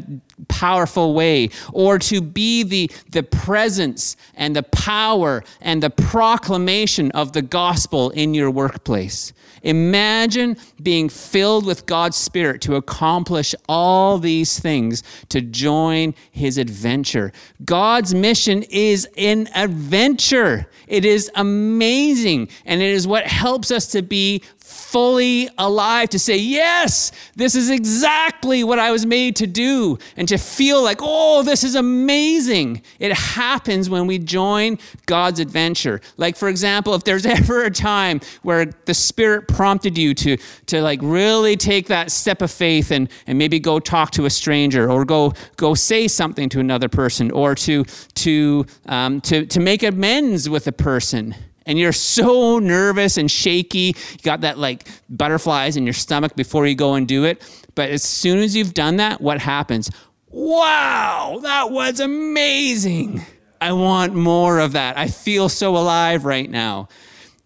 powerful 0.49 1.15
way, 1.15 1.51
or 1.73 1.99
to 1.99 2.21
be 2.21 2.63
the, 2.63 2.91
the 3.11 3.23
presence 3.23 4.17
and 4.35 4.55
the 4.55 4.63
power 4.63 5.43
and 5.61 5.83
the 5.83 5.91
proclamation 5.91 7.11
of 7.13 7.33
the 7.33 7.43
gospel 7.43 8.11
in 8.11 8.35
your 8.35 8.51
workplace. 8.51 9.33
Imagine 9.63 10.59
being 10.83 11.09
filled 11.09 11.65
with 11.65 11.87
God's 11.87 12.19
Spirit 12.19 12.61
to 12.63 12.77
accomplish 12.77 13.55
all 13.67 14.19
these 14.19 14.59
things, 14.59 15.03
to 15.31 15.41
join 15.41 16.15
His 16.31 16.59
adventure. 16.59 17.33
God's 17.65 18.15
mission 18.15 18.63
is 18.65 19.09
an 19.17 19.49
adventure. 19.55 20.67
It 20.87 21.07
is 21.07 21.31
amazing, 21.35 22.49
and 22.67 22.83
it 22.83 22.91
is 22.91 23.07
what 23.07 23.27
helps 23.27 23.71
us 23.71 23.87
to 23.89 24.03
be 24.03 24.43
fully 24.95 25.49
alive 25.59 26.09
to 26.09 26.21
say, 26.21 26.37
Yes, 26.37 27.11
this 27.35 27.57
is 27.57 27.69
exactly 27.69 28.63
what 28.63 28.79
I 28.79 28.93
was 28.93 29.05
made 29.05 29.35
to 29.37 29.47
do, 29.49 29.99
and 30.17 30.29
to 30.29 30.39
feel 30.39 30.81
like, 30.85 30.99
Oh, 31.01 31.43
this 31.43 31.65
is 31.65 31.75
amazing. 31.75 32.81
It 33.01 33.13
happens 33.13 33.91
when 33.91 34.07
we 34.07 34.21
join 34.21 34.79
God's 35.07 35.41
adventure. 35.41 36.01
Like, 36.17 36.37
for 36.37 36.49
example, 36.49 36.95
if 36.95 37.03
there's 37.03 37.27
ever 37.41 37.65
a 37.65 37.73
time 37.73 38.21
where 38.43 38.67
the 38.85 38.95
Spirit 38.95 39.49
prompted 39.49 39.99
you 39.99 40.15
to, 40.15 40.37
to 40.67 40.81
like 40.81 41.01
really 41.03 41.57
take 41.57 41.89
that 41.89 42.13
step 42.13 42.41
of 42.41 42.53
faith 42.53 42.93
and, 42.93 43.09
and 43.27 43.37
maybe 43.37 43.59
go 43.59 43.81
talk 43.81 44.13
to 44.13 44.27
a 44.27 44.31
stranger 44.31 44.89
or 44.89 45.05
go, 45.05 45.33
go 45.57 45.75
say 45.75 46.07
something 46.07 46.49
to 46.51 46.61
another 46.61 46.89
person 46.89 47.33
or 47.33 47.57
to, 47.57 47.83
to, 48.15 48.65
um, 48.87 49.21
to, 49.23 49.45
to 49.47 49.59
make 49.59 49.83
amends 49.83 50.49
with 50.49 50.69
a 50.69 50.73
person 50.73 51.35
and 51.67 51.79
you're 51.79 51.93
so 51.93 52.59
nervous 52.59 53.17
and 53.17 53.31
shaky. 53.31 53.95
You 54.13 54.23
got 54.23 54.43
that 54.43 54.59
like 54.59 54.89
butterflies 55.09 55.77
in 55.77 55.85
your 55.85 55.95
stomach 55.95 56.37
before 56.37 56.67
you 56.67 56.75
go 56.75 56.95
and 56.95 57.07
do 57.09 57.25
it. 57.25 57.43
But 57.75 57.91
as 57.91 58.03
soon 58.03 58.39
as 58.39 58.55
you've 58.55 58.75
done 58.75 58.97
that, 58.97 59.21
what 59.21 59.41
happens? 59.41 59.91
Wow, 60.29 61.39
that 61.43 61.71
was 61.71 62.01
amazing. 62.01 63.25
I 63.61 63.73
want 63.73 64.15
more 64.15 64.59
of 64.59 64.73
that. 64.73 64.99
I 64.99 65.09
feel 65.09 65.49
so 65.49 65.77
alive 65.77 66.25
right 66.25 66.51
now. 66.51 66.89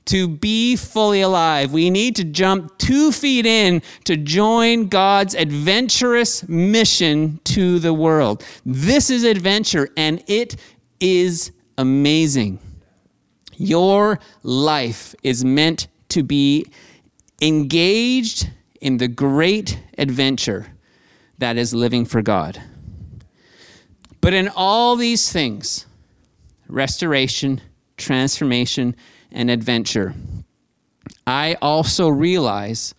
To 0.06 0.26
be 0.26 0.74
fully 0.74 1.20
alive, 1.20 1.72
we 1.72 1.90
need 1.90 2.16
to 2.16 2.24
jump 2.24 2.78
two 2.78 3.12
feet 3.12 3.44
in 3.44 3.82
to 4.04 4.16
join 4.16 4.88
God's 4.88 5.34
adventurous 5.34 6.48
mission 6.48 7.40
to 7.44 7.78
the 7.78 7.92
world. 7.92 8.42
This 8.64 9.10
is 9.10 9.22
adventure, 9.22 9.90
and 9.98 10.24
it 10.26 10.56
is 10.98 11.52
amazing. 11.76 12.58
Your 13.58 14.20
life 14.44 15.14
is 15.22 15.44
meant 15.44 15.88
to 16.10 16.22
be 16.22 16.66
engaged 17.42 18.50
in 18.80 18.98
the 18.98 19.08
great 19.08 19.80
adventure 19.98 20.68
that 21.38 21.56
is 21.56 21.74
living 21.74 22.04
for 22.04 22.22
God. 22.22 22.62
But 24.20 24.32
in 24.32 24.48
all 24.48 24.96
these 24.96 25.32
things, 25.32 25.86
restoration, 26.68 27.60
transformation, 27.96 28.94
and 29.32 29.50
adventure, 29.50 30.14
I 31.26 31.56
also 31.60 32.08
realize 32.08 32.94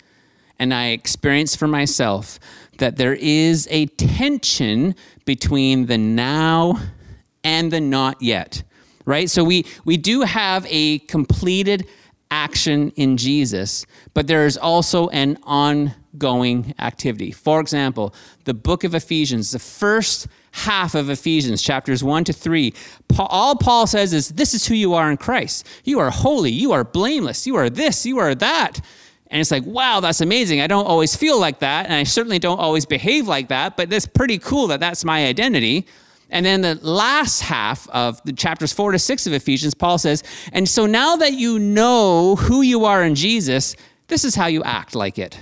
and 0.59 0.73
I 0.73 0.87
experience 0.87 1.55
for 1.55 1.67
myself 1.67 2.37
that 2.79 2.97
there 2.97 3.13
is 3.13 3.67
a 3.71 3.85
tension 3.85 4.93
between 5.23 5.85
the 5.85 5.97
now 5.97 6.79
and 7.45 7.71
the 7.71 7.79
not 7.79 8.21
yet 8.21 8.63
right? 9.09 9.29
So 9.29 9.43
we, 9.43 9.65
we 9.83 9.97
do 9.97 10.21
have 10.21 10.65
a 10.69 10.99
completed 10.99 11.87
action 12.31 12.91
in 12.91 13.17
Jesus, 13.17 13.85
but 14.13 14.27
there 14.27 14.45
is 14.45 14.55
also 14.55 15.09
an 15.09 15.37
ongoing 15.43 16.75
activity. 16.79 17.31
For 17.31 17.59
example, 17.59 18.13
the 18.45 18.53
book 18.53 18.83
of 18.83 18.93
Ephesians, 18.93 19.51
the 19.51 19.59
first 19.59 20.27
half 20.51 20.93
of 20.93 21.09
Ephesians, 21.09 21.61
chapters 21.63 22.03
1 22.03 22.25
to 22.25 22.33
3, 22.33 22.73
all 23.17 23.55
Paul 23.55 23.87
says 23.87 24.13
is, 24.13 24.29
This 24.29 24.53
is 24.53 24.67
who 24.67 24.75
you 24.75 24.93
are 24.93 25.09
in 25.09 25.17
Christ. 25.17 25.67
You 25.83 25.99
are 25.99 26.11
holy, 26.11 26.51
you 26.51 26.71
are 26.71 26.83
blameless, 26.83 27.47
you 27.47 27.55
are 27.55 27.69
this, 27.69 28.05
you 28.05 28.19
are 28.19 28.35
that. 28.35 28.79
And 29.31 29.39
it's 29.39 29.51
like, 29.51 29.65
wow, 29.65 29.99
that's 29.99 30.21
amazing. 30.21 30.61
I 30.61 30.67
don't 30.67 30.87
always 30.87 31.15
feel 31.15 31.39
like 31.39 31.59
that, 31.59 31.85
and 31.85 31.93
I 31.93 32.03
certainly 32.03 32.39
don't 32.39 32.59
always 32.59 32.85
behave 32.85 33.27
like 33.27 33.49
that, 33.49 33.75
but 33.77 33.91
it's 33.91 34.07
pretty 34.07 34.37
cool 34.39 34.67
that 34.67 34.79
that's 34.79 35.03
my 35.03 35.25
identity. 35.25 35.87
And 36.29 36.45
then 36.45 36.61
the 36.61 36.75
last 36.75 37.41
half 37.41 37.89
of 37.89 38.21
the 38.23 38.33
chapters 38.33 38.71
four 38.71 38.91
to 38.91 38.99
six 38.99 39.25
of 39.25 39.33
Ephesians, 39.33 39.73
Paul 39.73 39.97
says, 39.97 40.23
And 40.53 40.67
so 40.69 40.85
now 40.85 41.15
that 41.15 41.33
you 41.33 41.57
know 41.59 42.35
who 42.35 42.61
you 42.61 42.85
are 42.85 43.03
in 43.03 43.15
Jesus, 43.15 43.75
this 44.07 44.23
is 44.23 44.35
how 44.35 44.47
you 44.47 44.63
act 44.63 44.95
like 44.95 45.17
it. 45.17 45.39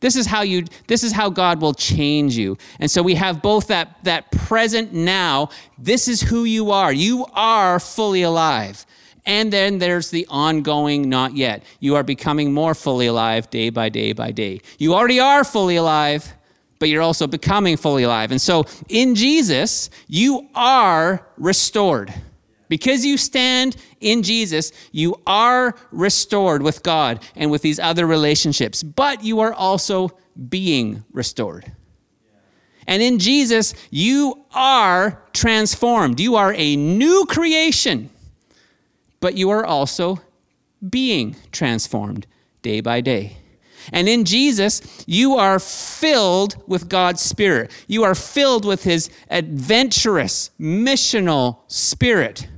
This 0.00 0.14
is 0.14 0.26
how 0.26 0.42
you 0.42 0.64
this 0.86 1.02
is 1.02 1.12
how 1.12 1.28
God 1.28 1.60
will 1.60 1.74
change 1.74 2.36
you. 2.36 2.56
And 2.78 2.90
so 2.90 3.02
we 3.02 3.16
have 3.16 3.42
both 3.42 3.66
that 3.66 3.98
that 4.04 4.30
present 4.30 4.92
now, 4.92 5.50
this 5.76 6.06
is 6.06 6.20
who 6.20 6.44
you 6.44 6.70
are. 6.70 6.92
You 6.92 7.26
are 7.32 7.80
fully 7.80 8.22
alive. 8.22 8.86
And 9.26 9.52
then 9.52 9.78
there's 9.78 10.10
the 10.10 10.26
ongoing 10.30 11.08
not 11.08 11.36
yet. 11.36 11.62
You 11.80 11.96
are 11.96 12.02
becoming 12.02 12.52
more 12.54 12.74
fully 12.74 13.08
alive 13.08 13.50
day 13.50 13.70
by 13.70 13.88
day 13.88 14.12
by 14.12 14.30
day. 14.30 14.60
You 14.78 14.94
already 14.94 15.20
are 15.20 15.44
fully 15.44 15.76
alive 15.76 16.32
but 16.78 16.88
you're 16.88 17.02
also 17.02 17.26
becoming 17.26 17.76
fully 17.76 18.02
alive. 18.02 18.30
And 18.30 18.40
so 18.40 18.66
in 18.88 19.14
Jesus, 19.14 19.90
you 20.06 20.48
are 20.54 21.26
restored. 21.36 22.12
Because 22.68 23.04
you 23.04 23.16
stand 23.16 23.76
in 24.00 24.22
Jesus, 24.22 24.72
you 24.92 25.20
are 25.26 25.74
restored 25.90 26.62
with 26.62 26.82
God 26.82 27.24
and 27.34 27.50
with 27.50 27.62
these 27.62 27.78
other 27.78 28.06
relationships, 28.06 28.82
but 28.82 29.24
you 29.24 29.40
are 29.40 29.54
also 29.54 30.10
being 30.48 31.02
restored. 31.12 31.72
And 32.86 33.02
in 33.02 33.18
Jesus, 33.18 33.74
you 33.90 34.44
are 34.52 35.22
transformed. 35.32 36.20
You 36.20 36.36
are 36.36 36.54
a 36.54 36.76
new 36.76 37.26
creation, 37.26 38.10
but 39.20 39.34
you 39.34 39.50
are 39.50 39.64
also 39.64 40.20
being 40.88 41.36
transformed 41.52 42.26
day 42.62 42.80
by 42.80 43.00
day. 43.00 43.37
And 43.92 44.08
in 44.08 44.24
Jesus, 44.24 45.04
you 45.06 45.36
are 45.36 45.58
filled 45.58 46.62
with 46.66 46.88
God's 46.88 47.22
Spirit. 47.22 47.70
You 47.86 48.04
are 48.04 48.14
filled 48.14 48.64
with 48.64 48.84
His 48.84 49.10
adventurous, 49.30 50.50
missional 50.60 51.58
Spirit. 51.68 52.48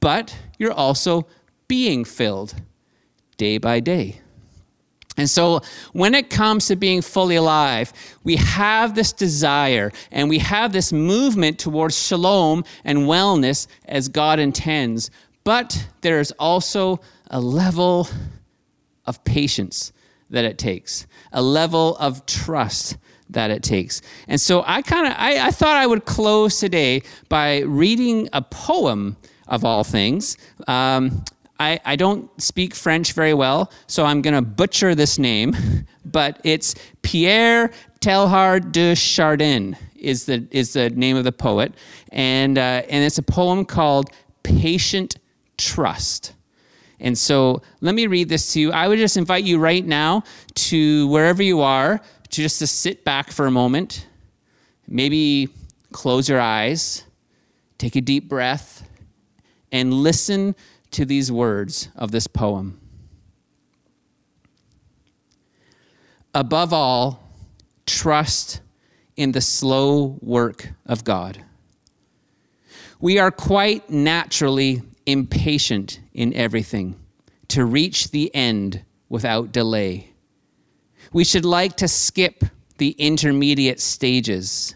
But 0.00 0.36
you're 0.58 0.72
also 0.72 1.26
being 1.68 2.04
filled 2.04 2.54
day 3.36 3.58
by 3.58 3.80
day. 3.80 4.20
And 5.18 5.30
so, 5.30 5.62
when 5.92 6.14
it 6.14 6.28
comes 6.28 6.66
to 6.66 6.76
being 6.76 7.00
fully 7.00 7.36
alive, 7.36 7.92
we 8.22 8.36
have 8.36 8.94
this 8.94 9.12
desire 9.14 9.90
and 10.10 10.28
we 10.28 10.38
have 10.40 10.74
this 10.74 10.92
movement 10.92 11.58
towards 11.58 11.98
shalom 11.98 12.64
and 12.84 13.00
wellness 13.00 13.66
as 13.86 14.08
God 14.08 14.38
intends. 14.38 15.10
But 15.42 15.88
there 16.02 16.20
is 16.20 16.32
also 16.38 17.00
a 17.30 17.40
level 17.40 18.08
of 19.06 19.24
patience 19.24 19.92
that 20.30 20.44
it 20.44 20.58
takes, 20.58 21.06
a 21.32 21.42
level 21.42 21.96
of 21.98 22.26
trust 22.26 22.96
that 23.30 23.50
it 23.50 23.62
takes. 23.62 24.02
And 24.28 24.40
so, 24.40 24.62
I 24.66 24.82
kind 24.82 25.06
of 25.06 25.14
I, 25.16 25.48
I 25.48 25.50
thought 25.50 25.76
I 25.76 25.86
would 25.86 26.04
close 26.04 26.60
today 26.60 27.02
by 27.28 27.60
reading 27.60 28.28
a 28.32 28.42
poem 28.42 29.16
of 29.48 29.64
all 29.64 29.84
things. 29.84 30.36
Um, 30.66 31.24
I, 31.58 31.80
I 31.84 31.96
don't 31.96 32.30
speak 32.40 32.74
French 32.74 33.12
very 33.12 33.34
well, 33.34 33.70
so 33.86 34.04
I'm 34.04 34.20
going 34.22 34.34
to 34.34 34.42
butcher 34.42 34.94
this 34.94 35.18
name, 35.18 35.56
but 36.04 36.40
it's 36.44 36.74
Pierre 37.02 37.70
Teilhard 38.00 38.72
de 38.72 38.94
Chardin 38.94 39.76
is 39.96 40.26
the, 40.26 40.46
is 40.50 40.74
the 40.74 40.90
name 40.90 41.16
of 41.16 41.24
the 41.24 41.32
poet. 41.32 41.72
And, 42.12 42.58
uh, 42.58 42.82
and 42.88 43.04
it's 43.04 43.18
a 43.18 43.22
poem 43.22 43.64
called 43.64 44.10
Patient 44.42 45.16
Trust. 45.56 46.34
And 46.98 47.16
so 47.16 47.62
let 47.80 47.94
me 47.94 48.06
read 48.06 48.28
this 48.28 48.52
to 48.54 48.60
you. 48.60 48.72
I 48.72 48.88
would 48.88 48.98
just 48.98 49.16
invite 49.16 49.44
you 49.44 49.58
right 49.58 49.84
now 49.84 50.22
to 50.54 51.08
wherever 51.08 51.42
you 51.42 51.60
are 51.60 52.00
to 52.30 52.42
just 52.42 52.58
to 52.60 52.66
sit 52.66 53.04
back 53.04 53.30
for 53.30 53.46
a 53.46 53.50
moment. 53.50 54.06
Maybe 54.88 55.48
close 55.92 56.28
your 56.28 56.40
eyes, 56.40 57.04
take 57.78 57.96
a 57.96 58.00
deep 58.00 58.28
breath, 58.28 58.88
and 59.72 59.92
listen 59.92 60.54
to 60.92 61.04
these 61.04 61.30
words 61.30 61.88
of 61.96 62.12
this 62.12 62.26
poem. 62.26 62.80
Above 66.34 66.72
all, 66.72 67.22
trust 67.86 68.60
in 69.16 69.32
the 69.32 69.40
slow 69.40 70.18
work 70.20 70.68
of 70.84 71.04
God. 71.04 71.42
We 73.00 73.18
are 73.18 73.30
quite 73.30 73.90
naturally 73.90 74.82
impatient 75.06 76.00
in 76.12 76.34
everything 76.34 76.96
to 77.48 77.64
reach 77.64 78.10
the 78.10 78.34
end 78.34 78.84
without 79.08 79.52
delay. 79.52 80.12
We 81.12 81.24
should 81.24 81.44
like 81.44 81.76
to 81.76 81.88
skip 81.88 82.44
the 82.78 82.90
intermediate 82.98 83.80
stages. 83.80 84.74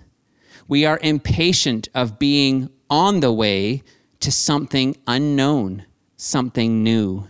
We 0.69 0.87
are 0.87 0.99
impatient 1.03 1.89
of 1.95 2.19
being 2.19 2.71
on 2.89 3.21
the 3.21 3.33
way 3.33 3.83
to 4.21 4.31
something 4.31 4.97
unknown 5.07 5.87
something 6.21 6.83
new. 6.83 7.27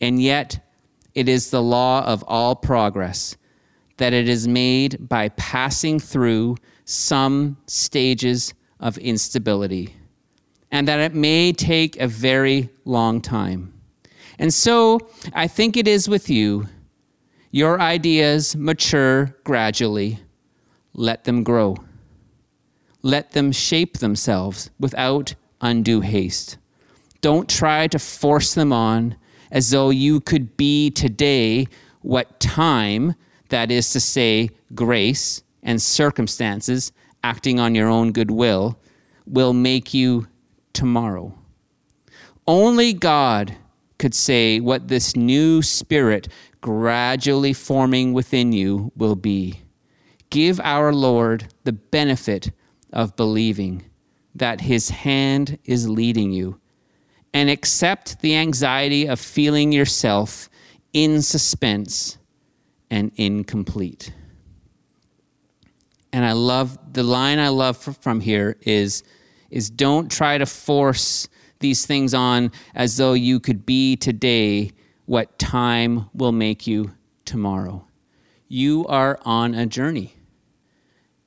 And 0.00 0.22
yet, 0.22 0.64
it 1.14 1.28
is 1.28 1.50
the 1.50 1.62
law 1.62 2.04
of 2.04 2.24
all 2.28 2.54
progress 2.54 3.36
that 3.96 4.12
it 4.12 4.28
is 4.28 4.46
made 4.46 5.08
by 5.08 5.30
passing 5.30 5.98
through 5.98 6.56
some 6.84 7.56
stages 7.66 8.54
of 8.78 8.98
instability, 8.98 9.94
and 10.72 10.88
that 10.88 10.98
it 10.98 11.14
may 11.14 11.52
take 11.52 12.00
a 12.00 12.08
very 12.08 12.70
long 12.86 13.20
time. 13.20 13.72
And 14.38 14.52
so, 14.52 14.98
I 15.34 15.46
think 15.46 15.76
it 15.76 15.86
is 15.86 16.08
with 16.08 16.30
you. 16.30 16.66
Your 17.50 17.78
ideas 17.78 18.56
mature 18.56 19.36
gradually. 19.44 20.20
Let 20.94 21.24
them 21.24 21.44
grow. 21.44 21.76
Let 23.02 23.32
them 23.32 23.52
shape 23.52 23.98
themselves 23.98 24.70
without 24.80 25.34
undue 25.60 26.00
haste. 26.00 26.56
Don't 27.20 27.48
try 27.48 27.86
to 27.88 27.98
force 27.98 28.54
them 28.54 28.72
on 28.72 29.16
as 29.50 29.70
though 29.70 29.90
you 29.90 30.20
could 30.20 30.56
be 30.56 30.90
today 30.90 31.66
what 32.00 32.40
time, 32.40 33.14
that 33.50 33.70
is 33.70 33.90
to 33.92 34.00
say, 34.00 34.48
grace 34.74 35.42
and 35.62 35.80
circumstances 35.80 36.90
acting 37.22 37.60
on 37.60 37.74
your 37.74 37.88
own 37.88 38.12
goodwill, 38.12 38.78
will 39.26 39.52
make 39.52 39.94
you 39.94 40.26
tomorrow. 40.72 41.34
Only 42.46 42.92
God 42.92 43.56
could 43.98 44.14
say 44.14 44.60
what 44.60 44.88
this 44.88 45.14
new 45.14 45.62
spirit 45.62 46.28
gradually 46.60 47.52
forming 47.52 48.12
within 48.12 48.52
you 48.52 48.90
will 48.96 49.16
be. 49.16 49.60
Give 50.30 50.58
our 50.60 50.92
Lord 50.92 51.52
the 51.64 51.72
benefit 51.72 52.50
of 52.92 53.16
believing 53.16 53.84
that 54.34 54.62
his 54.62 54.90
hand 54.90 55.58
is 55.64 55.88
leading 55.88 56.32
you 56.32 56.58
and 57.34 57.48
accept 57.48 58.20
the 58.20 58.36
anxiety 58.36 59.06
of 59.06 59.20
feeling 59.20 59.72
yourself 59.72 60.48
in 60.92 61.22
suspense 61.22 62.18
and 62.90 63.12
incomplete. 63.16 64.12
And 66.12 66.24
I 66.24 66.32
love 66.32 66.76
the 66.92 67.02
line 67.02 67.38
I 67.38 67.48
love 67.48 67.76
from 67.76 68.20
here 68.20 68.56
is 68.60 69.02
is 69.52 69.70
don't 69.70 70.10
try 70.10 70.38
to 70.38 70.46
force 70.46 71.28
these 71.60 71.86
things 71.86 72.14
on 72.14 72.50
as 72.74 72.96
though 72.96 73.12
you 73.12 73.38
could 73.38 73.64
be 73.64 73.94
today 73.94 74.72
what 75.04 75.38
time 75.38 76.08
will 76.14 76.32
make 76.32 76.66
you 76.66 76.90
tomorrow. 77.24 77.86
You 78.48 78.86
are 78.86 79.18
on 79.22 79.54
a 79.54 79.66
journey. 79.66 80.14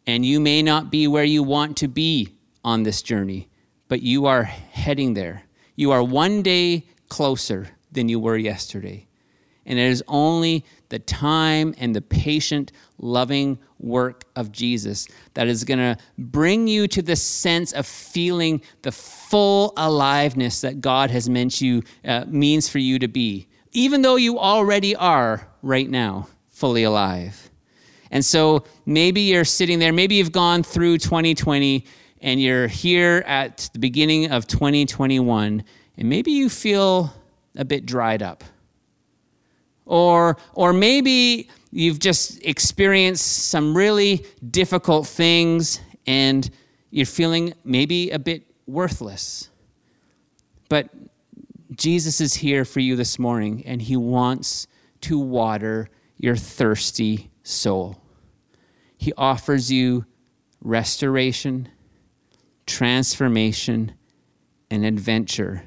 And 0.07 0.25
you 0.25 0.39
may 0.39 0.61
not 0.61 0.91
be 0.91 1.07
where 1.07 1.23
you 1.23 1.41
want 1.41 1.77
to 1.77 1.87
be 1.87 2.35
on 2.63 2.83
this 2.83 3.01
journey, 3.01 3.49
but 3.87 4.01
you 4.01 4.25
are 4.25 4.43
heading 4.43 5.13
there. 5.13 5.43
You 5.75 5.91
are 5.91 6.03
one 6.03 6.41
day 6.41 6.85
closer 7.09 7.69
than 7.91 8.09
you 8.09 8.19
were 8.19 8.37
yesterday. 8.37 9.07
And 9.65 9.79
it 9.79 9.87
is 9.87 10.03
only 10.07 10.65
the 10.89 10.99
time 10.99 11.73
and 11.77 11.95
the 11.95 12.01
patient, 12.01 12.71
loving 12.97 13.59
work 13.79 14.23
of 14.35 14.51
Jesus 14.51 15.07
that 15.33 15.47
is 15.47 15.63
going 15.63 15.79
to 15.79 15.97
bring 16.17 16.67
you 16.67 16.87
to 16.87 17.01
the 17.01 17.15
sense 17.15 17.71
of 17.73 17.85
feeling 17.85 18.61
the 18.81 18.91
full 18.91 19.73
aliveness 19.77 20.61
that 20.61 20.81
God 20.81 21.11
has 21.11 21.29
meant 21.29 21.61
you, 21.61 21.83
uh, 22.03 22.25
means 22.27 22.69
for 22.69 22.79
you 22.79 22.99
to 22.99 23.07
be, 23.07 23.47
even 23.71 24.01
though 24.01 24.15
you 24.15 24.39
already 24.39 24.95
are 24.95 25.47
right 25.61 25.89
now 25.89 26.27
fully 26.49 26.83
alive. 26.83 27.49
And 28.11 28.23
so 28.23 28.63
maybe 28.85 29.21
you're 29.21 29.45
sitting 29.45 29.79
there, 29.79 29.91
maybe 29.91 30.15
you've 30.15 30.31
gone 30.31 30.63
through 30.63 30.99
2020 30.99 31.85
and 32.21 32.41
you're 32.41 32.67
here 32.67 33.23
at 33.27 33.69
the 33.73 33.79
beginning 33.79 34.31
of 34.31 34.47
2021, 34.47 35.63
and 35.97 36.09
maybe 36.09 36.31
you 36.31 36.49
feel 36.49 37.13
a 37.55 37.65
bit 37.65 37.85
dried 37.85 38.23
up. 38.23 38.43
Or, 39.85 40.37
or 40.53 40.73
maybe 40.73 41.49
you've 41.71 41.99
just 41.99 42.43
experienced 42.43 43.49
some 43.49 43.75
really 43.75 44.25
difficult 44.49 45.07
things 45.07 45.79
and 46.07 46.49
you're 46.89 47.05
feeling 47.05 47.53
maybe 47.63 48.09
a 48.11 48.19
bit 48.19 48.43
worthless. 48.65 49.49
But 50.69 50.89
Jesus 51.75 52.21
is 52.21 52.35
here 52.35 52.65
for 52.65 52.79
you 52.79 52.95
this 52.95 53.19
morning 53.19 53.63
and 53.65 53.81
he 53.81 53.97
wants 53.97 54.67
to 55.01 55.19
water 55.19 55.89
your 56.17 56.35
thirsty 56.35 57.29
soul. 57.43 58.01
He 58.97 59.13
offers 59.17 59.71
you 59.71 60.05
restoration 60.61 61.69
transformation, 62.65 63.93
and 64.69 64.85
adventure. 64.85 65.63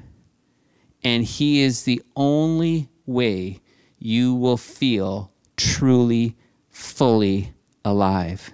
And 1.03 1.23
He 1.23 1.61
is 1.61 1.83
the 1.83 2.01
only 2.15 2.89
way 3.05 3.61
you 3.99 4.33
will 4.33 4.57
feel 4.57 5.31
truly, 5.57 6.35
fully 6.69 7.53
alive. 7.83 8.51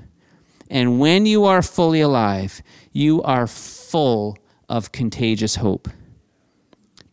And 0.70 1.00
when 1.00 1.26
you 1.26 1.46
are 1.46 1.62
fully 1.62 2.02
alive, 2.02 2.62
you 2.92 3.22
are 3.22 3.48
full 3.48 4.38
of 4.68 4.92
contagious 4.92 5.56
hope. 5.56 5.88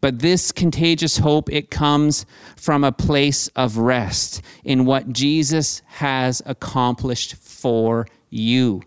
But 0.00 0.18
this 0.18 0.50
contagious 0.50 1.18
hope, 1.18 1.52
it 1.52 1.70
comes 1.70 2.26
from 2.56 2.82
a 2.82 2.90
place 2.90 3.46
of 3.48 3.76
rest 3.76 4.42
in 4.64 4.84
what 4.84 5.12
Jesus 5.12 5.80
has 5.86 6.42
accomplished 6.44 7.36
for 7.36 8.08
you 8.28 8.82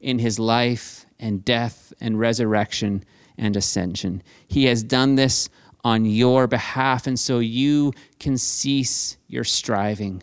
in 0.00 0.18
his 0.18 0.38
life 0.38 1.04
and 1.18 1.44
death 1.44 1.92
and 2.00 2.18
resurrection 2.18 3.04
and 3.36 3.54
ascension. 3.54 4.22
He 4.48 4.64
has 4.64 4.82
done 4.82 5.16
this 5.16 5.50
on 5.86 6.04
your 6.04 6.48
behalf, 6.48 7.06
and 7.06 7.16
so 7.16 7.38
you 7.38 7.92
can 8.18 8.36
cease 8.36 9.16
your 9.28 9.44
striving. 9.44 10.20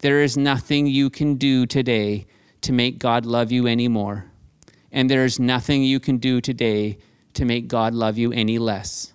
There 0.00 0.22
is 0.22 0.36
nothing 0.36 0.86
you 0.86 1.08
can 1.08 1.36
do 1.36 1.64
today 1.64 2.26
to 2.60 2.70
make 2.70 2.98
God 2.98 3.24
love 3.24 3.50
you 3.50 3.66
anymore, 3.66 4.26
and 4.92 5.08
there 5.08 5.24
is 5.24 5.40
nothing 5.40 5.82
you 5.82 6.00
can 6.00 6.18
do 6.18 6.42
today 6.42 6.98
to 7.32 7.46
make 7.46 7.66
God 7.66 7.94
love 7.94 8.18
you 8.18 8.30
any 8.30 8.58
less. 8.58 9.14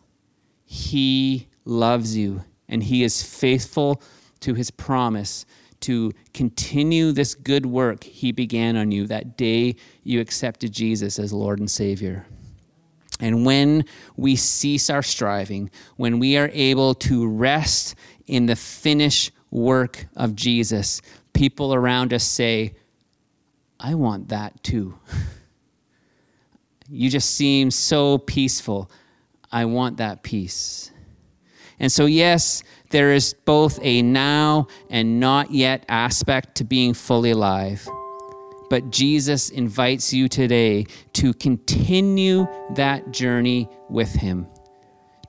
He 0.66 1.50
loves 1.66 2.18
you, 2.18 2.44
and 2.68 2.82
He 2.82 3.04
is 3.04 3.22
faithful 3.22 4.02
to 4.40 4.56
His 4.56 4.72
promise 4.72 5.46
to 5.82 6.12
continue 6.34 7.12
this 7.12 7.36
good 7.36 7.68
work 7.68 8.04
he 8.04 8.32
began 8.32 8.76
on 8.76 8.92
you 8.92 9.06
that 9.06 9.38
day 9.38 9.76
you 10.04 10.20
accepted 10.20 10.74
Jesus 10.74 11.20
as 11.20 11.32
Lord 11.32 11.60
and 11.60 11.72
Savior. 11.72 12.26
And 13.20 13.46
when 13.46 13.86
we 14.16 14.36
cease 14.36 14.90
our 14.90 15.04
striving, 15.04 15.70
when 15.98 16.20
we 16.20 16.38
are 16.38 16.50
able 16.54 16.96
to 16.96 17.28
rest 17.28 17.96
in 18.28 18.46
the 18.46 18.56
finished 18.56 19.32
work 19.52 20.08
of 20.16 20.36
Jesus, 20.36 21.02
people 21.34 21.74
around 21.74 22.14
us 22.14 22.24
say, 22.24 22.76
I 23.80 23.96
want 23.96 24.30
that 24.30 24.64
too. 24.64 24.98
you 26.90 27.10
just 27.10 27.36
seem 27.36 27.72
so 27.72 28.18
peaceful. 28.18 28.90
I 29.52 29.66
want 29.66 29.98
that 29.98 30.24
peace. 30.24 30.92
And 31.80 31.92
so, 31.92 32.06
yes, 32.06 32.62
there 32.90 33.14
is 33.14 33.34
both 33.46 33.80
a 33.82 34.02
now 34.02 34.68
and 34.90 35.20
not 35.20 35.52
yet 35.52 35.86
aspect 35.88 36.56
to 36.56 36.64
being 36.64 36.94
fully 36.94 37.32
alive. 37.32 37.88
But 38.70 38.92
Jesus 38.92 39.50
invites 39.50 40.14
you 40.14 40.28
today 40.28 40.86
to 41.14 41.34
continue 41.34 42.48
that 42.76 43.12
journey 43.12 43.68
with 43.90 44.14
Him, 44.14 44.48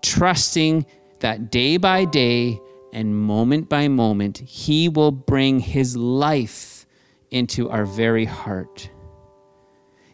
trusting 0.03 0.85
that 1.21 1.51
day 1.51 1.77
by 1.77 2.05
day 2.05 2.61
and 2.93 3.17
moment 3.17 3.69
by 3.69 3.89
moment, 3.89 4.39
He 4.39 4.89
will 4.89 5.13
bring 5.13 5.61
His 5.61 5.97
life 5.97 6.87
into 7.31 7.71
our 7.71 7.87
very 7.87 8.25
heart. 8.25 8.91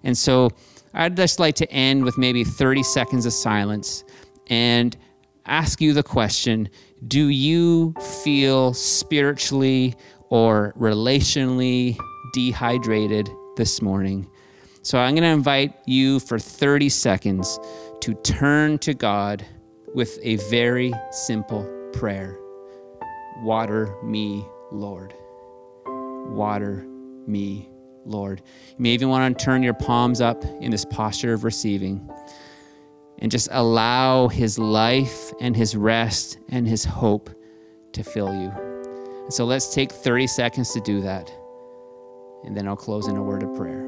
And 0.04 0.16
so 0.16 0.50
I'd 0.94 1.16
just 1.16 1.40
like 1.40 1.56
to 1.56 1.70
end 1.70 2.04
with 2.04 2.18
maybe 2.18 2.44
30 2.44 2.82
seconds 2.82 3.26
of 3.26 3.32
silence 3.32 4.04
and 4.48 4.96
ask 5.46 5.80
you 5.80 5.92
the 5.92 6.02
question 6.02 6.68
Do 7.08 7.28
you 7.28 7.94
feel 8.22 8.72
spiritually 8.74 9.94
or 10.28 10.72
relationally 10.76 11.98
dehydrated 12.32 13.30
this 13.56 13.82
morning? 13.82 14.28
So 14.82 14.98
I'm 14.98 15.14
going 15.14 15.22
to 15.24 15.28
invite 15.28 15.74
you 15.86 16.20
for 16.20 16.38
30 16.38 16.88
seconds 16.88 17.58
to 18.00 18.14
turn 18.22 18.78
to 18.78 18.94
God 18.94 19.44
with 19.94 20.18
a 20.22 20.36
very 20.36 20.92
simple 21.10 21.64
prayer 21.92 22.38
Water 23.42 23.94
me, 24.02 24.46
Lord. 24.72 25.14
Water 25.84 26.86
me, 27.26 27.68
Lord. 28.04 28.42
You 28.70 28.82
may 28.82 28.90
even 28.90 29.08
want 29.10 29.38
to 29.38 29.44
turn 29.44 29.62
your 29.62 29.74
palms 29.74 30.20
up 30.20 30.42
in 30.60 30.70
this 30.70 30.86
posture 30.86 31.34
of 31.34 31.44
receiving 31.44 32.08
and 33.18 33.30
just 33.30 33.48
allow 33.50 34.28
His 34.28 34.58
life 34.58 35.32
and 35.40 35.54
His 35.54 35.76
rest 35.76 36.38
and 36.48 36.66
His 36.66 36.84
hope 36.84 37.28
to 37.92 38.02
fill 38.02 38.34
you. 38.34 38.52
So 39.28 39.44
let's 39.44 39.74
take 39.74 39.92
30 39.92 40.26
seconds 40.26 40.72
to 40.72 40.80
do 40.80 41.02
that. 41.02 41.30
And 42.46 42.56
then 42.56 42.66
I'll 42.68 42.76
close 42.76 43.08
in 43.08 43.16
a 43.16 43.22
word 43.22 43.42
of 43.42 43.54
prayer. 43.54 43.85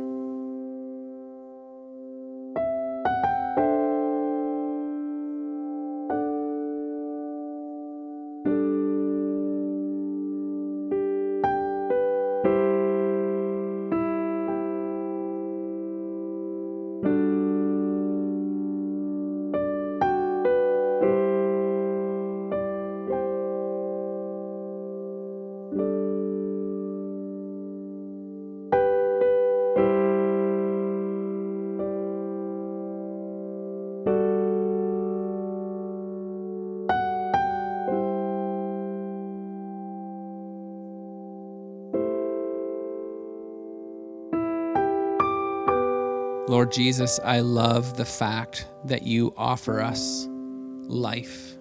Lord 46.49 46.73
Jesus, 46.73 47.21
I 47.23 47.41
love 47.41 47.99
the 47.99 48.07
fact 48.07 48.67
that 48.87 49.03
you 49.03 49.35
offer 49.37 49.83
us 49.83 50.27
life 50.31 51.57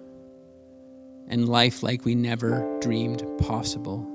and 1.28 1.46
life 1.46 1.82
like 1.82 2.06
we 2.06 2.14
never 2.14 2.78
dreamed 2.80 3.22
possible. 3.38 4.06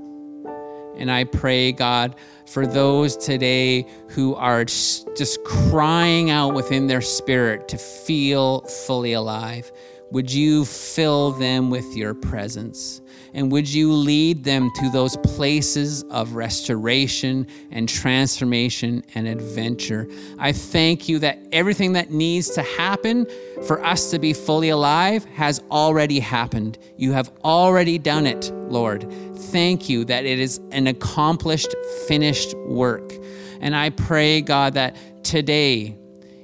And 0.98 1.12
I 1.12 1.26
pray, 1.26 1.72
God, 1.72 2.16
for 2.48 2.66
those 2.66 3.16
today 3.16 3.86
who 4.10 4.34
are 4.34 4.66
just 4.66 5.44
crying 5.44 6.32
out 6.32 6.56
within 6.56 6.88
their 6.88 7.02
spirit 7.02 7.68
to 7.68 7.78
feel 7.78 8.62
fully 8.62 9.14
alive, 9.14 9.72
would 10.12 10.32
you 10.32 10.64
fill 10.64 11.32
them 11.32 11.70
with 11.70 11.96
your 11.96 12.14
presence? 12.14 13.02
And 13.34 13.52
would 13.52 13.68
you 13.68 13.92
lead 13.92 14.44
them 14.44 14.70
to 14.76 14.90
those 14.92 15.18
places 15.18 16.04
of 16.04 16.36
restoration 16.36 17.48
and 17.72 17.90
transformation 17.90 19.04
and 19.16 19.28
adventure? 19.28 20.08
I 20.38 20.52
thank 20.52 21.10
you 21.10 21.18
that 21.20 21.40
everything 21.52 21.94
that 21.94 22.12
needs 22.12 22.52
to 22.52 22.62
happen 22.62 23.26
for 23.66 23.84
us 23.84 24.12
to 24.12 24.20
be 24.20 24.34
fully 24.34 24.70
alive 24.70 25.26
has 25.34 25.64
already 25.72 26.20
happened. 26.20 26.78
You 26.96 27.14
have 27.14 27.32
already 27.44 27.98
done 27.98 28.28
it, 28.28 28.52
Lord. 28.54 29.12
Thank 29.36 29.90
you 29.90 30.06
that 30.06 30.26
it 30.26 30.38
is 30.38 30.60
an 30.72 30.86
accomplished, 30.86 31.74
finished 32.08 32.56
work. 32.68 33.14
And 33.62 33.76
I 33.76 33.90
pray, 33.90 34.42
God, 34.42 34.76
that 34.76 34.96
today 35.24 35.98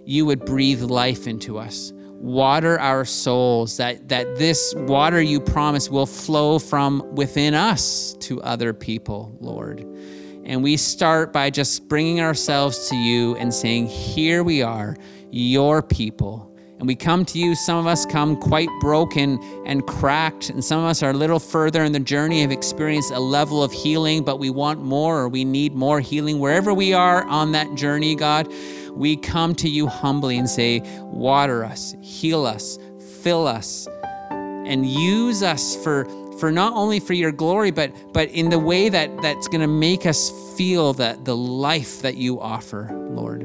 you 0.06 0.26
would 0.26 0.44
breathe 0.44 0.82
life 0.82 1.28
into 1.28 1.60
us 1.60 1.94
water 2.20 2.80
our 2.80 3.06
souls, 3.06 3.78
that, 3.78 4.10
that 4.10 4.36
this 4.38 4.74
water 4.76 5.22
you 5.22 5.40
promise 5.40 5.90
will 5.90 6.06
flow 6.06 6.60
from 6.60 7.16
within 7.16 7.54
us 7.54 8.14
to 8.20 8.42
other 8.42 8.74
people, 8.74 9.36
Lord. 9.40 9.80
And 10.44 10.64
we 10.64 10.78
start 10.78 11.32
by 11.32 11.50
just 11.50 11.88
bringing 11.88 12.22
ourselves 12.22 12.90
to 12.90 12.96
you 12.96 13.36
and 13.38 13.54
saying, 13.54 13.88
Here 13.88 14.44
we 14.44 14.62
are, 14.62 14.98
your 15.32 15.82
people. 15.82 16.46
And 16.80 16.88
we 16.88 16.96
come 16.96 17.26
to 17.26 17.38
you, 17.38 17.56
some 17.56 17.78
of 17.78 17.88
us 17.88 18.06
come 18.06 18.38
quite 18.38 18.70
broken 18.80 19.38
and 19.66 19.86
cracked, 19.86 20.50
and 20.50 20.64
some 20.64 20.80
of 20.80 20.86
us 20.86 21.04
are 21.04 21.10
a 21.10 21.14
little 21.14 21.40
further 21.40 21.84
in 21.84 21.92
the 21.92 22.00
journey, 22.00 22.40
have 22.40 22.52
experienced 22.52 23.12
a 23.12 23.20
level 23.20 23.62
of 23.62 23.74
healing, 23.74 24.24
but 24.24 24.40
we 24.40 24.50
want 24.50 24.82
more 24.82 25.20
or 25.20 25.28
we 25.28 25.44
need 25.44 25.74
more 25.76 26.00
healing. 26.00 26.40
Wherever 26.40 26.74
we 26.74 26.94
are 26.94 27.26
on 27.26 27.52
that 27.52 27.76
journey, 27.76 28.16
God, 28.16 28.50
we 28.92 29.16
come 29.16 29.56
to 29.56 29.70
you 29.70 29.88
humbly 29.88 30.38
and 30.38 30.50
say, 30.50 30.82
Water 31.02 31.64
us, 31.64 31.96
heal 32.02 32.46
us, 32.46 32.78
fill 33.22 33.48
us, 33.48 33.88
and 34.30 34.86
use 34.86 35.44
us 35.44 35.76
for, 35.84 36.06
for 36.40 36.52
not 36.52 36.74
only 36.74 37.00
for 37.00 37.14
your 37.14 37.32
glory, 37.32 37.72
but, 37.72 37.92
but 38.14 38.30
in 38.30 38.50
the 38.50 38.60
way 38.60 38.90
that, 38.90 39.22
that's 39.22 39.48
going 39.48 39.62
to 39.62 39.68
make 39.68 40.06
us 40.06 40.32
feel 40.58 40.94
that 40.94 41.26
the 41.26 41.36
life 41.36 42.02
that 42.02 42.16
you 42.16 42.40
offer, 42.40 42.90
Lord. 43.12 43.42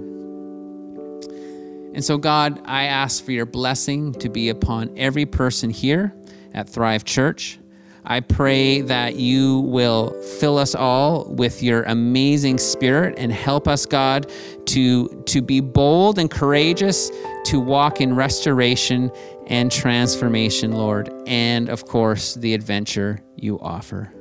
And 1.95 2.05
so, 2.05 2.19
God, 2.19 2.61
I 2.65 2.85
ask 2.85 3.25
for 3.25 3.31
your 3.31 3.47
blessing 3.47 4.13
to 4.15 4.29
be 4.29 4.49
upon 4.49 4.93
every 4.97 5.27
person 5.27 5.71
here 5.71 6.13
at 6.53 6.69
Thrive 6.69 7.05
Church. 7.05 7.59
I 8.07 8.21
pray 8.21 8.83
that 8.83 9.17
you 9.17 9.61
will 9.61 10.11
fill 10.39 10.59
us 10.59 10.75
all 10.75 11.25
with 11.25 11.63
your 11.63 11.85
amazing 11.85 12.59
spirit 12.59 13.15
and 13.17 13.33
help 13.33 13.67
us, 13.67 13.87
God, 13.87 14.31
to, 14.67 15.09
to 15.27 15.41
be 15.41 15.61
bold 15.61 16.19
and 16.19 16.31
courageous, 16.31 17.11
to 17.45 17.61
walk 17.61 18.01
in 18.01 18.15
restoration 18.15 19.11
and 19.47 19.73
transformation, 19.73 20.73
Lord, 20.73 21.13
and 21.27 21.69
of 21.69 21.87
course, 21.87 22.35
the 22.35 22.55
adventure 22.55 23.21
you 23.37 23.59
offer. 23.61 24.13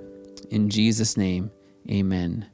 In 0.49 0.69
Jesus' 0.69 1.17
name, 1.17 1.51
amen. 1.89 2.52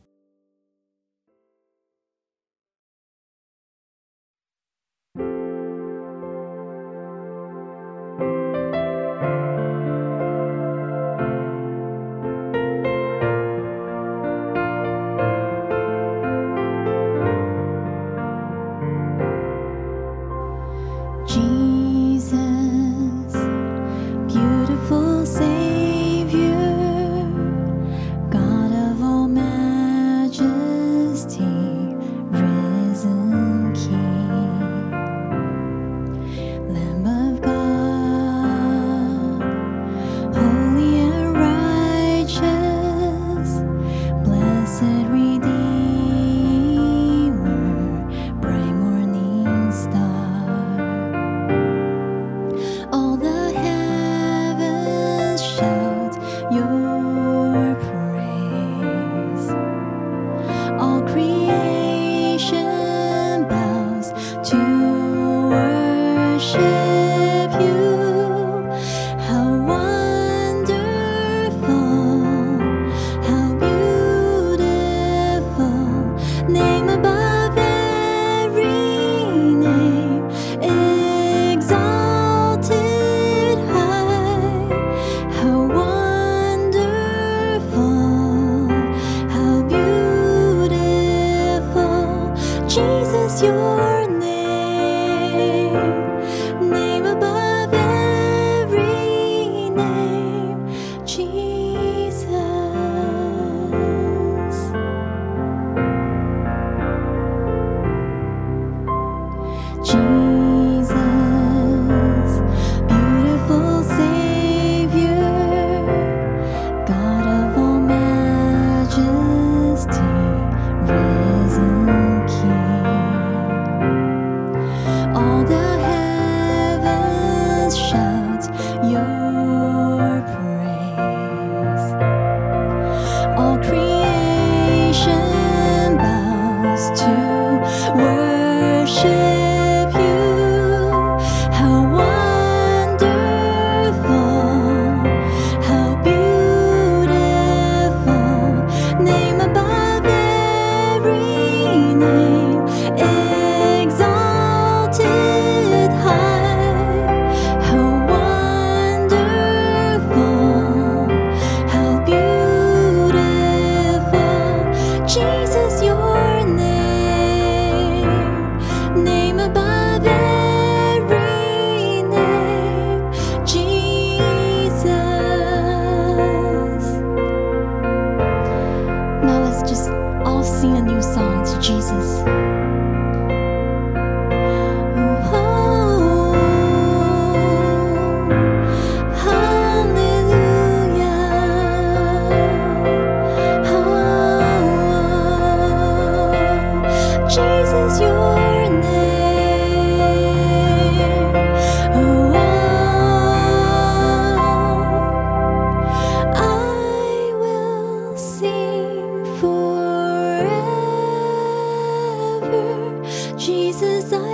Jesus, 213.37 214.13
I 214.13 214.28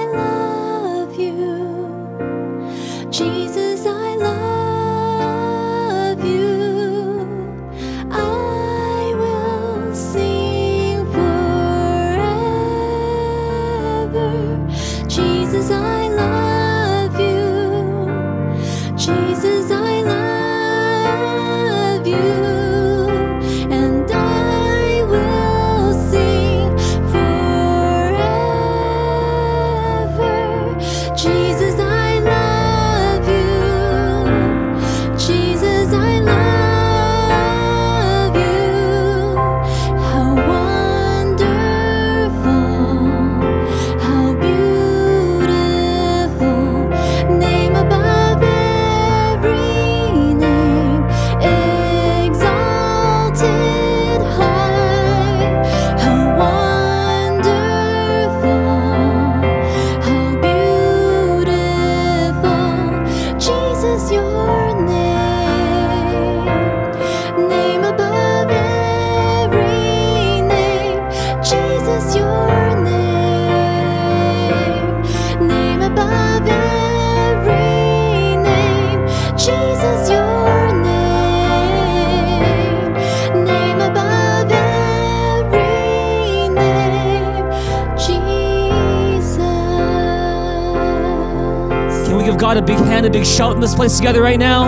big 92.66 92.78
hand, 92.78 93.06
a 93.06 93.10
big 93.10 93.26
shout 93.26 93.54
in 93.54 93.62
this 93.62 93.76
place 93.76 93.98
together 93.98 94.22
right 94.22 94.40
now? 94.40 94.64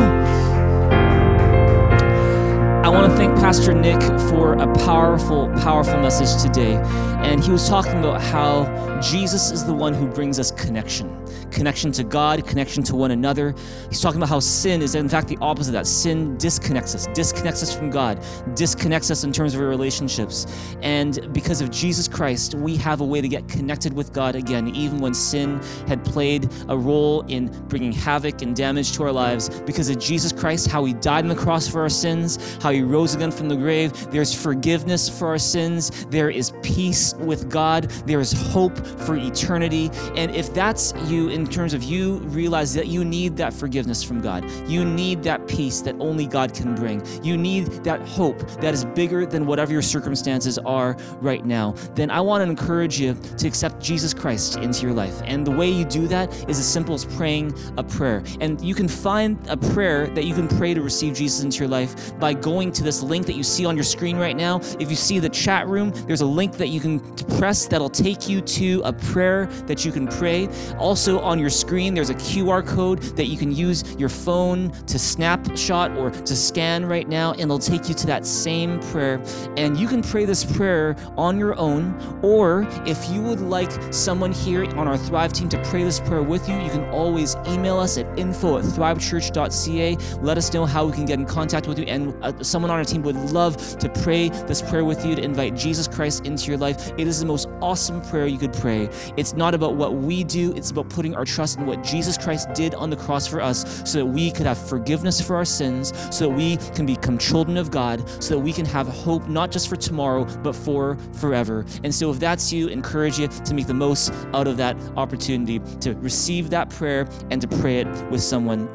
I 2.83 2.89
want 2.89 3.11
to 3.11 3.17
thank 3.17 3.35
Pastor 3.35 3.73
Nick 3.73 4.01
for 4.29 4.53
a 4.53 4.73
powerful, 4.85 5.51
powerful 5.57 5.97
message 5.97 6.41
today. 6.41 6.75
And 7.23 7.43
he 7.43 7.51
was 7.51 7.67
talking 7.67 7.99
about 7.99 8.21
how 8.21 9.01
Jesus 9.01 9.51
is 9.51 9.65
the 9.65 9.73
one 9.73 9.93
who 9.93 10.07
brings 10.07 10.39
us 10.39 10.51
connection 10.51 11.09
connection 11.57 11.91
to 11.91 12.03
God, 12.03 12.45
connection 12.45 12.83
to 12.83 12.95
one 12.95 13.09
another. 13.09 13.55
He's 13.89 13.99
talking 13.99 14.19
about 14.19 14.29
how 14.29 14.39
sin 14.39 14.83
is, 14.83 14.93
in 14.93 15.09
fact, 15.09 15.27
the 15.27 15.37
opposite 15.41 15.71
of 15.71 15.73
that. 15.73 15.87
Sin 15.87 16.37
disconnects 16.37 16.93
us, 16.93 17.07
disconnects 17.15 17.63
us 17.63 17.75
from 17.75 17.89
God, 17.89 18.23
disconnects 18.53 19.09
us 19.09 19.23
in 19.23 19.31
terms 19.33 19.55
of 19.55 19.61
our 19.61 19.67
relationships. 19.67 20.45
And 20.83 21.33
because 21.33 21.59
of 21.61 21.71
Jesus 21.71 22.07
Christ, 22.07 22.53
we 22.53 22.77
have 22.77 23.01
a 23.01 23.03
way 23.03 23.21
to 23.21 23.27
get 23.27 23.47
connected 23.47 23.91
with 23.91 24.13
God 24.13 24.35
again, 24.35 24.67
even 24.75 24.99
when 24.99 25.15
sin 25.15 25.59
had 25.87 26.05
played 26.05 26.47
a 26.69 26.77
role 26.77 27.21
in 27.21 27.47
bringing 27.67 27.91
havoc 27.91 28.43
and 28.43 28.55
damage 28.55 28.91
to 28.93 29.03
our 29.03 29.11
lives. 29.11 29.49
Because 29.61 29.89
of 29.89 29.97
Jesus 29.97 30.31
Christ, 30.31 30.67
how 30.67 30.85
he 30.85 30.93
died 30.93 31.23
on 31.23 31.29
the 31.29 31.35
cross 31.35 31.67
for 31.67 31.81
our 31.81 31.89
sins, 31.89 32.37
how 32.61 32.69
he 32.69 32.83
rose 32.83 33.15
again 33.15 33.31
from 33.31 33.49
the 33.49 33.55
grave, 33.55 34.11
there's 34.11 34.31
forgiveness 34.31 35.09
for 35.09 35.29
our 35.29 35.39
sins, 35.39 36.05
there 36.11 36.29
is 36.29 36.53
peace 36.61 37.15
with 37.15 37.49
God, 37.49 37.89
there 38.05 38.19
is 38.19 38.31
hope 38.31 38.77
for 38.99 39.15
eternity. 39.15 39.89
And 40.15 40.29
if 40.35 40.53
that's 40.53 40.93
you, 41.07 41.29
in 41.29 41.46
terms 41.47 41.73
of 41.73 41.83
you 41.83 42.17
realize 42.19 42.73
that 42.73 42.87
you 42.87 43.03
need 43.03 43.37
that 43.37 43.53
forgiveness 43.53 44.03
from 44.03 44.21
God, 44.21 44.49
you 44.67 44.85
need 44.85 45.23
that 45.23 45.47
peace 45.47 45.81
that 45.81 45.95
only 45.99 46.27
God 46.27 46.53
can 46.53 46.75
bring, 46.75 47.01
you 47.23 47.37
need 47.37 47.67
that 47.83 48.01
hope 48.07 48.39
that 48.61 48.73
is 48.73 48.85
bigger 48.85 49.25
than 49.25 49.45
whatever 49.45 49.71
your 49.71 49.81
circumstances 49.81 50.57
are 50.59 50.95
right 51.21 51.45
now, 51.45 51.71
then 51.95 52.09
I 52.11 52.21
want 52.21 52.43
to 52.43 52.49
encourage 52.49 52.99
you 52.99 53.15
to 53.37 53.47
accept 53.47 53.81
Jesus 53.81 54.13
Christ 54.13 54.57
into 54.57 54.83
your 54.83 54.93
life. 54.93 55.21
And 55.25 55.45
the 55.45 55.51
way 55.51 55.69
you 55.69 55.85
do 55.85 56.07
that 56.07 56.33
is 56.49 56.59
as 56.59 56.67
simple 56.67 56.95
as 56.95 57.05
praying 57.05 57.53
a 57.77 57.83
prayer. 57.83 58.23
And 58.41 58.59
you 58.61 58.75
can 58.75 58.87
find 58.87 59.37
a 59.47 59.57
prayer 59.57 60.07
that 60.07 60.25
you 60.25 60.33
can 60.33 60.47
pray 60.47 60.73
to 60.73 60.81
receive 60.81 61.13
Jesus 61.13 61.43
into 61.43 61.59
your 61.59 61.67
life 61.67 62.17
by 62.19 62.33
going 62.33 62.71
to 62.73 62.83
this 62.83 63.01
link 63.01 63.25
that 63.25 63.35
you 63.35 63.43
see 63.43 63.65
on 63.65 63.75
your 63.75 63.83
screen 63.83 64.17
right 64.17 64.35
now. 64.35 64.59
If 64.79 64.89
you 64.89 64.95
see 64.95 65.19
the 65.19 65.29
chat 65.29 65.67
room, 65.67 65.91
there's 66.07 66.21
a 66.21 66.25
link 66.25 66.53
that 66.57 66.67
you 66.67 66.79
can 66.79 66.99
press 67.37 67.67
that'll 67.67 67.89
take 67.89 68.27
you 68.27 68.41
to 68.41 68.81
a 68.85 68.93
prayer 68.93 69.45
that 69.67 69.85
you 69.85 69.91
can 69.91 70.07
pray. 70.07 70.49
Also, 70.77 71.19
on 71.19 71.36
your 71.39 71.49
screen, 71.49 71.93
there's 71.93 72.09
a 72.09 72.15
QR 72.15 72.65
code 72.65 73.01
that 73.17 73.25
you 73.25 73.37
can 73.37 73.51
use 73.51 73.83
your 73.97 74.09
phone 74.09 74.71
to 74.85 74.99
snapshot 74.99 75.95
or 75.97 76.11
to 76.11 76.35
scan 76.35 76.85
right 76.85 77.07
now, 77.07 77.31
and 77.31 77.41
it'll 77.41 77.59
take 77.59 77.87
you 77.87 77.95
to 77.95 78.07
that 78.07 78.25
same 78.25 78.79
prayer. 78.91 79.21
And 79.57 79.77
you 79.77 79.87
can 79.87 80.01
pray 80.01 80.25
this 80.25 80.43
prayer 80.43 80.95
on 81.17 81.37
your 81.37 81.57
own, 81.57 81.95
or 82.21 82.67
if 82.85 83.09
you 83.09 83.21
would 83.21 83.41
like 83.41 83.71
someone 83.93 84.31
here 84.31 84.65
on 84.77 84.87
our 84.87 84.97
Thrive 84.97 85.33
team 85.33 85.49
to 85.49 85.61
pray 85.63 85.83
this 85.83 85.99
prayer 85.99 86.23
with 86.23 86.47
you, 86.49 86.55
you 86.55 86.69
can 86.69 86.83
always 86.89 87.35
email 87.47 87.77
us 87.77 87.97
at 87.97 88.17
info 88.17 88.57
at 88.57 88.65
thrivechurch.ca. 88.65 89.97
Let 90.21 90.37
us 90.37 90.53
know 90.53 90.65
how 90.65 90.85
we 90.85 90.93
can 90.93 91.05
get 91.05 91.19
in 91.19 91.25
contact 91.25 91.67
with 91.67 91.79
you, 91.79 91.85
and 91.85 92.13
uh, 92.23 92.43
someone 92.43 92.71
on 92.71 92.77
our 92.77 92.85
team 92.85 93.01
would 93.03 93.15
love 93.31 93.57
to 93.77 93.89
pray 93.89 94.29
this 94.29 94.61
prayer 94.61 94.85
with 94.85 95.05
you 95.05 95.15
to 95.15 95.21
invite 95.21 95.55
Jesus 95.55 95.87
Christ 95.87 96.25
into 96.25 96.47
your 96.47 96.57
life. 96.57 96.91
It 96.97 97.07
is 97.07 97.19
the 97.19 97.25
most 97.25 97.47
awesome 97.61 98.01
prayer 98.01 98.27
you 98.27 98.37
could 98.37 98.53
pray. 98.53 98.89
It's 99.17 99.33
not 99.33 99.53
about 99.53 99.75
what 99.75 99.95
we 99.95 100.23
do, 100.23 100.53
it's 100.55 100.71
about 100.71 100.89
putting 100.89 101.15
our 101.15 101.25
trust 101.27 101.59
in 101.59 101.65
what 101.65 101.83
Jesus 101.83 102.17
Christ 102.17 102.53
did 102.53 102.73
on 102.75 102.89
the 102.89 102.95
cross 102.95 103.27
for 103.27 103.41
us 103.41 103.83
so 103.89 103.99
that 103.99 104.05
we 104.05 104.31
could 104.31 104.45
have 104.45 104.57
forgiveness 104.57 105.21
for 105.21 105.35
our 105.35 105.45
sins, 105.45 105.93
so 106.09 106.27
that 106.27 106.35
we 106.35 106.57
can 106.75 106.85
become 106.85 107.17
children 107.17 107.57
of 107.57 107.71
God, 107.71 108.07
so 108.23 108.35
that 108.35 108.39
we 108.39 108.53
can 108.53 108.65
have 108.65 108.87
hope 108.87 109.27
not 109.27 109.51
just 109.51 109.67
for 109.67 109.75
tomorrow, 109.75 110.25
but 110.41 110.55
for 110.55 110.97
forever. 111.13 111.65
And 111.83 111.93
so, 111.93 112.11
if 112.11 112.19
that's 112.19 112.51
you, 112.51 112.67
encourage 112.67 113.19
you 113.19 113.27
to 113.27 113.53
make 113.53 113.67
the 113.67 113.73
most 113.73 114.11
out 114.33 114.47
of 114.47 114.57
that 114.57 114.77
opportunity 114.95 115.59
to 115.81 115.93
receive 115.95 116.49
that 116.51 116.69
prayer 116.69 117.07
and 117.29 117.41
to 117.41 117.47
pray 117.47 117.79
it 117.79 117.87
with 118.09 118.21
someone 118.21 118.67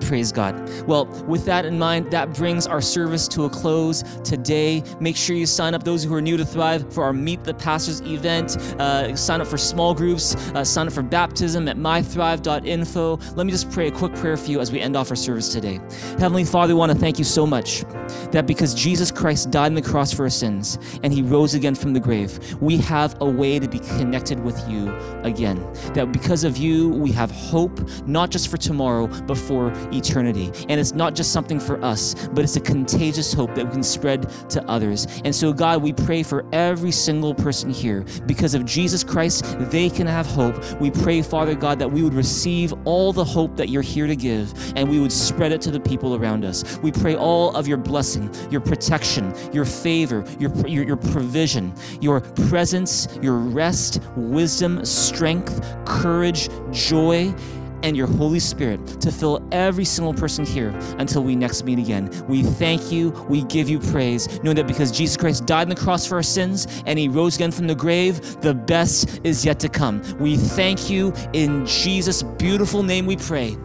Praise 0.00 0.32
God. 0.32 0.54
Well, 0.86 1.06
with 1.26 1.44
that 1.44 1.64
in 1.64 1.78
mind, 1.78 2.10
that 2.10 2.34
brings 2.34 2.66
our 2.66 2.80
service 2.80 3.28
to 3.28 3.44
a 3.44 3.50
close 3.50 4.02
today. 4.24 4.82
Make 4.98 5.16
sure 5.16 5.36
you 5.36 5.46
sign 5.46 5.74
up, 5.74 5.84
those 5.84 6.02
who 6.04 6.14
are 6.14 6.22
new 6.22 6.36
to 6.36 6.44
Thrive, 6.44 6.92
for 6.92 7.04
our 7.04 7.12
Meet 7.12 7.44
the 7.44 7.54
Pastors 7.54 8.00
event. 8.02 8.56
Uh, 8.80 9.14
sign 9.14 9.40
up 9.40 9.46
for 9.46 9.58
small 9.58 9.94
groups, 9.94 10.34
uh, 10.54 10.64
sign 10.64 10.86
up 10.86 10.92
for 10.92 11.02
baptism 11.02 11.68
at 11.68 11.76
mythrive.info. 11.76 13.16
Let 13.34 13.46
me 13.46 13.52
just 13.52 13.70
pray 13.70 13.88
a 13.88 13.90
quick 13.90 14.14
prayer 14.14 14.36
for 14.36 14.50
you 14.50 14.60
as 14.60 14.72
we 14.72 14.80
end 14.80 14.96
off 14.96 15.10
our 15.10 15.16
service 15.16 15.52
today. 15.52 15.80
Heavenly 16.18 16.44
Father, 16.44 16.74
we 16.74 16.78
want 16.78 16.92
to 16.92 16.98
thank 16.98 17.18
you 17.18 17.24
so 17.24 17.46
much 17.46 17.84
that 18.32 18.46
because 18.46 18.74
Jesus 18.74 19.10
Christ 19.10 19.50
died 19.50 19.66
on 19.66 19.74
the 19.74 19.82
cross 19.82 20.12
for 20.12 20.24
our 20.24 20.30
sins 20.30 20.78
and 21.02 21.12
he 21.12 21.22
rose 21.22 21.54
again 21.54 21.74
from 21.74 21.92
the 21.92 22.00
grave, 22.00 22.38
we 22.60 22.76
have 22.78 23.16
a 23.20 23.26
way 23.26 23.58
to 23.58 23.68
be 23.68 23.78
connected 23.78 24.40
with 24.40 24.58
you 24.68 24.94
again. 25.22 25.60
That 25.94 26.12
because 26.12 26.44
of 26.44 26.56
you, 26.56 26.88
we 26.88 27.12
have 27.12 27.30
hope, 27.30 27.80
not 28.06 28.30
just 28.30 28.48
for 28.48 28.56
tomorrow, 28.56 29.06
but 29.26 29.38
for 29.38 29.70
eternity. 29.92 30.52
And 30.68 30.80
it's 30.80 30.92
not 30.92 31.14
just 31.14 31.32
something 31.32 31.60
for 31.60 31.82
us, 31.84 32.28
but 32.28 32.44
it's 32.44 32.56
a 32.56 32.60
contagious 32.60 33.32
hope 33.32 33.54
that 33.54 33.66
we 33.66 33.72
can 33.72 33.82
spread 33.82 34.28
to 34.50 34.64
others. 34.68 35.06
And 35.24 35.34
so, 35.34 35.52
God, 35.52 35.82
we 35.82 35.92
pray 35.92 36.22
for 36.22 36.44
every 36.52 36.92
single 36.92 37.34
person 37.34 37.70
here. 37.70 38.04
Because 38.26 38.54
of 38.54 38.64
Jesus 38.64 39.04
Christ, 39.04 39.44
they 39.70 39.90
can 39.90 40.06
have 40.06 40.26
hope. 40.26 40.80
We 40.80 40.90
pray, 40.90 41.22
Father 41.22 41.54
God, 41.54 41.78
that 41.78 41.90
we 41.90 42.02
would 42.02 42.14
receive 42.14 42.72
all 42.84 43.12
the 43.12 43.24
hope 43.24 43.56
that 43.56 43.68
you're 43.68 43.82
here 43.82 44.06
to 44.06 44.16
give 44.16 44.52
and 44.76 44.88
we 44.88 45.00
would 45.00 45.12
spread 45.12 45.52
it 45.52 45.60
to 45.62 45.70
the 45.70 45.80
people 45.80 46.14
around 46.14 46.44
us. 46.44 46.78
We 46.78 46.92
pray 46.92 47.16
all 47.16 47.54
of 47.56 47.66
your 47.66 47.78
blessing, 47.78 48.32
your 48.50 48.60
protection, 48.60 49.34
your 49.52 49.64
favor, 49.64 50.24
your, 50.38 50.54
your, 50.66 50.84
your 50.84 50.96
provision, 50.96 51.72
your 52.00 52.20
presence, 52.20 53.08
your 53.22 53.38
rest, 53.38 54.00
wisdom, 54.16 54.84
strength, 54.84 55.64
courage, 55.84 56.48
joy 56.72 57.34
and 57.82 57.96
your 57.96 58.06
Holy 58.06 58.40
Spirit 58.40 58.86
to 59.00 59.10
fill 59.10 59.46
every 59.52 59.84
single 59.84 60.14
person 60.14 60.44
here 60.44 60.70
until 60.98 61.22
we 61.22 61.36
next 61.36 61.64
meet 61.64 61.78
again. 61.78 62.10
We 62.28 62.42
thank 62.42 62.92
you. 62.92 63.10
We 63.28 63.42
give 63.44 63.68
you 63.68 63.78
praise, 63.78 64.42
knowing 64.42 64.56
that 64.56 64.66
because 64.66 64.90
Jesus 64.90 65.16
Christ 65.16 65.46
died 65.46 65.62
on 65.62 65.68
the 65.68 65.74
cross 65.74 66.06
for 66.06 66.16
our 66.16 66.22
sins 66.22 66.66
and 66.86 66.98
he 66.98 67.08
rose 67.08 67.36
again 67.36 67.50
from 67.50 67.66
the 67.66 67.74
grave, 67.74 68.40
the 68.40 68.54
best 68.54 69.20
is 69.24 69.44
yet 69.44 69.60
to 69.60 69.68
come. 69.68 70.02
We 70.18 70.36
thank 70.36 70.90
you 70.90 71.12
in 71.32 71.66
Jesus' 71.66 72.22
beautiful 72.22 72.82
name 72.82 73.06
we 73.06 73.16
pray. 73.16 73.56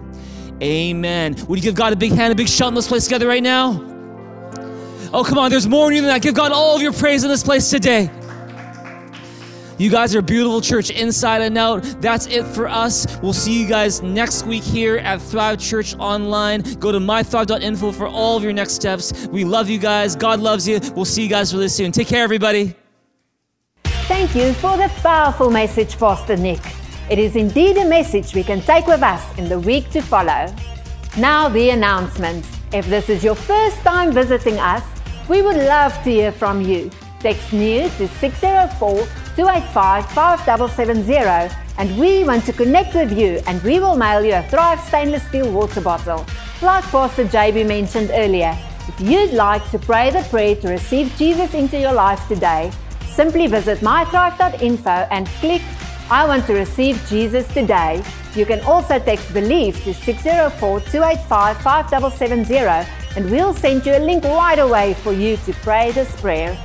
Amen. 0.61 1.35
Would 1.47 1.59
you 1.59 1.63
give 1.63 1.75
God 1.75 1.93
a 1.93 1.97
big 1.97 2.13
hand, 2.13 2.31
a 2.31 2.35
big 2.35 2.47
shout 2.47 2.69
in 2.69 2.75
this 2.75 2.87
place 2.87 3.03
together 3.05 3.27
right 3.27 3.43
now? 3.43 3.91
Oh, 5.13 5.23
come 5.23 5.37
on, 5.37 5.49
there's 5.49 5.67
more 5.67 5.89
in 5.89 5.95
you 5.95 6.01
than 6.01 6.09
that. 6.09 6.21
Give 6.21 6.33
God 6.33 6.51
all 6.51 6.75
of 6.75 6.81
your 6.81 6.93
praise 6.93 7.23
in 7.23 7.29
this 7.29 7.43
place 7.43 7.69
today. 7.69 8.09
You 9.77 9.89
guys 9.89 10.15
are 10.15 10.21
beautiful 10.21 10.61
church 10.61 10.89
inside 10.89 11.41
and 11.41 11.57
out. 11.57 11.83
That's 11.99 12.27
it 12.27 12.45
for 12.45 12.67
us. 12.67 13.19
We'll 13.21 13.33
see 13.33 13.61
you 13.61 13.67
guys 13.67 14.01
next 14.01 14.45
week 14.45 14.63
here 14.63 14.97
at 14.97 15.21
Thrive 15.21 15.59
Church 15.59 15.95
Online. 15.99 16.61
Go 16.79 16.93
to 16.93 16.99
mythrive.info 16.99 17.91
for 17.91 18.07
all 18.07 18.37
of 18.37 18.43
your 18.43 18.53
next 18.53 18.73
steps. 18.73 19.27
We 19.27 19.43
love 19.43 19.69
you 19.69 19.77
guys. 19.77 20.15
God 20.15 20.39
loves 20.39 20.65
you. 20.65 20.79
We'll 20.95 21.03
see 21.03 21.23
you 21.23 21.29
guys 21.29 21.53
really 21.53 21.67
soon. 21.67 21.91
Take 21.91 22.07
care, 22.07 22.23
everybody. 22.23 22.73
Thank 23.83 24.33
you 24.33 24.53
for 24.53 24.77
the 24.77 24.87
powerful 25.03 25.49
message, 25.49 25.97
Pastor 25.97 26.37
Nick. 26.37 26.61
It 27.09 27.19
is 27.19 27.35
indeed 27.35 27.75
a 27.75 27.85
message 27.85 28.33
we 28.33 28.43
can 28.43 28.61
take 28.61 28.87
with 28.87 29.03
us 29.03 29.37
in 29.37 29.49
the 29.49 29.59
week 29.59 29.89
to 29.89 30.01
follow. 30.01 30.55
Now, 31.17 31.49
the 31.49 31.71
announcements. 31.71 32.47
If 32.71 32.87
this 32.87 33.09
is 33.09 33.25
your 33.25 33.35
first 33.35 33.77
time 33.79 34.13
visiting 34.13 34.57
us, 34.57 34.83
we 35.27 35.41
would 35.41 35.57
love 35.57 35.93
to 36.03 36.09
hear 36.09 36.31
from 36.31 36.61
you. 36.61 36.89
Text 37.19 37.51
new 37.51 37.89
to 37.89 38.07
604 38.07 39.24
285 39.35 40.05
5770 40.11 41.55
and 41.77 41.99
we 41.99 42.23
want 42.23 42.45
to 42.45 42.53
connect 42.53 42.95
with 42.95 43.11
you 43.11 43.41
and 43.47 43.61
we 43.63 43.79
will 43.79 43.97
mail 43.97 44.23
you 44.23 44.33
a 44.33 44.43
Thrive 44.43 44.79
stainless 44.79 45.27
steel 45.27 45.51
water 45.51 45.81
bottle. 45.81 46.25
Like 46.61 46.83
Pastor 46.85 47.25
JB 47.25 47.67
mentioned 47.67 48.11
earlier, 48.13 48.57
if 48.87 48.99
you'd 49.01 49.33
like 49.33 49.69
to 49.71 49.79
pray 49.79 50.09
the 50.09 50.23
prayer 50.29 50.55
to 50.57 50.69
receive 50.69 51.13
Jesus 51.17 51.53
into 51.53 51.79
your 51.79 51.93
life 51.93 52.25
today, 52.27 52.71
simply 53.07 53.47
visit 53.47 53.79
mythrive.info 53.79 55.07
and 55.11 55.27
click 55.41 55.61
I 56.09 56.27
want 56.27 56.45
to 56.45 56.53
receive 56.53 57.03
Jesus 57.09 57.47
today. 57.47 58.03
You 58.35 58.45
can 58.45 58.61
also 58.61 58.99
text 58.99 59.33
believe 59.33 59.83
to 59.85 59.93
604 59.93 60.81
285 60.81 61.57
5770 61.57 62.91
and 63.15 63.31
we'll 63.31 63.55
send 63.55 63.85
you 63.87 63.93
a 63.93 63.99
link 63.99 64.23
right 64.23 64.59
away 64.59 64.93
for 64.93 65.13
you 65.13 65.37
to 65.37 65.53
pray 65.63 65.91
this 65.93 66.15
prayer. 66.21 66.55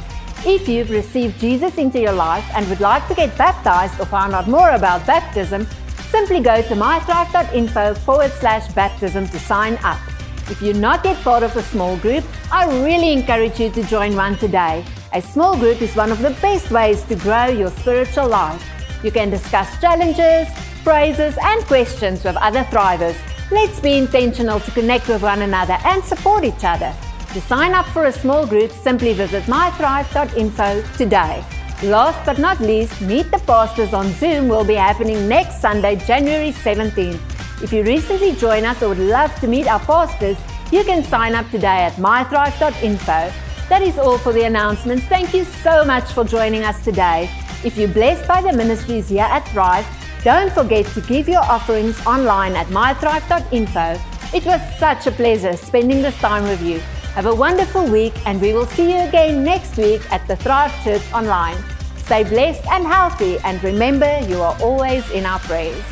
If 0.47 0.69
you've 0.69 0.91
received 0.91 1.39
Jesus 1.39 1.77
into 1.77 2.01
your 2.01 2.13
life 2.13 2.45
and 2.55 2.67
would 2.71 2.81
like 2.81 3.07
to 3.09 3.15
get 3.15 3.37
baptized 3.37 4.01
or 4.01 4.07
find 4.07 4.33
out 4.33 4.49
more 4.49 4.71
about 4.71 5.07
baptism, 5.07 5.67
simply 6.09 6.41
go 6.41 6.63
to 6.63 6.75
mythrive.info 6.75 7.95
forward 7.97 8.33
slash 8.33 8.73
baptism 8.73 9.29
to 9.29 9.39
sign 9.39 9.79
up. 9.85 10.01
If 10.49 10.63
you're 10.63 10.75
not 10.75 11.05
yet 11.05 11.23
part 11.23 11.43
of 11.43 11.55
a 11.57 11.63
small 11.63 11.99
group, 11.99 12.25
I 12.51 12.65
really 12.83 13.13
encourage 13.13 13.61
you 13.61 13.71
to 13.71 13.83
join 13.85 14.17
one 14.17 14.39
today. 14.39 14.83
A 15.13 15.21
small 15.21 15.59
group 15.59 15.83
is 15.83 15.95
one 15.95 16.11
of 16.11 16.23
the 16.23 16.31
best 16.41 16.71
ways 16.71 17.03
to 17.05 17.17
grow 17.17 17.49
your 17.49 17.71
spiritual 17.71 18.29
life. 18.29 18.65
You 19.05 19.13
can 19.13 19.29
discuss 19.29 19.79
challenges, 19.79 20.49
praises, 20.83 21.37
and 21.43 21.63
questions 21.67 22.25
with 22.25 22.37
other 22.37 22.65
thrivers. 22.65 23.17
Let's 23.51 23.79
be 23.79 23.99
intentional 23.99 24.59
to 24.61 24.71
connect 24.71 25.07
with 25.09 25.23
one 25.23 25.43
another 25.43 25.77
and 25.85 26.03
support 26.03 26.45
each 26.45 26.65
other. 26.65 26.95
To 27.35 27.41
sign 27.41 27.75
up 27.75 27.87
for 27.87 28.07
a 28.07 28.13
small 28.13 28.45
group, 28.45 28.73
simply 28.73 29.13
visit 29.13 29.45
mythrive.info 29.45 30.83
today. 30.97 31.45
Last 31.85 32.27
but 32.27 32.39
not 32.39 32.59
least, 32.59 33.01
Meet 33.01 33.31
the 33.31 33.39
Pastors 33.47 33.95
on 33.95 34.11
Zoom 34.15 34.49
will 34.49 34.65
be 34.65 34.75
happening 34.75 35.29
next 35.29 35.61
Sunday, 35.61 35.95
January 35.95 36.51
17th. 36.51 37.21
If 37.63 37.73
you 37.73 37.85
recently 37.85 38.33
joined 38.33 38.67
us 38.67 38.83
or 38.83 38.89
would 38.89 38.99
love 38.99 39.33
to 39.41 39.47
meet 39.47 39.69
our 39.69 39.79
pastors, 39.79 40.37
you 40.73 40.83
can 40.83 41.05
sign 41.05 41.37
up 41.37 41.49
today 41.53 41.85
at 41.85 41.93
mythrive.info. 41.93 43.33
That 43.69 43.83
is 43.83 43.97
all 43.97 44.19
for 44.19 44.33
the 44.33 44.43
announcements. 44.43 45.05
Thank 45.05 45.33
you 45.33 45.45
so 45.45 45.85
much 45.85 46.13
for 46.13 46.25
joining 46.25 46.65
us 46.65 46.83
today. 46.83 47.31
If 47.63 47.79
you're 47.79 47.87
blessed 47.87 48.27
by 48.27 48.43
the 48.43 48.53
ministries 48.53 49.09
here 49.09 49.23
at 49.31 49.47
Thrive, 49.51 49.87
don't 50.25 50.53
forget 50.53 50.85
to 50.95 51.01
give 51.03 51.29
your 51.29 51.43
offerings 51.43 52.05
online 52.05 52.57
at 52.57 52.67
mythrive.info. 52.67 54.01
It 54.37 54.45
was 54.45 54.61
such 54.81 55.07
a 55.07 55.13
pleasure 55.13 55.57
spending 55.57 56.03
this 56.03 56.19
time 56.19 56.43
with 56.43 56.61
you. 56.61 56.83
Have 57.15 57.27
a 57.27 57.35
wonderful 57.35 57.85
week, 57.91 58.15
and 58.25 58.41
we 58.41 58.53
will 58.53 58.67
see 58.67 58.93
you 58.93 59.01
again 59.01 59.43
next 59.43 59.77
week 59.77 60.01
at 60.13 60.27
the 60.29 60.37
Thrive 60.37 60.73
Church 60.85 61.03
Online. 61.13 61.57
Stay 61.97 62.23
blessed 62.23 62.65
and 62.69 62.87
healthy, 62.87 63.37
and 63.41 63.63
remember, 63.65 64.21
you 64.29 64.41
are 64.41 64.57
always 64.63 65.11
in 65.11 65.27
our 65.27 65.41
prayers. 65.41 65.83